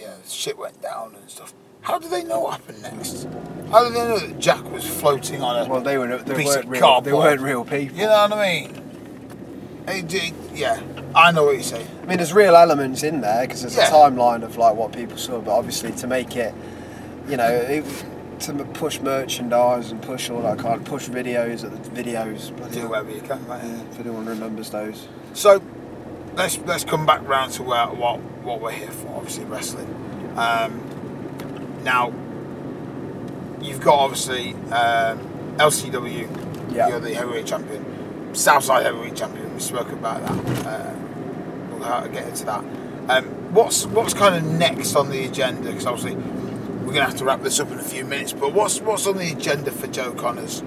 yeah, 0.00 0.14
shit 0.26 0.56
went 0.56 0.80
down 0.80 1.14
and 1.20 1.28
stuff. 1.28 1.52
How 1.82 1.98
do 1.98 2.08
they 2.08 2.24
know 2.24 2.40
what 2.40 2.60
happened 2.60 2.82
next? 2.82 3.26
How 3.70 3.86
do 3.88 3.94
they 3.94 4.00
know 4.00 4.18
that 4.18 4.38
Jack 4.38 4.64
was 4.70 4.84
floating 4.86 5.42
on 5.42 5.64
a 5.64 5.68
well 5.68 5.80
they 5.80 5.96
were 5.98 6.18
they 6.18 6.34
piece 6.34 6.46
weren't 6.46 6.64
of 6.64 6.70
real, 6.70 7.00
they 7.00 7.12
weren't 7.12 7.40
real 7.40 7.64
people. 7.64 7.96
You 7.96 8.04
know 8.06 8.28
what 8.28 8.32
I 8.32 8.60
mean? 8.60 8.82
It, 9.88 10.12
it- 10.14 10.34
yeah, 10.54 10.82
I 11.14 11.30
know 11.32 11.44
what 11.44 11.52
you're 11.54 11.62
saying. 11.62 11.86
I 12.02 12.06
mean, 12.06 12.18
there's 12.18 12.32
real 12.34 12.54
elements 12.56 13.02
in 13.02 13.20
there 13.22 13.42
because 13.46 13.62
there's 13.62 13.76
Yeah. 13.76 13.88
a 13.88 13.90
timeline 13.92 14.42
of 14.42 14.56
like 14.56 14.74
what 14.74 14.92
people 14.92 15.16
saw, 15.16 15.40
but 15.40 15.56
obviously 15.56 15.92
to 15.92 16.06
make 16.06 16.36
it, 16.36 16.52
you 17.28 17.36
know, 17.36 17.46
it, 17.48 17.84
to 18.40 18.52
push 18.52 19.00
merchandise 19.00 19.90
and 19.90 20.02
push 20.02 20.28
all 20.28 20.42
that 20.42 20.58
kind, 20.58 20.74
of 20.80 20.84
push 20.84 21.08
videos 21.08 21.64
at 21.64 21.70
the 21.84 21.90
videos. 22.02 22.48
Do 22.72 22.88
whatever 22.88 23.10
you 23.10 23.20
can, 23.20 23.46
mate. 23.48 23.60
Yeah, 23.62 23.80
if 23.90 24.00
anyone 24.00 24.26
remembers 24.26 24.70
those. 24.70 25.06
So 25.34 25.62
let's 26.34 26.58
let's 26.66 26.84
come 26.84 27.06
back 27.06 27.26
round 27.26 27.52
to 27.52 27.62
where, 27.62 27.86
what 27.86 28.18
what 28.42 28.60
we're 28.60 28.72
here 28.72 28.90
for. 28.90 29.08
Obviously, 29.16 29.44
wrestling. 29.44 29.86
Um, 30.36 30.80
now 31.84 32.12
you've 33.60 33.80
got 33.80 33.98
obviously 33.98 34.54
um, 34.72 35.18
LCW. 35.58 36.74
Yeah. 36.74 36.88
You're 36.88 37.00
the 37.00 37.14
heavyweight 37.14 37.46
champion. 37.46 38.34
Southside 38.34 38.86
heavyweight 38.86 39.16
champion. 39.16 39.52
We 39.52 39.60
spoke 39.60 39.90
about 39.90 40.22
that. 40.22 40.66
Uh, 40.66 40.94
we'll 41.70 42.08
get 42.12 42.28
into 42.28 42.44
that. 42.46 42.64
Um, 43.08 43.24
what's 43.52 43.86
what's 43.86 44.14
kind 44.14 44.36
of 44.36 44.44
next 44.44 44.94
on 44.94 45.10
the 45.10 45.24
agenda? 45.24 45.68
Because 45.68 45.86
obviously 45.86 46.14
we're 46.14 46.94
going 46.94 47.06
to 47.06 47.10
have 47.10 47.16
to 47.16 47.24
wrap 47.24 47.42
this 47.42 47.58
up 47.58 47.70
in 47.70 47.78
a 47.78 47.82
few 47.82 48.04
minutes. 48.04 48.32
But 48.32 48.52
what's 48.52 48.80
what's 48.80 49.06
on 49.06 49.16
the 49.16 49.32
agenda 49.32 49.72
for 49.72 49.88
Joe 49.88 50.12
Conners? 50.12 50.62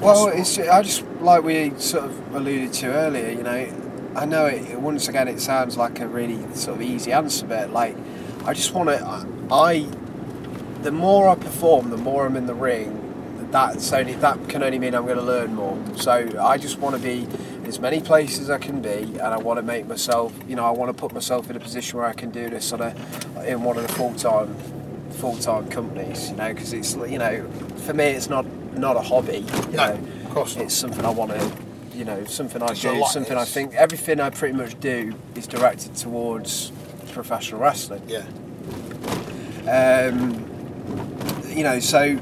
Well, 0.00 0.28
it's 0.28 0.58
I 0.58 0.82
just 0.82 1.04
like 1.20 1.42
we 1.42 1.72
sort 1.78 2.04
of 2.04 2.34
alluded 2.34 2.74
to 2.74 2.88
earlier. 2.88 3.30
You 3.30 3.42
know, 3.42 4.12
I 4.16 4.26
know 4.26 4.46
it. 4.46 4.78
Once 4.78 5.08
again, 5.08 5.28
it 5.28 5.40
sounds 5.40 5.76
like 5.78 6.00
a 6.00 6.06
really 6.06 6.38
sort 6.54 6.76
of 6.76 6.82
easy 6.82 7.12
answer, 7.12 7.46
but 7.46 7.70
like, 7.70 7.96
I 8.44 8.52
just 8.52 8.72
want 8.74 8.88
to. 8.90 9.26
I, 9.52 9.86
the 10.82 10.92
more 10.92 11.28
I 11.28 11.34
perform, 11.34 11.90
the 11.90 11.96
more 11.96 12.26
I'm 12.26 12.36
in 12.36 12.46
the 12.46 12.54
ring. 12.54 13.00
That's 13.50 13.92
only 13.92 14.14
that 14.14 14.48
can 14.48 14.64
only 14.64 14.78
mean 14.80 14.94
I'm 14.96 15.04
going 15.04 15.16
to 15.16 15.22
learn 15.22 15.54
more. 15.54 15.78
So 15.96 16.28
I 16.40 16.58
just 16.58 16.78
want 16.80 16.96
to 16.96 17.00
be 17.02 17.20
in 17.22 17.66
as 17.66 17.78
many 17.78 18.00
places 18.00 18.40
as 18.40 18.50
I 18.50 18.58
can 18.58 18.82
be, 18.82 18.88
and 18.90 19.22
I 19.22 19.36
want 19.38 19.58
to 19.58 19.62
make 19.62 19.86
myself. 19.86 20.32
You 20.48 20.56
know, 20.56 20.64
I 20.64 20.70
want 20.70 20.88
to 20.94 21.00
put 21.00 21.12
myself 21.12 21.48
in 21.50 21.56
a 21.56 21.60
position 21.60 21.98
where 21.98 22.06
I 22.06 22.14
can 22.14 22.30
do 22.30 22.50
this 22.50 22.72
on 22.72 22.80
a 22.80 22.94
in 23.46 23.62
one 23.62 23.76
of 23.76 23.86
the 23.86 23.92
full 23.92 24.12
time 24.14 24.54
full 25.10 25.36
time 25.36 25.68
companies. 25.68 26.30
You 26.30 26.36
know, 26.36 26.52
because 26.52 26.72
it's 26.72 26.94
you 26.96 27.18
know, 27.18 27.48
for 27.86 27.94
me, 27.94 28.06
it's 28.06 28.28
not 28.28 28.44
not 28.76 28.96
a 28.96 29.02
hobby. 29.02 29.38
You 29.70 29.76
No, 29.76 29.86
know, 29.94 30.00
of 30.24 30.30
course 30.30 30.56
not. 30.56 30.64
it's 30.64 30.74
something 30.74 31.04
I 31.04 31.10
want 31.10 31.30
to, 31.30 31.52
you 31.96 32.04
know, 32.04 32.24
something 32.24 32.60
I 32.60 32.74
do, 32.74 33.04
something 33.08 33.36
I 33.38 33.44
think. 33.44 33.74
Everything 33.74 34.18
I 34.20 34.30
pretty 34.30 34.54
much 34.56 34.78
do 34.80 35.14
is 35.36 35.46
directed 35.46 35.94
towards 35.94 36.72
professional 37.12 37.60
wrestling. 37.60 38.02
Yeah. 38.08 38.24
Um, 39.68 40.44
you 41.48 41.62
know, 41.62 41.78
so 41.80 42.18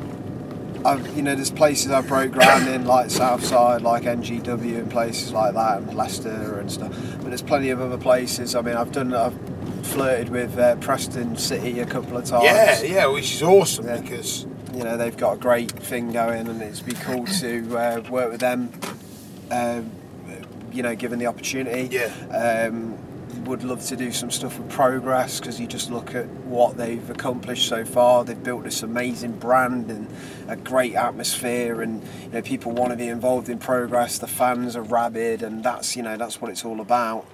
I've, 0.85 1.17
you 1.17 1.23
know, 1.23 1.35
there's 1.35 1.51
places 1.51 1.91
I 1.91 2.01
broke 2.03 2.33
ground 2.33 2.69
in, 2.69 2.85
like 2.87 3.11
Southside, 3.11 3.83
like 3.83 4.05
NGW, 4.05 4.79
and 4.79 4.91
places 4.91 5.33
like 5.33 5.55
that, 5.55 5.79
and 5.79 5.95
Leicester 5.95 6.59
and 6.59 6.71
stuff. 6.71 6.91
But 7.19 7.27
there's 7.29 7.43
plenty 7.43 7.71
of 7.71 7.81
other 7.81 7.99
places. 7.99 8.55
I 8.55 8.63
mean, 8.63 8.77
I've 8.77 8.93
done, 8.93 9.15
I've 9.15 9.37
flirted 9.87 10.29
with 10.29 10.59
uh, 10.59 10.77
Preston 10.77 11.37
City 11.37 11.81
a 11.81 11.87
couple 11.87 12.17
of 12.17 12.25
times. 12.25 12.45
Yeah, 12.45 12.83
yeah, 12.83 13.07
which 13.07 13.35
is 13.35 13.43
awesome 13.43 13.87
Yeah. 13.87 14.01
because 14.01 14.47
you 14.75 14.85
know 14.85 14.97
they've 14.97 15.17
got 15.17 15.35
a 15.35 15.39
great 15.39 15.71
thing 15.71 16.13
going, 16.13 16.47
and 16.49 16.63
it's 16.63 16.81
be 16.81 16.95
cool 16.95 17.27
to 17.27 17.79
uh, 17.79 18.01
work 18.11 18.31
with 18.31 18.41
them. 18.41 18.73
Um, 19.51 19.91
you 20.73 20.83
know, 20.83 20.95
given 20.95 21.19
the 21.19 21.27
opportunity. 21.27 21.89
Yeah. 21.95 22.07
Um, 22.71 22.97
would 23.53 23.63
love 23.65 23.85
to 23.85 23.97
do 23.97 24.11
some 24.11 24.31
stuff 24.31 24.59
with 24.59 24.71
Progress 24.71 25.39
because 25.39 25.61
you 25.61 25.67
just 25.67 25.91
look 25.91 26.15
at 26.15 26.27
what 26.47 26.79
they've 26.79 27.11
accomplished 27.11 27.69
so 27.69 27.85
far. 27.85 28.25
They've 28.25 28.43
built 28.43 28.65
this 28.65 28.83
amazing 28.83 29.33
brand 29.33 29.91
and 29.91 30.09
a 30.49 30.57
great 30.57 30.95
atmosphere, 30.95 31.83
and 31.83 32.03
you 32.23 32.31
know 32.31 32.41
people 32.41 32.73
want 32.73 32.93
to 32.93 32.97
be 32.97 33.09
involved 33.09 33.51
in 33.51 33.59
Progress. 33.59 34.17
The 34.19 34.27
fans 34.27 34.75
are 34.75 34.81
rabid, 34.81 35.43
and 35.43 35.63
that's 35.63 35.95
you 35.97 36.03
know 36.03 36.17
that's 36.17 36.41
what 36.41 36.51
it's 36.51 36.65
all 36.65 36.81
about. 36.81 37.27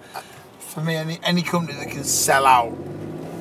for 0.59 0.81
me, 0.81 0.97
any 0.97 1.21
any 1.23 1.43
company 1.43 1.79
that 1.79 1.89
can 1.93 2.03
sell 2.03 2.47
out 2.47 2.77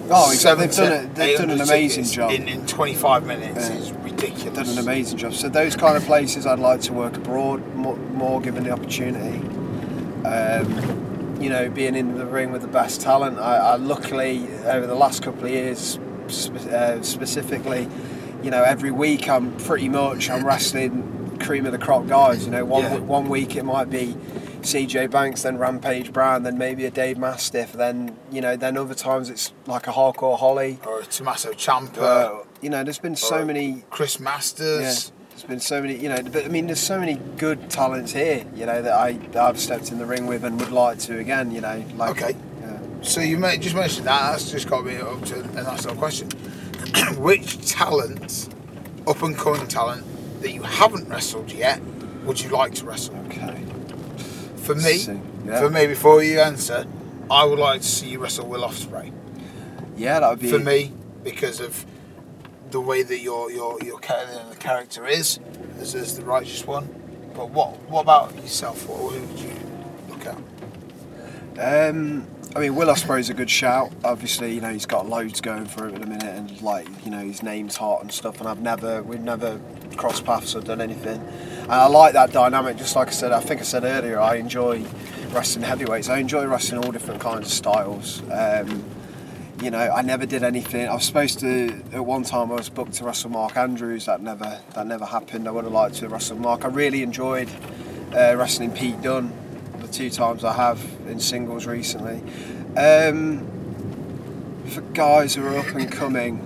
Oh, 0.10 0.32
exactly. 0.32 0.68
They've 0.68 0.76
done 0.76 0.92
it- 0.94 1.16
they've 1.16 1.38
done 1.38 1.50
an 1.50 1.62
amazing 1.62 2.06
job. 2.06 2.32
in, 2.32 2.48
in 2.48 2.66
25 2.68 3.26
minutes. 3.26 3.70
Yeah. 3.70 3.76
is 3.76 3.92
ridiculous. 3.92 4.54
done 4.56 4.70
an 4.70 4.78
amazing 4.78 5.18
job. 5.18 5.34
So 5.34 5.50
those 5.50 5.76
kind 5.76 5.98
of 5.98 6.04
places, 6.06 6.46
I'd 6.46 6.60
like 6.60 6.80
to 6.82 6.94
work 6.94 7.18
abroad 7.18 7.76
more, 7.76 7.98
more 7.98 8.40
given 8.40 8.64
the 8.64 8.72
opportunity. 8.72 9.40
Um, 10.26 11.07
you 11.40 11.50
know, 11.50 11.70
being 11.70 11.96
in 11.96 12.18
the 12.18 12.26
ring 12.26 12.52
with 12.52 12.62
the 12.62 12.68
best 12.68 13.02
talent. 13.02 13.38
I, 13.40 13.58
I 13.58 13.76
luckily 13.76 14.48
over 14.66 14.88
the 14.88 14.96
last 14.96 15.22
couple 15.24 15.46
of 15.46 15.52
years, 15.52 16.00
spe- 16.28 16.56
uh, 16.68 17.02
specifically, 17.04 17.88
you 18.44 18.52
know, 18.52 18.64
every 18.64 18.92
week 18.92 19.30
I'm 19.30 19.56
pretty 19.58 19.90
much 19.90 20.30
I'm 20.30 20.46
wrestling 20.46 21.38
cream 21.40 21.66
of 21.66 21.72
the 21.72 21.78
crop 21.78 22.08
guys. 22.08 22.46
You 22.46 22.52
know, 22.52 22.66
one 22.66 22.84
Yeah. 22.84 22.98
one 23.00 23.30
week 23.30 23.56
it 23.56 23.64
might 23.64 23.90
be. 23.90 24.16
CJ 24.62 25.10
Banks, 25.12 25.44
then 25.44 25.58
Rampage 25.60 26.12
Brown, 26.12 26.44
then 26.44 26.58
maybe 26.58 26.84
a 26.86 26.92
Dave 26.92 27.18
Mastiff, 27.18 27.72
then 27.74 28.18
you 28.32 28.42
know, 28.42 28.58
then 28.58 28.76
other 28.76 28.96
times 28.96 29.30
it's 29.30 29.54
like 29.66 29.88
a 29.88 29.92
hardcore 29.94 30.38
Holly. 30.38 30.80
Or 30.86 31.00
a 31.00 31.06
Tommaso 31.06 31.52
Ciampa, 31.54 32.46
you 32.62 32.70
know, 32.70 32.84
there's 32.84 33.00
been 33.00 33.16
so 33.16 33.46
many 33.46 33.86
Chris 33.92 34.20
Masters. 34.20 35.12
yeah, 35.16 35.17
there's 35.38 35.48
been 35.48 35.60
so 35.60 35.82
many, 35.82 35.96
you 35.96 36.10
know, 36.10 36.20
but 36.24 36.46
I 36.46 36.48
mean, 36.48 36.66
there's 36.66 36.80
so 36.80 37.00
many 37.00 37.14
good 37.38 37.70
talents 37.70 38.12
here, 38.12 38.44
you 38.56 38.66
know, 38.66 38.82
that 38.82 38.94
I 38.94 39.14
that 39.14 39.38
I've 39.38 39.60
stepped 39.60 39.92
in 39.92 40.00
the 40.00 40.06
ring 40.06 40.26
with 40.26 40.44
and 40.44 40.60
would 40.60 40.72
like 40.72 40.98
to 41.00 41.20
again, 41.20 41.52
you 41.52 41.62
know, 41.62 41.86
like. 41.96 42.20
Okay. 42.20 42.36
Yeah. 42.62 42.80
So 43.04 43.22
you 43.22 43.38
may, 43.38 43.60
just 43.60 43.76
mentioned 43.76 44.08
that. 44.08 44.32
That's 44.32 44.50
just 44.50 44.68
got 44.68 44.84
me 44.84 44.98
up 44.98 45.24
to 45.26 45.42
a 45.42 45.62
nice 45.62 45.86
little 45.86 45.96
question. 45.96 46.30
Which 47.18 47.70
talent, 47.70 48.50
up 49.06 49.22
and 49.22 49.38
coming 49.38 49.68
talent, 49.68 50.04
that 50.42 50.54
you 50.54 50.64
haven't 50.64 51.08
wrestled 51.08 51.52
yet, 51.52 51.84
would 52.24 52.42
you 52.42 52.50
like 52.50 52.74
to 52.76 52.86
wrestle? 52.86 53.16
Okay. 53.28 53.64
For 54.56 54.74
me, 54.74 54.98
See, 54.98 55.20
yeah. 55.46 55.60
for 55.60 55.70
me, 55.70 55.86
before 55.86 56.24
you 56.24 56.40
answer, 56.40 56.88
I 57.30 57.44
would 57.44 57.60
like 57.60 57.82
to 57.82 57.88
see 57.88 58.10
you 58.10 58.20
wrestle 58.20 58.48
Will 58.48 58.68
Ospreay. 58.68 59.14
Yeah, 59.96 60.20
that 60.20 60.30
would 60.32 60.40
be. 60.40 60.50
For 60.50 60.58
me, 60.58 60.94
because 61.24 61.60
of 61.60 61.86
the 62.78 62.82
way 62.82 63.02
that 63.02 63.22
your 63.22 63.50
your 63.50 63.80
your 63.84 64.00
character 64.00 65.08
is, 65.08 65.40
as, 65.80 65.96
as 65.96 66.16
the 66.16 66.24
righteous 66.24 66.64
one. 66.68 66.86
But 67.34 67.50
what 67.50 67.72
what 67.90 68.02
about 68.02 68.36
yourself? 68.36 68.88
What 68.88 69.14
who 69.14 69.26
would 69.26 69.40
you 69.40 69.56
look 70.10 70.26
at? 70.28 71.90
Um, 71.90 72.28
I 72.56 72.60
mean, 72.60 72.76
Will 72.76 72.92
I 72.92 72.94
suppose, 72.94 73.26
is 73.26 73.30
a 73.32 73.34
good 73.34 73.50
shout. 73.50 73.92
Obviously, 74.04 74.54
you 74.54 74.62
know, 74.62 74.72
he's 74.72 74.86
got 74.86 75.10
loads 75.10 75.42
going 75.42 75.66
for 75.66 75.88
him 75.88 75.96
at 75.96 76.02
the 76.02 76.08
minute, 76.08 76.36
and 76.38 76.62
like, 76.62 76.88
you 77.04 77.10
know, 77.10 77.24
his 77.26 77.42
name's 77.42 77.78
hot 77.78 78.04
and 78.04 78.12
stuff. 78.12 78.40
And 78.40 78.48
I've 78.48 78.62
never, 78.62 79.02
we've 79.02 79.22
never 79.22 79.60
crossed 79.96 80.24
paths 80.24 80.56
or 80.56 80.62
done 80.62 80.80
anything. 80.80 81.20
And 81.64 81.72
I 81.72 81.88
like 81.88 82.14
that 82.14 82.32
dynamic. 82.32 82.78
Just 82.78 82.96
like 82.96 83.08
I 83.08 83.12
said, 83.12 83.32
I 83.32 83.40
think 83.40 83.60
I 83.60 83.64
said 83.64 83.86
earlier, 83.86 84.20
I 84.20 84.36
enjoy 84.36 84.86
wrestling 85.32 85.66
heavyweights. 85.66 86.10
I 86.10 86.20
enjoy 86.20 86.46
wrestling 86.46 86.86
all 86.86 86.92
different 86.92 87.22
kinds 87.22 87.48
of 87.48 87.54
styles. 87.54 88.22
Um, 88.32 88.86
you 89.62 89.72
know, 89.72 89.80
I 89.80 90.02
never 90.02 90.26
did 90.26 90.44
anything. 90.44 90.88
I 90.88 90.94
was 90.94 91.06
supposed 91.06 91.40
to 91.40 91.82
at 91.94 92.06
one 92.06 92.24
time. 92.24 92.52
I 92.52 92.56
was 92.56 92.70
booked 92.70 92.94
to 92.94 93.06
wrestle 93.06 93.32
Mark 93.32 93.58
Andrews. 93.58 94.06
That 94.06 94.22
never, 94.22 94.60
that 94.74 94.88
never 94.88 95.06
happened. 95.06 95.48
I 95.48 95.52
would 95.52 95.64
have 95.64 95.74
liked 95.74 95.96
to 95.96 96.10
wrestle 96.10 96.38
Mark. 96.38 96.64
I 96.64 96.68
really 96.68 97.02
enjoyed 97.02 97.50
uh, 98.16 98.36
wrestling 98.38 98.72
Pete 98.72 99.02
Dunne 99.02 99.34
the 99.80 99.88
two 99.88 100.10
times 100.10 100.44
I 100.44 100.54
have 100.54 100.84
in 101.08 101.20
singles 101.20 101.66
recently. 101.66 102.22
Um, 102.78 103.48
for 104.68 104.82
guys 104.82 105.36
who 105.36 105.46
are 105.46 105.58
up 105.58 105.68
and 105.68 105.92
coming, 105.92 106.44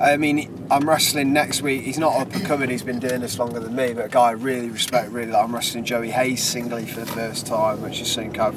I 0.00 0.16
mean, 0.16 0.66
I'm 0.70 0.88
wrestling 0.88 1.32
next 1.32 1.62
week. 1.62 1.82
He's 1.82 1.98
not 1.98 2.14
up 2.20 2.34
and 2.34 2.44
coming. 2.44 2.70
He's 2.70 2.82
been 2.82 2.98
doing 2.98 3.20
this 3.20 3.38
longer 3.38 3.60
than 3.60 3.74
me, 3.74 3.92
but 3.94 4.06
a 4.06 4.08
guy 4.08 4.28
I 4.28 4.30
really 4.32 4.68
respect. 4.68 5.10
Really, 5.10 5.30
like, 5.32 5.44
I'm 5.44 5.54
wrestling 5.54 5.84
Joey 5.84 6.10
Hayes 6.10 6.42
singly 6.42 6.86
for 6.86 7.00
the 7.00 7.06
first 7.06 7.46
time, 7.46 7.82
which 7.82 8.00
is 8.00 8.10
something 8.10 8.40
I've, 8.40 8.54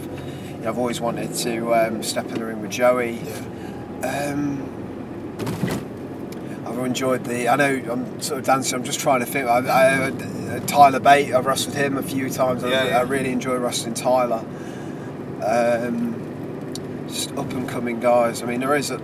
know, 0.66 0.72
I've 0.72 0.78
always 0.78 1.00
wanted 1.00 1.34
to 1.36 1.74
um, 1.74 2.04
step 2.04 2.26
in 2.28 2.36
the 2.36 2.46
ring 2.46 2.62
with 2.62 2.72
Joey. 2.72 3.20
Um, 4.04 4.72
I've 6.66 6.78
enjoyed 6.80 7.24
the. 7.24 7.48
I 7.48 7.56
know 7.56 7.82
I'm 7.92 8.22
sort 8.22 8.40
of 8.40 8.46
dancing. 8.46 8.76
I'm 8.76 8.84
just 8.84 9.00
trying 9.00 9.22
to 9.22 9.26
think. 9.26 9.48
I, 9.48 9.60
I, 9.60 10.10
uh, 10.10 10.60
Tyler 10.62 11.00
Bate. 11.00 11.34
I've 11.34 11.46
wrestled 11.46 11.76
him 11.76 11.98
a 11.98 12.04
few 12.04 12.30
times. 12.30 12.64
I, 12.64 12.70
Yeah, 12.70 12.86
yeah. 12.86 13.00
I 13.00 13.02
really 13.04 13.32
enjoy 13.32 13.56
wrestling 13.58 13.94
Tyler. 13.94 14.44
Um, 15.44 16.74
just 17.08 17.32
up 17.34 17.52
and 17.52 17.70
coming 17.70 18.00
guys. 18.00 18.42
I 18.42 18.46
mean, 18.46 18.60
there 18.60 18.76
is 18.76 18.92
a. 18.92 18.96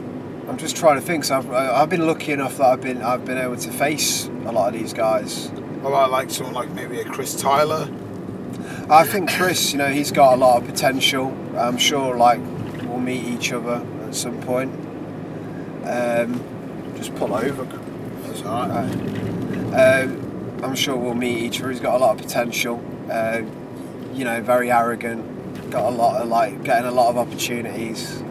I'm 0.49 0.57
just 0.57 0.75
trying 0.75 0.99
to 0.99 1.05
think. 1.05 1.23
So 1.23 1.37
I've, 1.37 1.51
I've 1.51 1.89
been 1.89 2.05
lucky 2.05 2.31
enough 2.31 2.57
that 2.57 2.65
I've 2.65 2.81
been 2.81 3.01
I've 3.01 3.25
been 3.25 3.37
able 3.37 3.57
to 3.57 3.71
face 3.71 4.25
a 4.45 4.51
lot 4.51 4.73
of 4.73 4.79
these 4.79 4.93
guys. 4.93 5.49
What 5.81 5.89
about 5.89 6.11
like 6.11 6.29
someone 6.29 6.55
like 6.55 6.71
maybe 6.71 6.99
a 6.99 7.05
Chris 7.05 7.39
Tyler? 7.39 7.89
I 8.91 9.05
think 9.05 9.31
Chris, 9.31 9.71
you 9.71 9.77
know, 9.77 9.87
he's 9.87 10.11
got 10.11 10.33
a 10.33 10.35
lot 10.35 10.61
of 10.61 10.67
potential. 10.67 11.33
I'm 11.57 11.77
sure, 11.77 12.17
like, 12.17 12.41
we'll 12.83 12.99
meet 12.99 13.23
each 13.23 13.53
other 13.53 13.85
at 14.05 14.13
some 14.13 14.41
point. 14.41 14.69
Um, 15.85 16.43
just 16.97 17.15
pull 17.15 17.33
over. 17.33 17.63
That's 17.63 18.43
all 18.43 18.67
right. 18.67 20.03
Um, 20.03 20.59
I'm 20.61 20.75
sure 20.75 20.97
we'll 20.97 21.13
meet 21.13 21.37
each 21.37 21.61
other. 21.61 21.71
He's 21.71 21.79
got 21.79 21.95
a 21.95 21.99
lot 21.99 22.19
of 22.19 22.21
potential. 22.21 22.83
Uh, 23.09 23.43
you 24.13 24.25
know, 24.25 24.41
very 24.41 24.69
arrogant. 24.69 25.71
Got 25.71 25.85
a 25.85 25.95
lot 25.95 26.21
of 26.21 26.27
like 26.27 26.61
getting 26.65 26.85
a 26.85 26.91
lot 26.91 27.11
of 27.11 27.17
opportunities. 27.17 28.21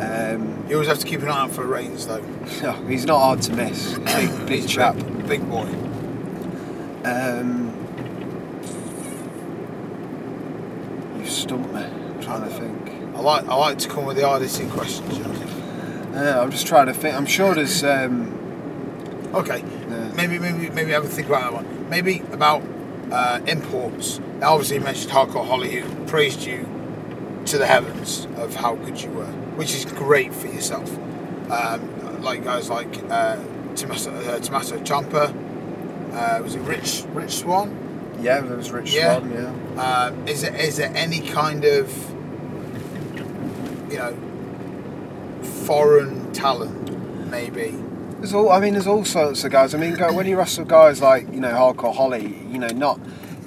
Um, 0.00 0.64
You 0.68 0.76
always 0.76 0.88
have 0.88 1.00
to 1.00 1.06
keep 1.06 1.20
an 1.20 1.28
eye 1.28 1.42
out 1.42 1.50
for 1.50 1.66
Reigns 1.66 2.06
though. 2.06 2.22
he's 2.88 3.04
not 3.04 3.20
hard 3.20 3.42
to 3.42 3.52
miss. 3.52 3.98
Big, 3.98 4.46
big 4.46 4.68
chap. 4.68 4.96
Big, 4.96 5.28
big 5.28 5.50
boy. 5.50 5.68
Um, 7.04 7.65
you 11.26 11.32
stumped 11.32 11.72
me. 11.74 11.82
I'm 11.82 12.20
trying 12.22 12.42
to 12.42 12.50
think. 12.50 13.16
I 13.16 13.20
like 13.20 13.46
I 13.48 13.54
like 13.54 13.78
to 13.78 13.88
come 13.88 14.06
with 14.06 14.16
the 14.16 14.62
in 14.62 14.70
questions. 14.70 15.18
Joseph. 15.18 15.62
Yeah, 16.12 16.40
I'm 16.40 16.50
just 16.50 16.66
trying 16.66 16.86
to 16.86 16.94
think. 16.94 17.14
I'm 17.14 17.26
sure 17.26 17.54
there's. 17.54 17.84
Um, 17.84 18.32
Okay. 19.34 19.58
Yeah. 19.58 20.12
Maybe 20.14 20.38
maybe 20.38 20.70
maybe 20.70 20.92
have 20.92 21.04
a 21.04 21.08
think 21.08 21.28
about 21.28 21.42
that 21.42 21.52
one. 21.52 21.90
Maybe 21.90 22.22
about 22.32 22.62
uh, 23.12 23.40
imports. 23.46 24.18
Now, 24.38 24.52
obviously, 24.52 24.76
you 24.76 24.82
mentioned 24.82 25.12
Hardcore 25.12 25.46
Holly, 25.46 25.80
who 25.80 26.06
praised 26.06 26.42
you 26.42 26.66
to 27.44 27.58
the 27.58 27.66
heavens 27.66 28.26
of 28.36 28.54
how 28.54 28.76
good 28.76 29.00
you 29.00 29.10
were, 29.10 29.26
which 29.56 29.74
is 29.74 29.84
great 29.84 30.32
for 30.32 30.46
yourself. 30.46 30.90
Um, 31.50 32.22
like 32.22 32.44
guys 32.44 32.70
like 32.70 32.98
uh, 33.10 33.36
Tommaso, 33.74 34.10
uh, 34.10 34.38
Ciampa, 34.40 35.34
uh, 36.14 36.42
was 36.42 36.54
it 36.54 36.60
Rich 36.60 37.04
Rich 37.12 37.32
Swann? 37.32 37.85
Yeah, 38.20 38.40
there 38.40 38.56
was 38.56 38.70
Rich 38.70 38.92
Yeah. 38.94 39.18
Swann. 39.18 39.32
Yeah. 39.76 39.82
Um, 39.82 40.28
is 40.28 40.42
there 40.42 40.54
is 40.54 40.76
there 40.76 40.92
any 40.94 41.20
kind 41.20 41.64
of 41.64 41.90
you 43.90 43.98
know 43.98 44.16
foreign 45.64 46.32
talent 46.32 47.30
maybe? 47.30 47.74
There's 48.18 48.32
all. 48.32 48.50
I 48.50 48.60
mean, 48.60 48.72
there's 48.72 48.86
all 48.86 49.04
sorts 49.04 49.44
of 49.44 49.52
guys. 49.52 49.74
I 49.74 49.78
mean, 49.78 49.94
go, 49.94 50.12
when 50.12 50.26
you 50.26 50.36
wrestle 50.38 50.64
guys 50.64 51.00
like 51.02 51.30
you 51.32 51.40
know 51.40 51.52
Hardcore 51.52 51.94
Holly, 51.94 52.44
you 52.50 52.58
know, 52.58 52.68
not. 52.68 52.98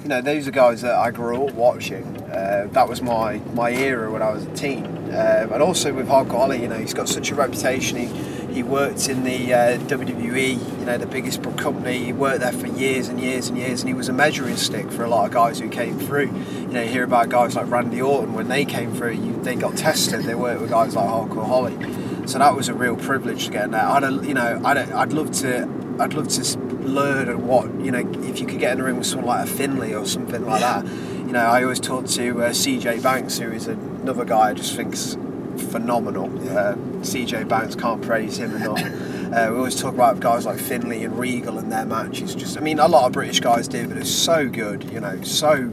You 0.02 0.08
know, 0.08 0.22
those 0.22 0.48
are 0.48 0.50
guys 0.50 0.80
that 0.80 0.94
I 0.94 1.10
grew 1.10 1.46
up 1.46 1.54
watching. 1.54 2.16
Uh, 2.22 2.68
that 2.72 2.88
was 2.88 3.02
my, 3.02 3.36
my 3.52 3.70
era 3.70 4.10
when 4.10 4.22
I 4.22 4.30
was 4.30 4.44
a 4.46 4.54
teen. 4.54 4.86
Um, 4.86 5.52
and 5.52 5.62
also 5.62 5.92
with 5.92 6.08
Hardcore 6.08 6.38
Holly, 6.38 6.62
you 6.62 6.68
know, 6.68 6.78
he's 6.78 6.94
got 6.94 7.06
such 7.06 7.30
a 7.30 7.34
reputation. 7.34 7.98
He, 7.98 8.06
he 8.52 8.62
worked 8.62 9.08
in 9.08 9.24
the 9.24 9.54
uh, 9.54 9.78
WWE, 9.78 10.78
you 10.78 10.84
know, 10.84 10.98
the 10.98 11.06
biggest 11.06 11.42
company. 11.56 12.04
He 12.04 12.12
worked 12.12 12.40
there 12.40 12.52
for 12.52 12.66
years 12.66 13.08
and 13.08 13.20
years 13.20 13.48
and 13.48 13.56
years, 13.56 13.80
and 13.80 13.88
he 13.88 13.94
was 13.94 14.08
a 14.08 14.12
measuring 14.12 14.56
stick 14.56 14.90
for 14.90 15.04
a 15.04 15.08
lot 15.08 15.26
of 15.26 15.32
guys 15.32 15.60
who 15.60 15.68
came 15.68 15.98
through. 15.98 16.26
You 16.26 16.68
know, 16.68 16.82
you 16.82 16.88
hear 16.88 17.04
about 17.04 17.28
guys 17.28 17.56
like 17.56 17.70
Randy 17.70 18.02
Orton 18.02 18.34
when 18.34 18.48
they 18.48 18.64
came 18.64 18.94
through. 18.94 19.12
You, 19.12 19.40
they 19.42 19.54
got 19.56 19.76
tested. 19.76 20.24
They 20.24 20.34
worked 20.34 20.60
with 20.60 20.70
guys 20.70 20.94
like 20.96 21.08
Hardcore 21.08 21.46
Holly, 21.46 22.26
so 22.26 22.38
that 22.38 22.54
was 22.54 22.68
a 22.68 22.74
real 22.74 22.96
privilege 22.96 23.46
to 23.46 23.52
get 23.52 23.64
in 23.66 23.70
there. 23.72 23.86
I'd, 23.86 24.24
you 24.24 24.34
know, 24.34 24.60
I'd, 24.64 24.78
I'd 24.78 25.12
love 25.12 25.30
to, 25.40 25.68
I'd 25.98 26.14
love 26.14 26.28
to 26.28 26.58
learn 26.80 27.28
and 27.28 27.46
what, 27.46 27.66
you 27.80 27.90
know, 27.90 28.10
if 28.22 28.40
you 28.40 28.46
could 28.46 28.58
get 28.58 28.72
in 28.72 28.78
the 28.78 28.84
ring 28.84 28.96
with 28.96 29.06
someone 29.06 29.26
like 29.26 29.48
a 29.48 29.50
Finlay 29.50 29.94
or 29.94 30.06
something 30.06 30.44
like 30.44 30.60
that. 30.60 30.84
You 30.86 31.32
know, 31.32 31.46
I 31.46 31.62
always 31.62 31.78
talk 31.78 32.06
to 32.06 32.42
uh, 32.42 32.50
CJ 32.50 33.02
Banks, 33.02 33.38
who 33.38 33.52
is 33.52 33.68
another 33.68 34.24
guy 34.24 34.50
I 34.50 34.54
just 34.54 34.74
think's 34.74 35.16
phenomenal. 35.60 36.26
Uh, 36.50 36.74
CJ 37.02 37.48
Banks 37.48 37.74
can't 37.74 38.02
praise 38.02 38.38
him 38.38 38.56
enough. 38.56 38.82
Uh, 39.30 39.46
we 39.52 39.58
always 39.58 39.80
talk 39.80 39.94
about 39.94 40.18
guys 40.18 40.44
like 40.44 40.58
Finlay 40.58 41.04
and 41.04 41.16
Regal 41.16 41.58
and 41.58 41.70
their 41.70 41.86
matches. 41.86 42.34
Just, 42.34 42.58
I 42.58 42.60
mean, 42.60 42.80
a 42.80 42.88
lot 42.88 43.06
of 43.06 43.12
British 43.12 43.38
guys 43.38 43.68
do, 43.68 43.86
but 43.86 43.96
it's 43.96 44.10
so 44.10 44.48
good. 44.48 44.82
You 44.90 44.98
know, 44.98 45.22
so 45.22 45.72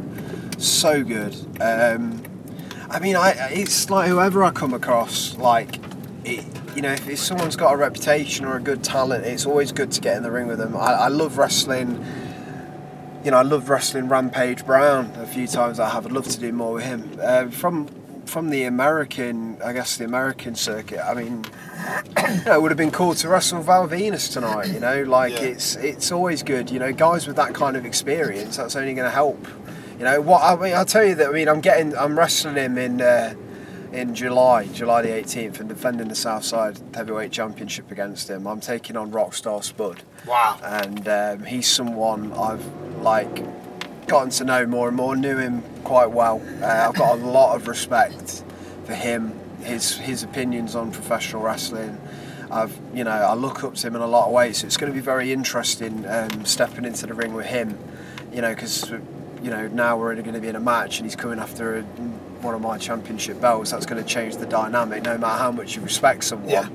so 0.59 1.03
good. 1.03 1.35
Um, 1.59 2.21
I 2.89 2.99
mean, 2.99 3.15
I 3.15 3.31
it's 3.51 3.89
like 3.89 4.09
whoever 4.09 4.43
I 4.43 4.51
come 4.51 4.75
across, 4.75 5.35
like, 5.37 5.79
it, 6.23 6.45
you 6.75 6.81
know, 6.81 6.91
if, 6.91 7.07
if 7.09 7.19
someone's 7.19 7.55
got 7.55 7.73
a 7.73 7.77
reputation 7.77 8.45
or 8.45 8.57
a 8.57 8.61
good 8.61 8.83
talent, 8.83 9.25
it's 9.25 9.47
always 9.47 9.71
good 9.71 9.91
to 9.93 10.01
get 10.01 10.17
in 10.17 10.23
the 10.23 10.31
ring 10.31 10.47
with 10.47 10.59
them. 10.59 10.75
I, 10.75 10.93
I 10.93 11.07
love 11.07 11.37
wrestling. 11.37 12.05
You 13.23 13.31
know, 13.31 13.37
I 13.37 13.41
love 13.41 13.69
wrestling 13.69 14.07
Rampage 14.07 14.65
Brown 14.65 15.11
a 15.15 15.25
few 15.25 15.47
times. 15.47 15.79
I 15.79 15.89
have. 15.89 16.05
I'd 16.05 16.11
love 16.11 16.27
to 16.27 16.39
do 16.39 16.53
more 16.53 16.73
with 16.73 16.83
him. 16.83 17.19
Uh, 17.19 17.47
from 17.49 17.87
from 18.27 18.49
the 18.49 18.63
American, 18.63 19.57
I 19.63 19.73
guess 19.73 19.97
the 19.97 20.05
American 20.05 20.55
circuit. 20.55 20.99
I 21.03 21.13
mean, 21.13 21.45
you 22.17 22.43
know, 22.45 22.55
it 22.55 22.61
would 22.61 22.71
have 22.71 22.77
been 22.77 22.91
cool 22.91 23.15
to 23.15 23.29
wrestle 23.29 23.61
Val 23.61 23.87
Venis 23.87 24.31
tonight. 24.31 24.67
You 24.71 24.79
know, 24.79 25.03
like 25.03 25.33
Yeah. 25.33 25.47
it's 25.49 25.75
it's 25.77 26.11
always 26.11 26.43
good. 26.43 26.69
You 26.69 26.79
know, 26.79 26.91
guys 26.93 27.27
with 27.27 27.35
that 27.37 27.53
kind 27.53 27.75
of 27.77 27.85
experience, 27.85 28.57
that's 28.57 28.75
only 28.75 28.93
going 28.93 29.05
to 29.07 29.11
help. 29.15 29.47
You 29.97 30.03
know 30.03 30.21
what? 30.21 30.43
I 30.43 30.55
mean, 30.55 30.73
I'll 30.75 30.85
tell 30.85 31.03
you 31.03 31.15
that. 31.15 31.29
I 31.29 31.31
mean, 31.31 31.47
I'm 31.49 31.61
getting, 31.61 31.97
I'm 31.97 32.17
wrestling 32.17 32.55
him 32.55 32.77
in. 32.77 33.01
Uh, 33.01 33.33
in 33.93 34.13
July, 34.13 34.67
July 34.73 35.01
the 35.01 35.07
18th, 35.07 35.61
and 35.61 35.69
defending 35.69 36.09
the 36.09 36.13
Southside 36.13 36.77
Heavyweight 36.93 37.31
Championship 37.31 37.89
against 37.89 38.29
him. 38.29 38.45
I'm 38.45 38.59
taking 38.59 38.97
on 38.97 39.11
Rockstar 39.11 39.63
Spud, 39.63 40.03
Wow. 40.27 40.59
and 40.61 41.07
um, 41.07 41.45
he's 41.45 41.67
someone 41.71 42.33
I've 42.33 42.63
like 43.01 43.41
gotten 44.07 44.29
to 44.29 44.43
know 44.43 44.65
more 44.65 44.87
and 44.87 44.97
more. 44.97 45.15
Knew 45.15 45.37
him 45.37 45.63
quite 45.83 46.11
well. 46.11 46.41
Uh, 46.61 46.87
I've 46.89 46.95
got 46.95 47.19
a 47.19 47.21
lot 47.25 47.55
of 47.55 47.67
respect 47.67 48.43
for 48.85 48.95
him, 48.95 49.37
his 49.61 49.97
his 49.97 50.23
opinions 50.23 50.75
on 50.75 50.91
professional 50.91 51.41
wrestling. 51.41 51.99
I've 52.49 52.77
you 52.93 53.03
know 53.03 53.11
I 53.11 53.33
look 53.33 53.63
up 53.63 53.75
to 53.75 53.87
him 53.87 53.95
in 53.95 54.01
a 54.01 54.07
lot 54.07 54.27
of 54.27 54.33
ways. 54.33 54.59
So 54.59 54.67
it's 54.67 54.77
going 54.77 54.91
to 54.91 54.95
be 54.95 55.03
very 55.03 55.31
interesting 55.31 56.05
um, 56.07 56.45
stepping 56.45 56.85
into 56.85 57.05
the 57.05 57.13
ring 57.13 57.33
with 57.33 57.47
him. 57.47 57.77
You 58.33 58.41
know 58.41 58.53
because 58.53 58.89
you 58.89 59.49
know 59.49 59.67
now 59.67 59.97
we're 59.97 60.15
going 60.15 60.33
to 60.33 60.41
be 60.41 60.47
in 60.47 60.55
a 60.55 60.61
match 60.61 60.99
and 60.99 61.05
he's 61.05 61.15
coming 61.15 61.39
after 61.39 61.77
a, 61.77 61.81
one 61.81 62.55
of 62.55 62.61
my 62.61 62.77
championship 62.77 63.41
belts. 63.41 63.71
That's 63.71 63.85
going 63.85 64.01
to 64.01 64.07
change 64.07 64.37
the 64.37 64.45
dynamic. 64.45 65.03
No 65.03 65.17
matter 65.17 65.37
how 65.37 65.51
much 65.51 65.75
you 65.75 65.81
respect 65.81 66.23
someone. 66.23 66.49
Yeah. 66.49 66.69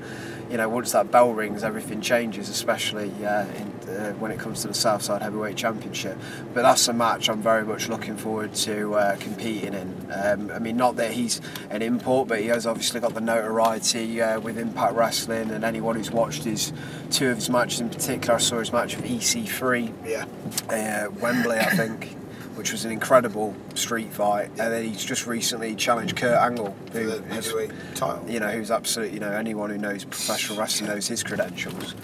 You 0.49 0.57
know, 0.57 0.69
once 0.69 0.91
that 0.91 1.09
bell 1.09 1.33
rings, 1.33 1.63
everything 1.63 1.99
changes, 1.99 2.47
especially 2.47 3.11
uh, 3.25 3.47
in, 3.47 3.73
uh, 3.89 4.11
when 4.13 4.31
it 4.31 4.39
comes 4.39 4.61
to 4.61 4.67
the 4.67 4.73
Southside 4.73 5.21
Heavyweight 5.21 5.55
Championship. 5.55 6.17
But 6.53 6.63
that's 6.63 6.87
a 6.87 6.93
match 6.93 7.29
I'm 7.29 7.41
very 7.41 7.63
much 7.65 7.89
looking 7.89 8.17
forward 8.17 8.53
to 8.55 8.95
uh, 8.95 9.15
competing 9.17 9.73
in. 9.73 10.07
Um, 10.13 10.51
I 10.51 10.59
mean, 10.59 10.77
not 10.77 10.95
that 10.97 11.11
he's 11.11 11.41
an 11.69 11.81
import, 11.81 12.27
but 12.27 12.39
he 12.39 12.47
has 12.47 12.65
obviously 12.67 12.99
got 12.99 13.13
the 13.13 13.21
notoriety 13.21 14.21
uh, 14.21 14.39
with 14.39 14.57
Impact 14.57 14.93
Wrestling, 14.93 15.51
and 15.51 15.63
anyone 15.63 15.95
who's 15.95 16.11
watched 16.11 16.43
his 16.43 16.71
two 17.11 17.29
of 17.29 17.37
his 17.37 17.49
matches 17.49 17.79
in 17.81 17.89
particular, 17.89 18.35
I 18.35 18.39
saw 18.39 18.59
his 18.59 18.71
match 18.71 18.95
with 18.95 19.05
EC3 19.05 19.93
Yeah. 20.05 20.25
uh, 20.69 21.09
Wembley, 21.19 21.57
I 21.59 21.69
think, 21.75 22.15
which 22.55 22.71
was 22.71 22.85
an 22.85 22.91
incredible 22.91 23.55
street 23.75 24.11
fight. 24.13 24.47
And 24.59 24.71
then 24.73 24.83
he's 24.85 25.03
just 25.03 25.25
recently 25.27 25.75
challenged 25.75 26.15
Kurt 26.15 26.37
Angle, 26.37 26.75
who 26.91 27.09
heavyweight 27.21 27.71
title. 27.95 28.23
you 28.29 28.39
know, 28.39 28.49
who's 28.49 28.71
absolutely, 28.71 29.15
you 29.15 29.19
know, 29.19 29.31
anyone 29.31 29.69
who 29.69 29.77
knows 29.77 30.03
professional 30.05 30.59
wrestling 30.59 30.89
knows 30.89 31.07
his 31.07 31.23
credentials. 31.23 31.95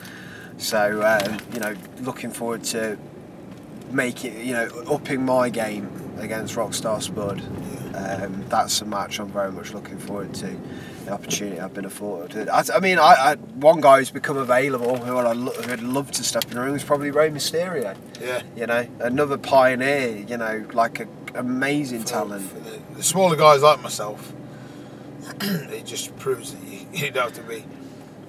So, 0.60 1.01
um, 1.03 1.39
you 1.53 1.60
know, 1.62 1.74
looking 2.01 2.32
forward 2.32 2.64
to 2.66 2.97
making, 3.91 4.45
you 4.45 4.53
know, 4.53 4.68
upping 4.91 5.26
my 5.26 5.49
game 5.49 5.89
against 6.20 6.55
Rockstar 6.55 7.01
Spud. 7.01 7.41
Um, 7.95 8.45
that's 8.49 8.82
a 8.82 8.86
match 8.86 9.20
I'm 9.20 9.30
very 9.30 9.51
much 9.51 9.74
looking 9.74 9.97
forward 9.97 10.34
to. 10.36 10.60
The 11.05 11.12
opportunity 11.12 11.60
I've 11.60 11.74
been 11.74 11.86
afforded. 11.86 12.49
I, 12.49 12.64
I 12.76 12.80
mean, 12.82 12.99
I, 12.99 13.32
I, 13.32 13.36
one 13.36 13.80
guy 13.80 13.99
who's 13.99 14.12
become 14.12 14.38
available 14.38 14.97
who 14.97 15.18
I'd, 15.18 15.38
lo- 15.38 15.53
who'd 15.53 15.82
love 15.82 16.12
to 16.12 16.24
step 16.24 16.43
in 16.45 16.55
the 16.55 16.62
ring 16.62 16.76
is 16.76 16.84
probably 16.84 17.10
Rey 17.10 17.30
Mysterio. 17.30 17.95
Yeah. 18.22 18.43
You 18.55 18.68
know, 18.68 18.88
another 18.99 19.38
pioneer. 19.38 20.18
You 20.18 20.38
know, 20.38 20.68
like 20.74 20.99
an 20.99 21.10
amazing 21.36 22.03
talent. 22.03 22.43
For 22.49 22.60
the, 22.60 22.82
the 22.97 23.03
smaller 23.03 23.38
guys 23.38 23.62
like 23.62 23.82
myself, 23.82 24.34
it 25.41 25.86
just 25.86 26.16
proves 26.18 26.53
that 26.53 26.68
you, 26.68 26.86
you 26.93 27.12
don't 27.12 27.34
have 27.34 27.34
to 27.34 27.43
be 27.43 27.64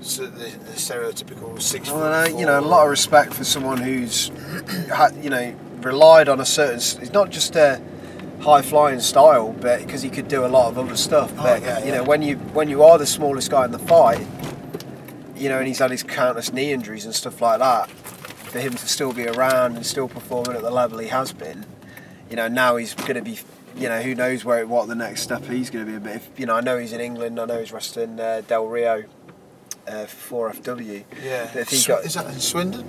so 0.00 0.26
the, 0.26 0.44
the 0.58 0.72
stereotypical 0.72 1.60
six 1.60 1.90
Well, 1.90 2.00
foot. 2.24 2.34
uh, 2.34 2.38
you 2.38 2.46
know, 2.46 2.58
a 2.58 2.62
lot 2.62 2.84
of 2.84 2.90
respect 2.90 3.34
for 3.34 3.44
someone 3.44 3.78
who's, 3.78 4.30
ha- 4.92 5.10
you 5.20 5.30
know, 5.30 5.54
relied 5.82 6.28
on 6.28 6.40
a 6.40 6.44
certain. 6.46 6.76
It's 6.76 7.12
not 7.12 7.30
just 7.30 7.56
a 7.56 7.80
high 8.40 8.62
flying 8.62 9.00
style, 9.00 9.52
but 9.52 9.80
because 9.84 10.02
he 10.02 10.08
could 10.10 10.28
do 10.28 10.44
a 10.44 10.48
lot 10.48 10.68
of 10.68 10.78
other 10.78 10.96
stuff. 10.96 11.32
Oh, 11.38 11.42
But 11.42 11.62
yeah, 11.62 11.78
you 11.80 11.86
yeah. 11.86 11.96
know, 11.98 12.04
when 12.04 12.22
you 12.22 12.36
when 12.36 12.68
you 12.68 12.82
are 12.82 12.96
the 12.98 13.06
smallest 13.06 13.50
guy 13.50 13.64
in 13.64 13.72
the 13.72 13.78
fight, 13.78 14.26
you 15.36 15.48
know, 15.48 15.58
and 15.58 15.66
he's 15.66 15.78
had 15.78 15.90
his 15.90 16.02
countless 16.02 16.52
knee 16.52 16.72
injuries 16.72 17.04
and 17.04 17.14
stuff 17.14 17.40
like 17.40 17.58
that, 17.60 17.88
for 17.90 18.58
him 18.60 18.72
to 18.74 18.88
still 18.88 19.12
be 19.12 19.26
around 19.26 19.76
and 19.76 19.86
still 19.86 20.08
performing 20.08 20.56
at 20.56 20.62
the 20.62 20.70
level 20.70 20.98
he 20.98 21.08
has 21.08 21.32
been, 21.32 21.64
you 22.28 22.36
know, 22.36 22.48
now 22.48 22.76
he's 22.76 22.94
going 22.94 23.14
to 23.14 23.22
be. 23.22 23.38
You 23.76 23.88
know, 23.88 24.02
who 24.02 24.16
knows 24.16 24.44
where 24.44 24.66
what 24.66 24.88
the 24.88 24.96
next 24.96 25.22
step 25.22 25.44
he's 25.44 25.70
going 25.70 25.86
to 25.86 25.92
be. 25.92 25.98
But 25.98 26.16
if, 26.16 26.28
you 26.36 26.44
know, 26.44 26.56
I 26.56 26.60
know 26.60 26.76
he's 26.76 26.92
in 26.92 27.00
England. 27.00 27.38
I 27.38 27.44
know 27.44 27.60
he's 27.60 27.70
wrestling 27.72 28.18
uh, 28.18 28.42
Del 28.48 28.66
Rio 28.66 29.04
uh, 29.90 30.06
for 30.06 30.50
4FW. 30.52 31.04
Yeah. 31.22 31.64
He 31.64 31.76
Sw- 31.76 31.86
got, 31.88 32.04
is 32.04 32.14
that 32.14 32.26
in 32.26 32.40
Swindon? 32.40 32.88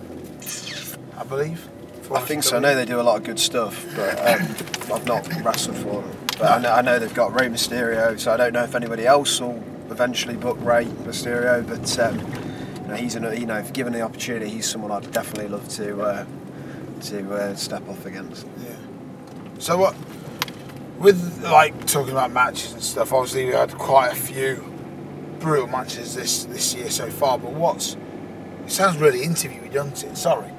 I 1.18 1.24
believe. 1.24 1.68
I 2.12 2.20
think 2.20 2.44
so. 2.44 2.58
I 2.58 2.60
know 2.60 2.76
they 2.76 2.86
do 2.86 3.00
a 3.00 3.04
lot 3.04 3.18
of 3.18 3.24
good 3.24 3.40
stuff, 3.40 3.86
but 3.96 4.18
um, 4.20 4.42
I've 4.94 5.06
not 5.06 5.28
wrestled 5.44 5.78
for 5.78 6.02
them. 6.02 6.18
But 6.38 6.52
I 6.52 6.60
know, 6.60 6.74
I 6.74 6.82
know 6.82 7.00
they've 7.00 7.14
got 7.14 7.34
Rey 7.34 7.48
Mysterio, 7.48 8.20
so 8.20 8.34
I 8.34 8.38
don't 8.38 8.54
know 8.54 8.64
if 8.64 8.76
anybody 8.76 9.06
else 9.06 9.40
will 9.40 9.64
eventually 9.90 10.36
book 10.36 10.58
Rey 10.60 10.86
Mysterio. 10.86 11.66
But 11.66 12.00
um, 12.00 12.20
you 12.82 12.88
know, 12.90 12.96
he's 12.96 13.16
an, 13.16 13.24
you 13.40 13.46
know, 13.46 13.58
if 13.58 13.72
given 13.72 13.94
the 13.94 14.02
opportunity, 14.02 14.50
he's 14.50 14.70
someone 14.70 14.92
I'd 14.92 15.10
definitely 15.12 15.48
love 15.48 15.70
to 15.70 16.02
uh, 16.02 16.26
to 17.04 17.34
uh, 17.34 17.56
step 17.56 17.88
off 17.88 18.06
against. 18.06 18.46
Yeah. 18.62 18.76
So 19.60 19.78
what? 19.78 19.96
With 21.00 21.44
like 21.44 21.86
talking 21.88 22.12
about 22.12 22.32
matches 22.32 22.74
and 22.74 22.84
stuff, 22.84 23.14
obviously 23.14 23.46
we 23.46 23.54
had 23.54 23.74
quite 23.76 24.12
a 24.12 24.16
few 24.16 24.71
brutal 25.42 25.68
matches 25.68 26.16
this 26.16 26.46
this 26.46 26.74
year 26.74 26.90
so 26.90 27.10
far. 27.10 27.38
But 27.38 27.52
what's? 27.54 27.98
It 28.66 28.72
sounds 28.72 28.98
really 28.98 29.26
interviewy, 29.26 29.72
doesn't 29.72 30.04
it? 30.04 30.18
Sorry, 30.18 30.52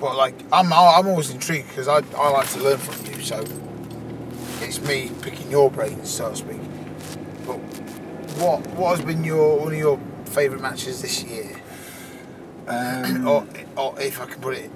but 0.00 0.16
like 0.16 0.34
I'm 0.52 0.72
I'm 0.72 1.06
always 1.06 1.30
intrigued 1.30 1.68
because 1.68 1.88
I 1.88 2.02
I 2.16 2.30
like 2.30 2.48
to 2.50 2.60
learn 2.60 2.78
from 2.78 3.06
you. 3.06 3.20
So 3.22 3.44
it's 4.60 4.80
me 4.80 5.10
picking 5.22 5.50
your 5.50 5.70
brains, 5.70 6.10
so 6.10 6.30
to 6.30 6.36
speak. 6.36 6.60
But 7.46 7.58
what 8.40 8.66
what 8.70 8.96
has 8.96 9.04
been 9.04 9.22
your 9.24 9.58
one 9.58 9.68
of 9.72 9.78
your 9.78 10.00
favourite 10.26 10.62
matches 10.62 11.02
this 11.02 11.22
year? 11.22 11.60
Um, 12.66 13.26
or, 13.28 13.46
or 13.76 14.00
if 14.00 14.20
I 14.20 14.26
can 14.26 14.40
put 14.40 14.56
it 14.56 14.70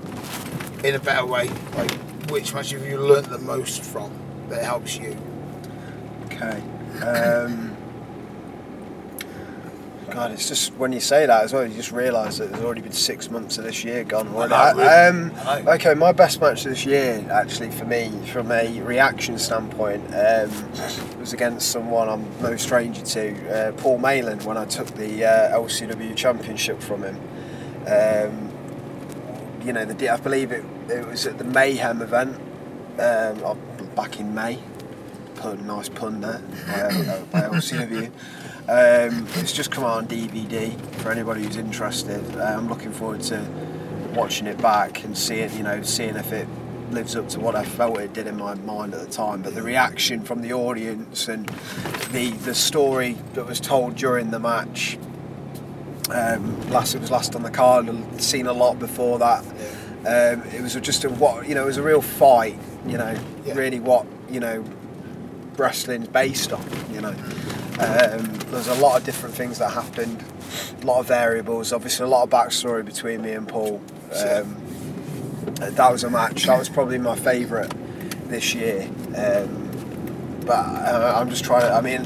in 0.84 0.94
a 0.94 1.00
better 1.00 1.24
way, 1.24 1.48
like 1.76 1.90
which 2.30 2.52
match 2.54 2.70
have 2.70 2.86
you 2.86 2.98
learnt 2.98 3.30
the 3.30 3.38
most 3.38 3.82
from 3.82 4.12
that 4.48 4.62
helps 4.64 4.96
you? 4.96 5.16
Okay. 6.26 6.62
Um, 7.02 7.75
God, 10.10 10.30
it's 10.30 10.48
just 10.48 10.72
when 10.74 10.92
you 10.92 11.00
say 11.00 11.26
that 11.26 11.44
as 11.44 11.52
well, 11.52 11.66
you 11.66 11.74
just 11.74 11.90
realise 11.90 12.38
that 12.38 12.50
there's 12.50 12.62
already 12.62 12.80
been 12.80 12.92
six 12.92 13.30
months 13.30 13.58
of 13.58 13.64
this 13.64 13.84
year 13.84 14.04
gone. 14.04 14.32
know, 14.46 14.72
really. 14.76 14.88
um, 14.88 15.68
okay, 15.68 15.94
my 15.94 16.12
best 16.12 16.40
match 16.40 16.64
this 16.64 16.86
year, 16.86 17.26
actually, 17.30 17.70
for 17.70 17.84
me, 17.84 18.10
from 18.26 18.52
a 18.52 18.80
reaction 18.82 19.38
standpoint, 19.38 20.02
um, 20.14 20.50
was 21.18 21.32
against 21.32 21.70
someone 21.70 22.08
I'm 22.08 22.24
no 22.40 22.56
stranger 22.56 23.02
to, 23.02 23.68
uh, 23.68 23.72
Paul 23.72 23.98
Mayland, 23.98 24.44
when 24.44 24.56
I 24.56 24.64
took 24.64 24.88
the 24.88 25.24
uh, 25.24 25.58
LCW 25.58 26.14
Championship 26.14 26.80
from 26.80 27.02
him. 27.02 27.16
Um, 27.86 28.52
you 29.64 29.72
know, 29.72 29.84
the 29.84 30.08
I 30.08 30.16
believe 30.18 30.52
it, 30.52 30.64
it 30.88 31.06
was 31.06 31.26
at 31.26 31.38
the 31.38 31.44
Mayhem 31.44 32.00
event 32.00 32.36
um, 32.98 33.44
uh, 33.44 33.54
back 33.96 34.20
in 34.20 34.34
May 34.34 34.60
pun, 35.36 35.66
nice 35.66 35.88
pun 35.88 36.20
there 36.20 36.40
by, 36.66 36.72
uh, 36.72 37.24
by 37.26 37.40
LCW. 37.42 38.10
Um, 38.68 39.28
it's 39.36 39.52
just 39.52 39.70
come 39.70 39.84
out 39.84 39.98
on 39.98 40.06
DVD 40.08 40.78
for 40.96 41.12
anybody 41.12 41.44
who's 41.44 41.56
interested. 41.56 42.24
Uh, 42.36 42.42
I'm 42.42 42.68
looking 42.68 42.90
forward 42.92 43.20
to 43.22 43.40
watching 44.14 44.46
it 44.48 44.58
back 44.60 45.04
and 45.04 45.16
seeing, 45.16 45.52
you 45.56 45.62
know, 45.62 45.82
seeing 45.82 46.16
if 46.16 46.32
it 46.32 46.48
lives 46.90 47.14
up 47.14 47.28
to 47.28 47.38
what 47.40 47.54
I 47.54 47.64
felt 47.64 47.98
it 48.00 48.12
did 48.12 48.26
in 48.26 48.36
my 48.36 48.54
mind 48.54 48.92
at 48.94 49.00
the 49.00 49.10
time. 49.12 49.42
But 49.42 49.54
the 49.54 49.62
reaction 49.62 50.22
from 50.22 50.42
the 50.42 50.52
audience 50.52 51.28
and 51.28 51.46
the 52.10 52.30
the 52.44 52.54
story 52.54 53.16
that 53.34 53.46
was 53.46 53.60
told 53.60 53.94
during 53.96 54.30
the 54.30 54.40
match. 54.40 54.98
Um, 56.10 56.68
last 56.70 56.94
it 56.94 57.00
was 57.00 57.10
last 57.10 57.36
on 57.36 57.42
the 57.44 57.50
card. 57.50 57.88
I'd 57.88 58.20
seen 58.20 58.46
a 58.46 58.52
lot 58.52 58.78
before 58.80 59.18
that. 59.20 59.44
Um, 60.00 60.42
it 60.50 60.60
was 60.60 60.74
just 60.74 61.04
a 61.04 61.08
what 61.10 61.48
you 61.48 61.54
know. 61.54 61.62
It 61.62 61.66
was 61.66 61.76
a 61.76 61.82
real 61.82 62.02
fight. 62.02 62.58
You 62.84 62.98
know, 62.98 63.16
Yeah. 63.44 63.54
really 63.54 63.78
what 63.80 64.06
you 64.28 64.40
know 64.40 64.64
wrestling's 65.56 66.08
based 66.08 66.52
on. 66.52 66.64
You 66.92 67.00
know, 67.00 67.14
um, 67.78 68.38
there's 68.50 68.68
a 68.68 68.74
lot 68.76 68.98
of 68.98 69.04
different 69.04 69.34
things 69.34 69.58
that 69.58 69.70
happened, 69.72 70.24
a 70.82 70.86
lot 70.86 71.00
of 71.00 71.06
variables. 71.06 71.72
Obviously, 71.72 72.06
a 72.06 72.08
lot 72.08 72.22
of 72.22 72.30
backstory 72.30 72.84
between 72.84 73.22
me 73.22 73.32
and 73.32 73.46
Paul. 73.46 73.82
Um, 74.24 74.56
that 75.56 75.92
was 75.92 76.02
a 76.02 76.10
match. 76.10 76.44
That 76.44 76.58
was 76.58 76.68
probably 76.68 76.98
my 76.98 77.16
favourite 77.16 77.72
this 78.28 78.54
year. 78.54 78.88
Um, 79.14 80.40
but 80.46 80.54
uh, 80.54 81.14
I'm 81.16 81.28
just 81.28 81.44
trying 81.44 81.62
to. 81.62 81.72
I 81.72 81.80
mean, 81.82 82.04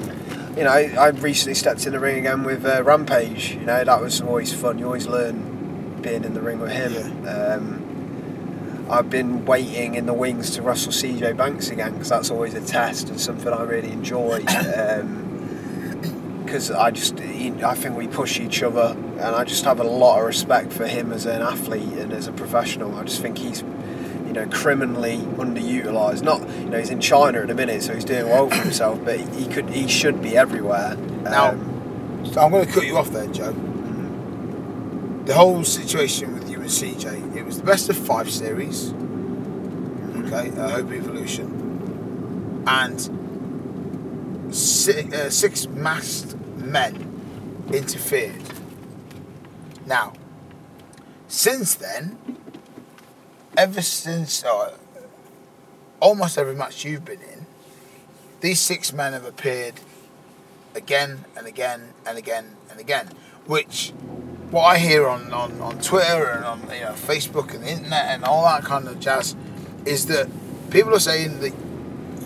you 0.57 0.64
know, 0.64 0.71
I, 0.71 0.93
I 0.99 1.09
recently 1.11 1.55
stepped 1.55 1.87
in 1.87 1.93
the 1.93 2.01
ring 2.01 2.18
again 2.18 2.43
with 2.43 2.64
uh, 2.64 2.83
Rampage. 2.83 3.55
You 3.55 3.61
know, 3.61 3.85
that 3.85 4.01
was 4.01 4.21
always 4.21 4.53
fun. 4.53 4.79
You 4.79 4.87
always 4.87 5.07
learn 5.07 6.01
being 6.03 6.25
in 6.25 6.35
the 6.35 6.41
ring 6.41 6.59
with 6.59 6.73
him. 6.73 7.29
Um, 7.29 8.87
I've 8.91 9.09
been 9.09 9.45
waiting 9.45 9.95
in 9.95 10.07
the 10.07 10.14
wings 10.14 10.51
to 10.57 10.62
wrestle 10.62 10.91
CJ 10.91 11.37
Banks 11.37 11.71
again 11.71 11.93
because 11.93 12.09
that's 12.09 12.31
always 12.31 12.55
a 12.55 12.61
test 12.61 13.09
and 13.09 13.21
something 13.21 13.53
I 13.53 13.62
really 13.62 13.93
enjoy. 13.93 14.45
Because 16.51 16.72
I 16.72 16.90
just, 16.90 17.14
I 17.20 17.74
think 17.76 17.96
we 17.96 18.09
push 18.09 18.40
each 18.40 18.64
other, 18.64 18.96
and 18.98 19.20
I 19.22 19.44
just 19.44 19.62
have 19.66 19.78
a 19.78 19.84
lot 19.84 20.18
of 20.18 20.26
respect 20.26 20.72
for 20.72 20.84
him 20.84 21.12
as 21.12 21.24
an 21.24 21.42
athlete 21.42 21.96
and 21.96 22.12
as 22.12 22.26
a 22.26 22.32
professional. 22.32 22.96
I 22.96 23.05
just 23.05 23.22
think 23.22 23.38
he's, 23.38 23.61
you 24.26 24.32
know, 24.32 24.48
criminally 24.48 25.18
underutilized. 25.36 26.22
Not, 26.24 26.40
you 26.59 26.64
know, 26.64 26.78
he's 26.80 26.90
in 26.90 27.01
China 27.01 27.42
at 27.42 27.51
a 27.51 27.55
minute, 27.55 27.84
so 27.84 27.94
he's 27.94 28.05
doing 28.05 28.28
well 28.28 28.48
for 28.51 28.57
himself, 28.57 28.98
but 29.05 29.20
he 29.20 29.46
could, 29.46 29.70
he 29.70 29.86
should 29.86 30.20
be 30.20 30.36
everywhere. 30.36 30.96
Now- 31.22 31.51
Um, 31.51 32.24
I'm 32.36 32.51
going 32.51 32.66
to 32.66 32.72
cut 32.72 32.84
you 32.84 32.96
off 32.96 33.11
there, 33.11 33.28
Joe. 33.28 33.53
The 35.26 35.34
whole 35.34 35.62
situation 35.62 36.34
with 36.34 36.51
you 36.51 36.57
and 36.62 36.68
CJ, 36.68 37.36
it 37.36 37.46
was 37.46 37.59
the 37.59 37.64
best 37.64 37.88
of 37.90 37.96
five 37.96 38.28
series. 38.28 38.92
Okay, 38.92 40.51
uh, 40.59 40.68
Hope 40.70 40.90
Evolution, 40.90 42.64
and 42.66 43.01
six, 44.53 45.14
uh, 45.14 45.30
six 45.30 45.68
masked 45.68 46.34
men 46.61 47.68
interfered. 47.72 48.42
Now, 49.86 50.12
since 51.28 51.74
then, 51.74 52.18
ever 53.56 53.82
since 53.82 54.44
uh, 54.44 54.76
almost 56.00 56.38
every 56.38 56.54
match 56.54 56.84
you've 56.84 57.04
been 57.04 57.20
in, 57.20 57.46
these 58.40 58.61
six 58.61 58.92
men 58.92 59.12
have 59.12 59.24
appeared 59.24 59.74
again 60.74 61.24
and 61.36 61.46
again 61.46 61.92
and 62.06 62.16
again 62.18 62.56
and 62.70 62.80
again. 62.80 63.08
Which, 63.46 63.92
what 64.50 64.62
I 64.62 64.78
hear 64.78 65.08
on, 65.08 65.32
on, 65.32 65.61
on 65.61 65.80
Twitter 65.80 66.26
and 66.30 66.44
on 66.44 66.61
you 66.62 66.80
know 66.80 66.92
Facebook 66.92 67.54
and 67.54 67.64
the 67.64 67.70
internet 67.70 68.06
and 68.06 68.24
all 68.24 68.44
that 68.44 68.64
kind 68.64 68.88
of 68.88 69.00
jazz, 69.00 69.36
is 69.84 70.06
that 70.06 70.28
people 70.70 70.94
are 70.94 71.00
saying 71.00 71.40
that 71.40 71.52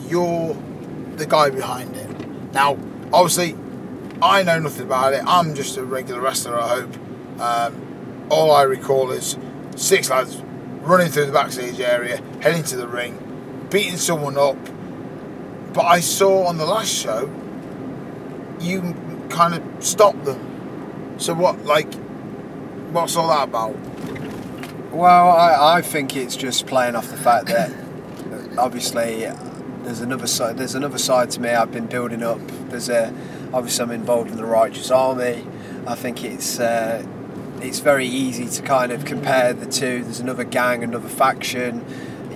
you're 0.08 0.56
the 1.16 1.26
guy 1.26 1.50
behind 1.50 1.96
it. 1.96 2.52
Now, 2.52 2.78
obviously, 3.12 3.56
I 4.22 4.42
know 4.42 4.58
nothing 4.58 4.86
about 4.86 5.12
it. 5.12 5.22
I'm 5.26 5.54
just 5.54 5.76
a 5.76 5.84
regular 5.84 6.20
wrestler. 6.20 6.58
I 6.58 6.80
hope. 6.80 7.40
Um, 7.40 8.26
all 8.30 8.52
I 8.52 8.62
recall 8.62 9.10
is 9.10 9.36
six 9.76 10.08
lads 10.10 10.40
running 10.82 11.08
through 11.08 11.26
the 11.26 11.32
backstage 11.32 11.80
area, 11.80 12.22
heading 12.40 12.62
to 12.64 12.76
the 12.76 12.86
ring, 12.86 13.66
beating 13.70 13.96
someone 13.96 14.38
up. 14.38 14.56
But 15.72 15.84
I 15.84 16.00
saw 16.00 16.46
on 16.46 16.58
the 16.58 16.66
last 16.66 16.94
show 16.94 17.30
you 18.60 18.94
kind 19.28 19.54
of 19.54 19.84
stopped 19.84 20.24
them. 20.24 21.16
So 21.18 21.34
what, 21.34 21.64
like, 21.64 21.92
what's 22.92 23.16
all 23.16 23.28
that 23.28 23.48
about? 23.48 23.76
Well, 24.92 25.30
I, 25.30 25.78
I 25.78 25.82
think 25.82 26.16
it's 26.16 26.36
just 26.36 26.66
playing 26.66 26.94
off 26.94 27.08
the 27.08 27.16
fact 27.16 27.46
that 27.46 27.72
obviously 28.56 29.24
there's 29.82 30.00
another 30.00 30.26
side. 30.26 30.56
There's 30.56 30.74
another 30.74 30.98
side 30.98 31.30
to 31.32 31.40
me. 31.40 31.50
I've 31.50 31.72
been 31.72 31.86
building 31.86 32.22
up. 32.22 32.40
There's 32.68 32.88
a 32.88 33.12
obviously 33.54 33.84
I'm 33.84 33.90
involved 33.92 34.30
in 34.30 34.36
the 34.36 34.44
Righteous 34.44 34.90
Army. 34.90 35.46
I 35.86 35.94
think 35.94 36.24
it's 36.24 36.58
uh, 36.58 37.06
it's 37.62 37.78
very 37.78 38.06
easy 38.06 38.48
to 38.48 38.62
kind 38.62 38.90
of 38.92 39.04
compare 39.04 39.52
the 39.54 39.66
two. 39.66 40.02
There's 40.02 40.20
another 40.20 40.44
gang, 40.44 40.82
another 40.82 41.08
faction. 41.08 41.84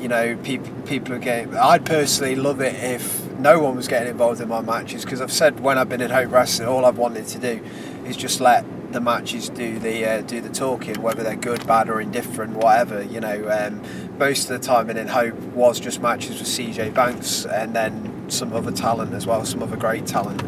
You 0.01 0.09
know, 0.09 0.37
people 0.37 0.73
people 0.87 1.15
are 1.15 1.19
getting. 1.19 1.57
I'd 1.57 1.85
personally 1.85 2.37
love 2.37 2.61
it 2.61 2.75
if 2.77 3.29
no 3.33 3.61
one 3.61 3.75
was 3.75 3.89
getting 3.89 4.09
involved 4.09 4.41
in 4.41 4.49
my 4.49 4.61
matches 4.61 5.05
because 5.05 5.21
I've 5.21 5.33
said 5.33 5.61
when 5.61 5.77
I've 5.77 5.89
been 5.89 6.01
in 6.01 6.11
Hope 6.11 6.31
Wrestling, 6.31 6.69
all 6.69 6.85
I've 6.85 6.99
wanted 6.99 7.27
to 7.29 7.39
do 7.39 7.65
is 8.07 8.17
just 8.17 8.41
let 8.41 8.65
the 8.93 9.01
matches 9.01 9.49
do 9.51 9.79
the 9.81 10.05
uh, 10.07 10.21
do 10.21 10.41
the 10.41 10.49
talking, 10.51 11.03
whether 11.03 11.25
they're 11.25 11.35
good, 11.35 11.67
bad, 11.67 11.91
or 11.91 12.01
indifferent, 12.01 12.55
whatever. 12.55 13.03
You 13.03 13.21
know, 13.21 13.49
um, 13.51 13.83
most 14.19 14.49
of 14.49 14.61
the 14.61 14.65
time 14.65 14.89
in 14.89 15.09
Hope 15.09 15.35
was 15.53 15.81
just 15.81 16.01
matches 16.01 16.39
with 16.39 16.49
CJ 16.49 16.95
Banks 16.95 17.45
and 17.45 17.75
then 17.75 18.31
some 18.31 18.53
other 18.53 18.71
talent 18.71 19.15
as 19.15 19.27
well, 19.27 19.45
some 19.45 19.65
other 19.65 19.77
great 19.77 20.07
talent. 20.07 20.43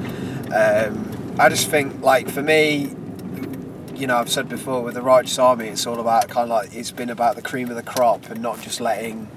Um, 0.53 1.37
I 1.39 1.49
just 1.49 1.69
think, 1.69 2.03
like 2.03 2.29
for 2.29 2.43
me, 2.43 2.95
you 3.95 4.07
know, 4.07 4.17
I've 4.17 4.31
said 4.31 4.49
before 4.49 4.83
with 4.83 4.95
the 4.95 5.03
Righteous 5.03 5.39
Army, 5.39 5.69
it's 5.69 5.87
all 5.87 6.01
about 6.01 6.29
kind 6.29 6.45
of 6.45 6.49
like 6.49 6.75
it's 6.75 6.91
been 6.91 7.11
about 7.11 7.37
the 7.37 7.43
cream 7.43 7.71
of 7.71 7.77
the 7.77 7.83
crop 7.83 8.31
and 8.31 8.41
not 8.43 8.61
just 8.61 8.81
letting 8.81 9.29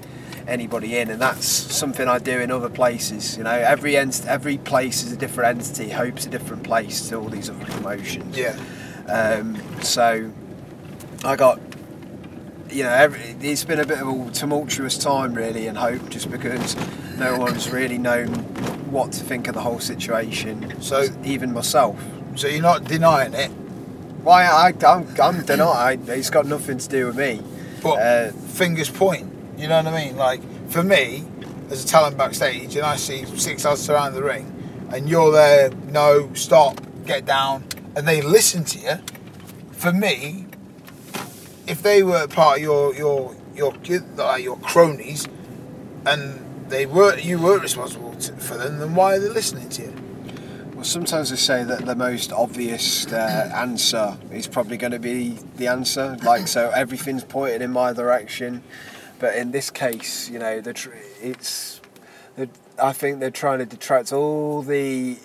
anybody 0.46 0.98
in, 0.98 1.10
and 1.10 1.20
that's 1.20 1.46
something 1.46 2.08
I 2.08 2.18
do 2.18 2.38
in 2.40 2.50
other 2.50 2.68
places. 2.68 3.36
You 3.36 3.44
know, 3.44 3.50
every 3.50 3.96
ent- 3.96 4.26
every 4.26 4.58
place 4.58 5.02
is 5.02 5.12
a 5.12 5.16
different 5.16 5.58
entity. 5.58 5.90
Hope's 5.90 6.26
a 6.26 6.30
different 6.30 6.62
place 6.64 7.08
to 7.08 7.16
all 7.16 7.28
these 7.28 7.50
other 7.50 7.64
promotions. 7.64 8.36
Yeah. 8.36 8.58
Um, 9.08 9.60
so 9.82 10.32
I 11.24 11.36
got, 11.36 11.60
you 12.74 12.82
know, 12.82 12.90
every, 12.90 13.20
it's 13.48 13.64
been 13.64 13.78
a 13.80 13.86
bit 13.86 14.00
of 14.00 14.08
a 14.08 14.30
tumultuous 14.32 14.98
time 14.98 15.32
really 15.34 15.66
and 15.68 15.78
Hope 15.78 16.08
just 16.10 16.30
because 16.30 16.74
no 17.18 17.38
one's 17.38 17.70
really 17.70 17.98
known 17.98 18.28
what 18.90 19.12
to 19.12 19.22
think 19.22 19.46
of 19.48 19.54
the 19.54 19.60
whole 19.60 19.78
situation. 19.80 20.80
So- 20.82 21.06
even 21.24 21.52
myself. 21.52 21.96
So 22.36 22.48
you're 22.48 22.62
not 22.62 22.82
denying 22.84 23.32
it, 23.34 23.50
Why 24.24 24.44
I, 24.44 24.72
I'm, 24.84 25.06
I'm 25.22 25.44
denying. 25.44 26.02
it. 26.02 26.08
It's 26.08 26.30
got 26.30 26.46
nothing 26.46 26.78
to 26.78 26.88
do 26.88 27.06
with 27.06 27.16
me. 27.16 27.40
but 27.80 27.94
Uh, 28.00 28.32
fingers 28.32 28.90
point. 28.90 29.30
You 29.56 29.68
know 29.68 29.76
what 29.82 29.86
I 29.94 30.04
mean? 30.04 30.16
Like 30.16 30.40
for 30.68 30.82
me, 30.82 31.24
as 31.70 31.84
a 31.84 31.86
talent 31.86 32.16
backstage, 32.16 32.74
and 32.74 32.84
I 32.84 32.96
see 32.96 33.24
six 33.38 33.64
lads 33.64 33.88
around 33.88 34.14
the 34.14 34.22
ring, 34.24 34.50
and 34.92 35.08
you're 35.08 35.30
there, 35.30 35.70
no, 35.90 36.28
stop, 36.34 36.80
get 37.06 37.24
down, 37.24 37.62
and 37.94 38.06
they 38.08 38.20
listen 38.20 38.64
to 38.64 38.78
you. 38.78 38.98
For 39.72 39.92
me, 39.92 40.43
if 41.66 41.82
they 41.82 42.02
were 42.02 42.26
part 42.26 42.58
of 42.58 42.62
your 42.62 42.94
your 42.94 43.34
your 43.54 43.74
your 44.38 44.56
cronies, 44.58 45.28
and 46.06 46.68
they 46.68 46.86
were 46.86 47.16
you 47.18 47.38
were 47.38 47.58
responsible 47.58 48.14
to, 48.16 48.32
for 48.34 48.56
them, 48.56 48.78
then 48.78 48.94
why 48.94 49.14
are 49.14 49.18
they 49.18 49.28
listening 49.28 49.68
to 49.70 49.82
you? 49.82 49.94
Well, 50.74 50.84
sometimes 50.84 51.30
they 51.30 51.36
say 51.36 51.62
that 51.64 51.86
the 51.86 51.94
most 51.94 52.32
obvious 52.32 53.06
uh, 53.12 53.50
answer 53.54 54.18
is 54.32 54.48
probably 54.48 54.76
going 54.76 54.92
to 54.92 54.98
be 54.98 55.38
the 55.56 55.68
answer. 55.68 56.16
Like, 56.22 56.48
so 56.48 56.70
everything's 56.74 57.24
pointed 57.24 57.62
in 57.62 57.70
my 57.70 57.92
direction. 57.92 58.62
But 59.20 59.36
in 59.36 59.52
this 59.52 59.70
case, 59.70 60.28
you 60.28 60.38
know, 60.38 60.60
the 60.60 60.72
tr- 60.72 60.90
it's. 61.22 61.80
The, 62.36 62.48
I 62.82 62.92
think 62.92 63.20
they're 63.20 63.30
trying 63.30 63.60
to 63.60 63.66
detract 63.66 64.12
all 64.12 64.62
the 64.62 65.18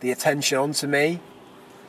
the 0.00 0.12
attention 0.12 0.58
onto 0.58 0.86
me, 0.86 1.20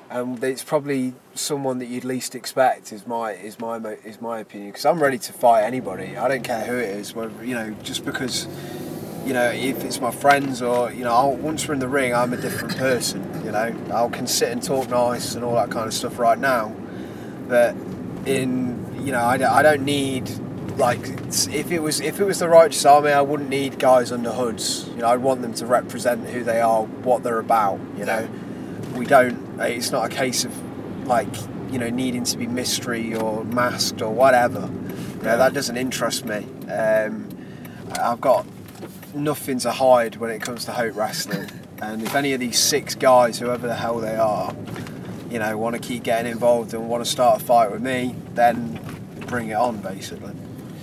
and 0.10 0.44
it's 0.44 0.64
probably 0.64 1.14
someone 1.36 1.80
that 1.80 1.88
you'd 1.88 2.06
least 2.06 2.36
expect. 2.36 2.92
Is 2.92 3.06
my 3.06 3.34
is 3.34 3.60
my 3.60 3.78
is 3.78 4.22
my 4.22 4.40
opinion 4.40 4.72
because 4.72 4.86
I'm 4.86 5.02
ready 5.02 5.18
to 5.20 5.34
fight 5.34 5.64
anybody. 5.64 6.18
I 6.18 6.28
don't 6.28 6.44
care 6.44 6.66
who 6.66 6.78
it 6.78 6.90
is. 6.90 7.14
Whether 7.14 7.44
you 7.46 7.56
know, 7.56 7.72
just 7.84 8.06
because 8.06 8.48
you 9.26 9.34
know, 9.34 9.52
if 9.52 9.84
it's 9.84 10.00
my 10.02 10.12
friends 10.12 10.62
or, 10.62 10.92
you 10.92 11.04
know, 11.04 11.12
I'll, 11.14 11.36
once 11.36 11.68
we're 11.68 11.74
in 11.76 11.80
the 11.80 11.88
ring, 11.88 12.16
I'm 12.16 12.34
a 12.34 12.38
different 12.38 12.78
person, 12.78 13.46
you 13.46 13.52
know. 13.52 13.76
I 13.94 14.08
can 14.10 14.26
sit 14.28 14.50
and 14.50 14.64
talk 14.64 14.90
nice 14.90 15.36
and 15.36 15.44
all 15.44 15.56
that 15.56 15.70
kind 15.70 15.86
of 15.88 15.94
stuff 15.94 16.18
right 16.20 16.40
now. 16.40 16.74
But 17.48 17.76
in, 18.26 19.04
you 19.06 19.12
know, 19.12 19.22
I, 19.24 19.38
don't- 19.38 19.52
I 19.52 19.62
don't 19.62 19.84
need, 19.84 20.30
like, 20.78 21.00
if 21.04 21.72
it 21.72 21.80
was 21.80 22.00
if 22.00 22.20
it 22.20 22.24
was 22.24 22.40
the 22.40 22.50
Righteous 22.50 22.86
Army, 22.86 23.12
I 23.12 23.22
wouldn't 23.22 23.50
need 23.50 23.78
guys 23.78 24.12
under 24.12 24.32
hoods. 24.32 24.88
You 24.90 24.98
know, 24.98 25.08
I'd 25.10 25.20
want 25.22 25.42
them 25.42 25.54
to 25.56 25.66
represent 25.66 26.28
who 26.30 26.44
they 26.44 26.62
are, 26.62 26.84
what 26.84 27.22
they're 27.24 27.40
about, 27.40 27.80
you 27.98 28.06
know. 28.06 28.28
We 29.00 29.06
don't, 29.06 29.60
it's 29.62 29.92
not 29.92 30.12
a 30.12 30.14
case 30.14 30.44
of, 30.44 31.08
like, 31.08 31.34
you 31.72 31.80
know, 31.80 31.90
needing 31.90 32.26
to 32.26 32.38
be 32.38 32.48
mystery 32.48 33.16
or 33.16 33.46
masked 33.46 34.02
or 34.02 34.14
whatever. 34.14 34.60
You 34.60 35.24
know, 35.24 35.38
that 35.38 35.54
doesn't 35.54 35.78
interest 35.78 36.26
me. 36.26 36.46
Um, 36.70 37.30
I've 37.94 38.20
got 38.20 38.46
nothing 39.14 39.60
to 39.60 39.72
hide 39.72 40.18
when 40.18 40.32
it 40.32 40.42
comes 40.42 40.66
to 40.66 40.74
Hope 40.74 40.96
Wrestling. 40.96 41.50
And 41.82 42.04
if 42.04 42.14
any 42.14 42.34
of 42.34 42.42
these 42.42 42.60
six 42.60 42.94
guys, 42.94 43.40
whoever 43.40 43.66
the 43.66 43.74
hell 43.74 44.00
they 44.00 44.18
are, 44.18 44.54
you 45.30 45.40
know, 45.40 45.58
want 45.58 45.78
to 45.78 45.82
keep 45.82 46.04
getting 46.04 46.30
involved 46.30 46.74
and 46.74 46.90
want 46.90 47.06
to 47.06 47.10
start 47.10 47.42
a 47.42 47.46
fight 47.46 47.72
with 47.72 47.82
me, 47.82 48.18
then 48.34 48.78
bring 49.28 49.48
it 49.48 49.54
on, 49.54 49.78
basically. 49.78 50.34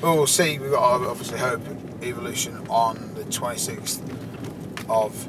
Well, 0.00 0.16
we'll 0.16 0.26
see. 0.26 0.58
We've 0.58 0.70
got 0.70 1.02
obviously 1.02 1.38
Hope 1.38 1.60
Evolution 2.02 2.66
on 2.70 3.12
the 3.14 3.24
26th 3.24 4.00
of 4.88 5.28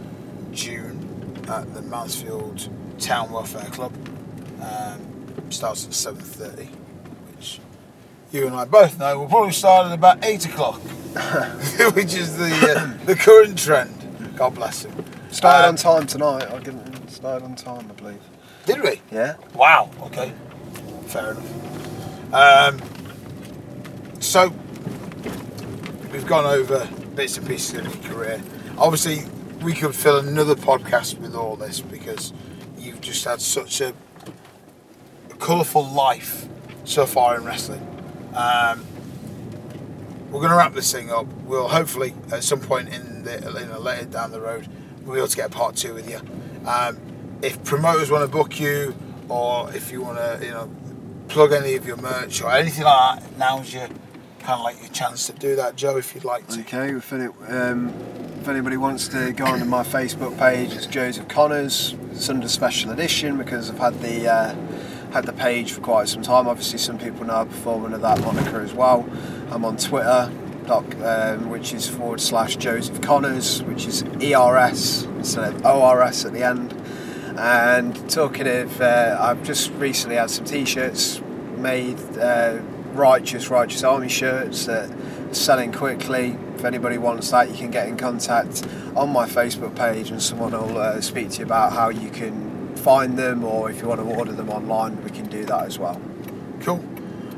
June 0.54 1.44
at 1.50 1.74
the 1.74 1.82
Mansfield 1.82 2.70
Town 3.00 3.32
Welfare 3.32 3.70
Club. 3.72 3.94
Um, 4.62 5.02
starts 5.50 5.86
at 5.86 5.92
7.30, 5.92 6.68
which 7.36 7.60
you 8.32 8.48
and 8.48 8.56
I 8.56 8.66
both 8.66 9.00
know 9.00 9.20
will 9.20 9.28
probably 9.28 9.54
start 9.54 9.86
at 9.88 9.94
about 9.94 10.24
8 10.26 10.46
o'clock, 10.48 10.82
which 11.96 12.14
is 12.16 12.38
the, 12.38 12.76
uh, 13.00 13.04
the 13.06 13.16
current 13.16 13.58
trend. 13.58 13.94
God 14.36 14.56
bless 14.56 14.84
him. 14.84 15.06
Started 15.32 15.64
Um, 15.68 15.70
on 15.70 15.76
time 15.76 16.08
tonight. 16.08 16.52
I 16.52 16.60
didn't 16.60 17.10
started 17.10 17.46
on 17.46 17.56
time, 17.56 17.88
I 17.90 17.94
believe. 17.94 18.20
Did 18.66 18.82
we? 18.82 19.02
Yeah. 19.12 19.36
Wow. 19.54 19.90
Okay. 20.04 20.34
Fair 21.06 21.32
enough. 21.32 22.34
Um, 22.34 22.82
so 24.20 24.50
we've 26.12 26.28
gone 26.28 26.46
over 26.46 26.88
bits 27.16 27.38
and 27.38 27.48
pieces 27.48 27.80
of 27.80 27.86
your 28.06 28.14
career. 28.14 28.42
Obviously, 28.78 29.24
we 29.64 29.74
could 29.74 29.96
fill 29.96 30.18
another 30.18 30.56
podcast 30.56 31.18
with 31.20 31.34
all 31.36 31.56
this 31.56 31.80
because 31.80 32.34
you've 32.98 33.06
just 33.06 33.24
had 33.26 33.40
such 33.42 33.82
a, 33.82 33.94
colourful 35.40 35.86
life 35.86 36.48
so 36.84 37.06
far 37.06 37.38
in 37.38 37.46
wrestling. 37.46 37.80
Um, 38.34 38.84
we're 40.32 40.40
going 40.40 40.50
to 40.50 40.58
wrap 40.58 40.74
this 40.74 40.92
thing 40.92 41.12
up. 41.12 41.28
We'll 41.46 41.68
hopefully 41.68 42.16
at 42.32 42.44
some 42.44 42.60
point 42.60 42.90
in 42.90 43.24
the 43.24 43.80
later 43.80 44.06
down 44.06 44.32
the 44.32 44.42
road 44.42 44.68
we'll 45.04 45.14
be 45.14 45.20
able 45.20 45.28
to 45.28 45.38
get 45.38 45.48
a 45.48 45.50
part 45.50 45.76
two 45.76 45.94
with 45.94 46.10
you. 46.10 46.20
Um, 46.68 46.98
if 47.44 47.64
promoters 47.64 48.10
want 48.10 48.24
to 48.24 48.28
book 48.28 48.60
you, 48.60 48.96
or 49.30 49.72
if 49.74 49.92
you 49.92 50.02
want 50.02 50.18
to, 50.18 50.40
you 50.44 50.52
know, 50.52 50.70
plug 51.28 51.52
any 51.54 51.76
of 51.76 51.86
your 51.86 51.98
merch 51.98 52.42
or 52.42 52.52
anything 52.52 52.84
like 52.84 53.20
that, 53.20 53.38
now's 53.38 53.74
your 53.74 53.88
kind 54.40 54.60
of 54.60 54.62
like 54.62 54.80
your 54.80 54.90
chance 54.90 55.28
to 55.28 55.34
do 55.34 55.56
that, 55.56 55.76
Joe. 55.76 55.98
If 55.98 56.16
you'd 56.16 56.26
like 56.26 56.48
to. 56.48 56.62
Okay. 56.62 56.96
If, 56.96 57.14
any, 57.14 57.28
um, 57.48 57.94
if 58.42 58.48
anybody 58.48 58.78
wants 58.78 59.08
to 59.10 59.32
go 59.34 59.46
onto 59.46 59.66
my 59.66 59.84
Facebook 59.84 60.38
page, 60.40 60.74
it's 60.74 60.88
Joseph 60.88 61.28
Conners. 61.28 61.96
Under 62.18 62.50
special 62.50 62.92
edition 62.92 63.38
because 63.38 63.70
I've 63.70 63.78
had 63.78 64.02
the 64.02 64.28
uh, 64.28 64.56
had 65.14 65.26
the 65.26 65.34
page 65.34 65.72
for 65.72 65.82
quite 65.82 66.10
some 66.10 66.24
time. 66.24 66.48
Obviously, 66.48 66.80
some 66.80 66.98
people 66.98 67.26
know 67.26 67.36
I 67.36 67.46
perform 67.46 67.86
under 67.86 68.00
that 68.00 68.20
moniker 68.22 68.60
as 68.60 68.74
well. 68.74 69.08
I'm 69.52 69.64
on 69.64 69.78
Twitter, 69.78 70.30
doc, 70.66 70.84
um, 71.02 71.50
which 71.50 71.74
is 71.74 71.88
forward 71.88 72.20
slash 72.20 72.58
Joseph 72.58 73.00
Conners, 73.02 73.64
which 73.64 73.86
is 73.86 74.04
E 74.20 74.34
R 74.34 74.58
S 74.58 75.04
instead 75.04 75.54
of 75.54 75.66
ORS 75.66 76.26
at 76.26 76.34
the 76.34 76.44
end. 76.44 76.74
And 77.38 78.10
talking 78.10 78.48
of, 78.48 78.82
uh, 78.82 79.16
I've 79.22 79.44
just 79.44 79.72
recently 79.74 80.18
had 80.18 80.30
some 80.30 80.44
T-shirts 80.44 81.22
made, 81.56 82.00
uh, 82.18 82.60
righteous, 82.94 83.50
righteous 83.50 83.84
army 83.84 84.10
shirts 84.10 84.66
that 84.66 84.90
are 84.90 85.34
selling 85.34 85.72
quickly. 85.72 86.36
If 86.58 86.66
anybody 86.66 86.98
wants 86.98 87.30
that, 87.30 87.52
you 87.52 87.56
can 87.56 87.70
get 87.70 87.88
in 87.88 87.98
contact 87.98 88.66
on 88.96 89.12
my 89.12 89.28
Facebook 89.28 89.76
page, 89.76 90.10
and 90.10 90.20
someone 90.20 90.54
will 90.54 90.78
uh, 90.80 91.00
speak 91.02 91.30
to 91.32 91.40
you 91.40 91.46
about 91.46 91.72
how 91.72 91.90
you 91.90 92.10
can 92.10 92.76
find 92.78 93.16
them, 93.16 93.44
or 93.44 93.70
if 93.70 93.80
you 93.80 93.88
want 93.88 94.02
to 94.02 94.08
order 94.08 94.32
them 94.32 94.50
online, 94.50 95.04
we 95.04 95.12
can 95.12 95.28
do 95.28 95.46
that 95.46 95.66
as 95.66 95.78
well. 95.78 96.02
Cool. 96.62 96.84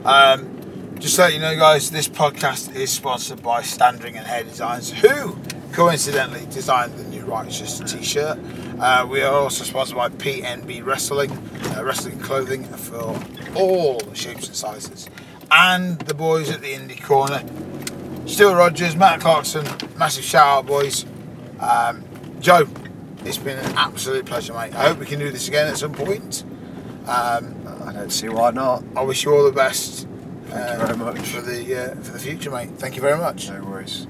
Um, 0.06 0.96
just 1.00 1.16
so 1.16 1.28
you 1.28 1.40
know, 1.40 1.54
guys, 1.58 1.92
this 1.92 2.08
podcast 2.08 2.74
is 2.74 2.92
sponsored 2.92 3.44
by 3.44 3.62
Standring 3.62 4.16
and 4.16 4.26
Hair 4.26 4.44
Designs, 4.44 4.90
who 4.90 5.38
coincidentally 5.74 6.46
designed 6.46 6.94
the 6.98 7.04
new 7.04 7.26
Righteous 7.26 7.80
t-shirt. 7.80 8.40
Uh, 8.80 9.06
we 9.10 9.22
are 9.22 9.34
also 9.34 9.66
sponsored 9.66 9.98
by 9.98 10.08
PNB 10.08 10.86
Wrestling, 10.86 11.32
uh, 11.76 11.84
wrestling 11.84 12.20
clothing 12.20 12.64
for 12.64 13.20
all 13.56 14.00
shapes 14.14 14.48
and 14.48 14.56
sizes. 14.56 15.10
And 15.52 16.00
the 16.00 16.14
boys 16.14 16.50
at 16.52 16.62
the 16.62 16.74
Indie 16.74 17.02
Corner, 17.02 17.44
Stuart 18.30 18.56
Rogers, 18.56 18.96
Matt 18.96 19.20
Clarkson, 19.20 19.66
massive 19.98 20.24
shout 20.24 20.46
out, 20.48 20.66
boys. 20.68 21.04
Um, 21.60 22.06
Joe, 22.40 22.68
it's 23.26 23.40
been 23.40 23.58
an 23.58 23.76
absolute 23.76 24.26
pleasure, 24.26 24.54
mate. 24.54 24.74
I 24.76 24.88
hope 24.88 25.00
we 25.00 25.08
can 25.08 25.20
do 25.20 25.32
this 25.32 25.48
again 25.48 25.68
at 25.68 25.78
some 25.78 25.94
point. 25.94 26.44
Um, 27.08 27.56
I 27.86 27.92
don't 27.92 28.12
see 28.12 28.30
why 28.30 28.52
not. 28.52 28.84
I 28.96 29.02
wish 29.02 29.26
you 29.26 29.34
all 29.34 29.44
the 29.44 29.52
best. 29.52 30.08
Thank 30.46 30.80
you 30.80 30.86
very 30.86 30.98
much. 30.98 31.28
for 31.28 31.42
the 31.42 31.92
uh, 31.92 31.96
for 31.96 32.12
the 32.14 32.20
future, 32.20 32.52
mate. 32.52 32.70
Thank 32.78 32.96
you 32.96 33.02
very 33.02 33.18
much. 33.18 33.50
No 33.50 33.64
worries. 33.64 34.08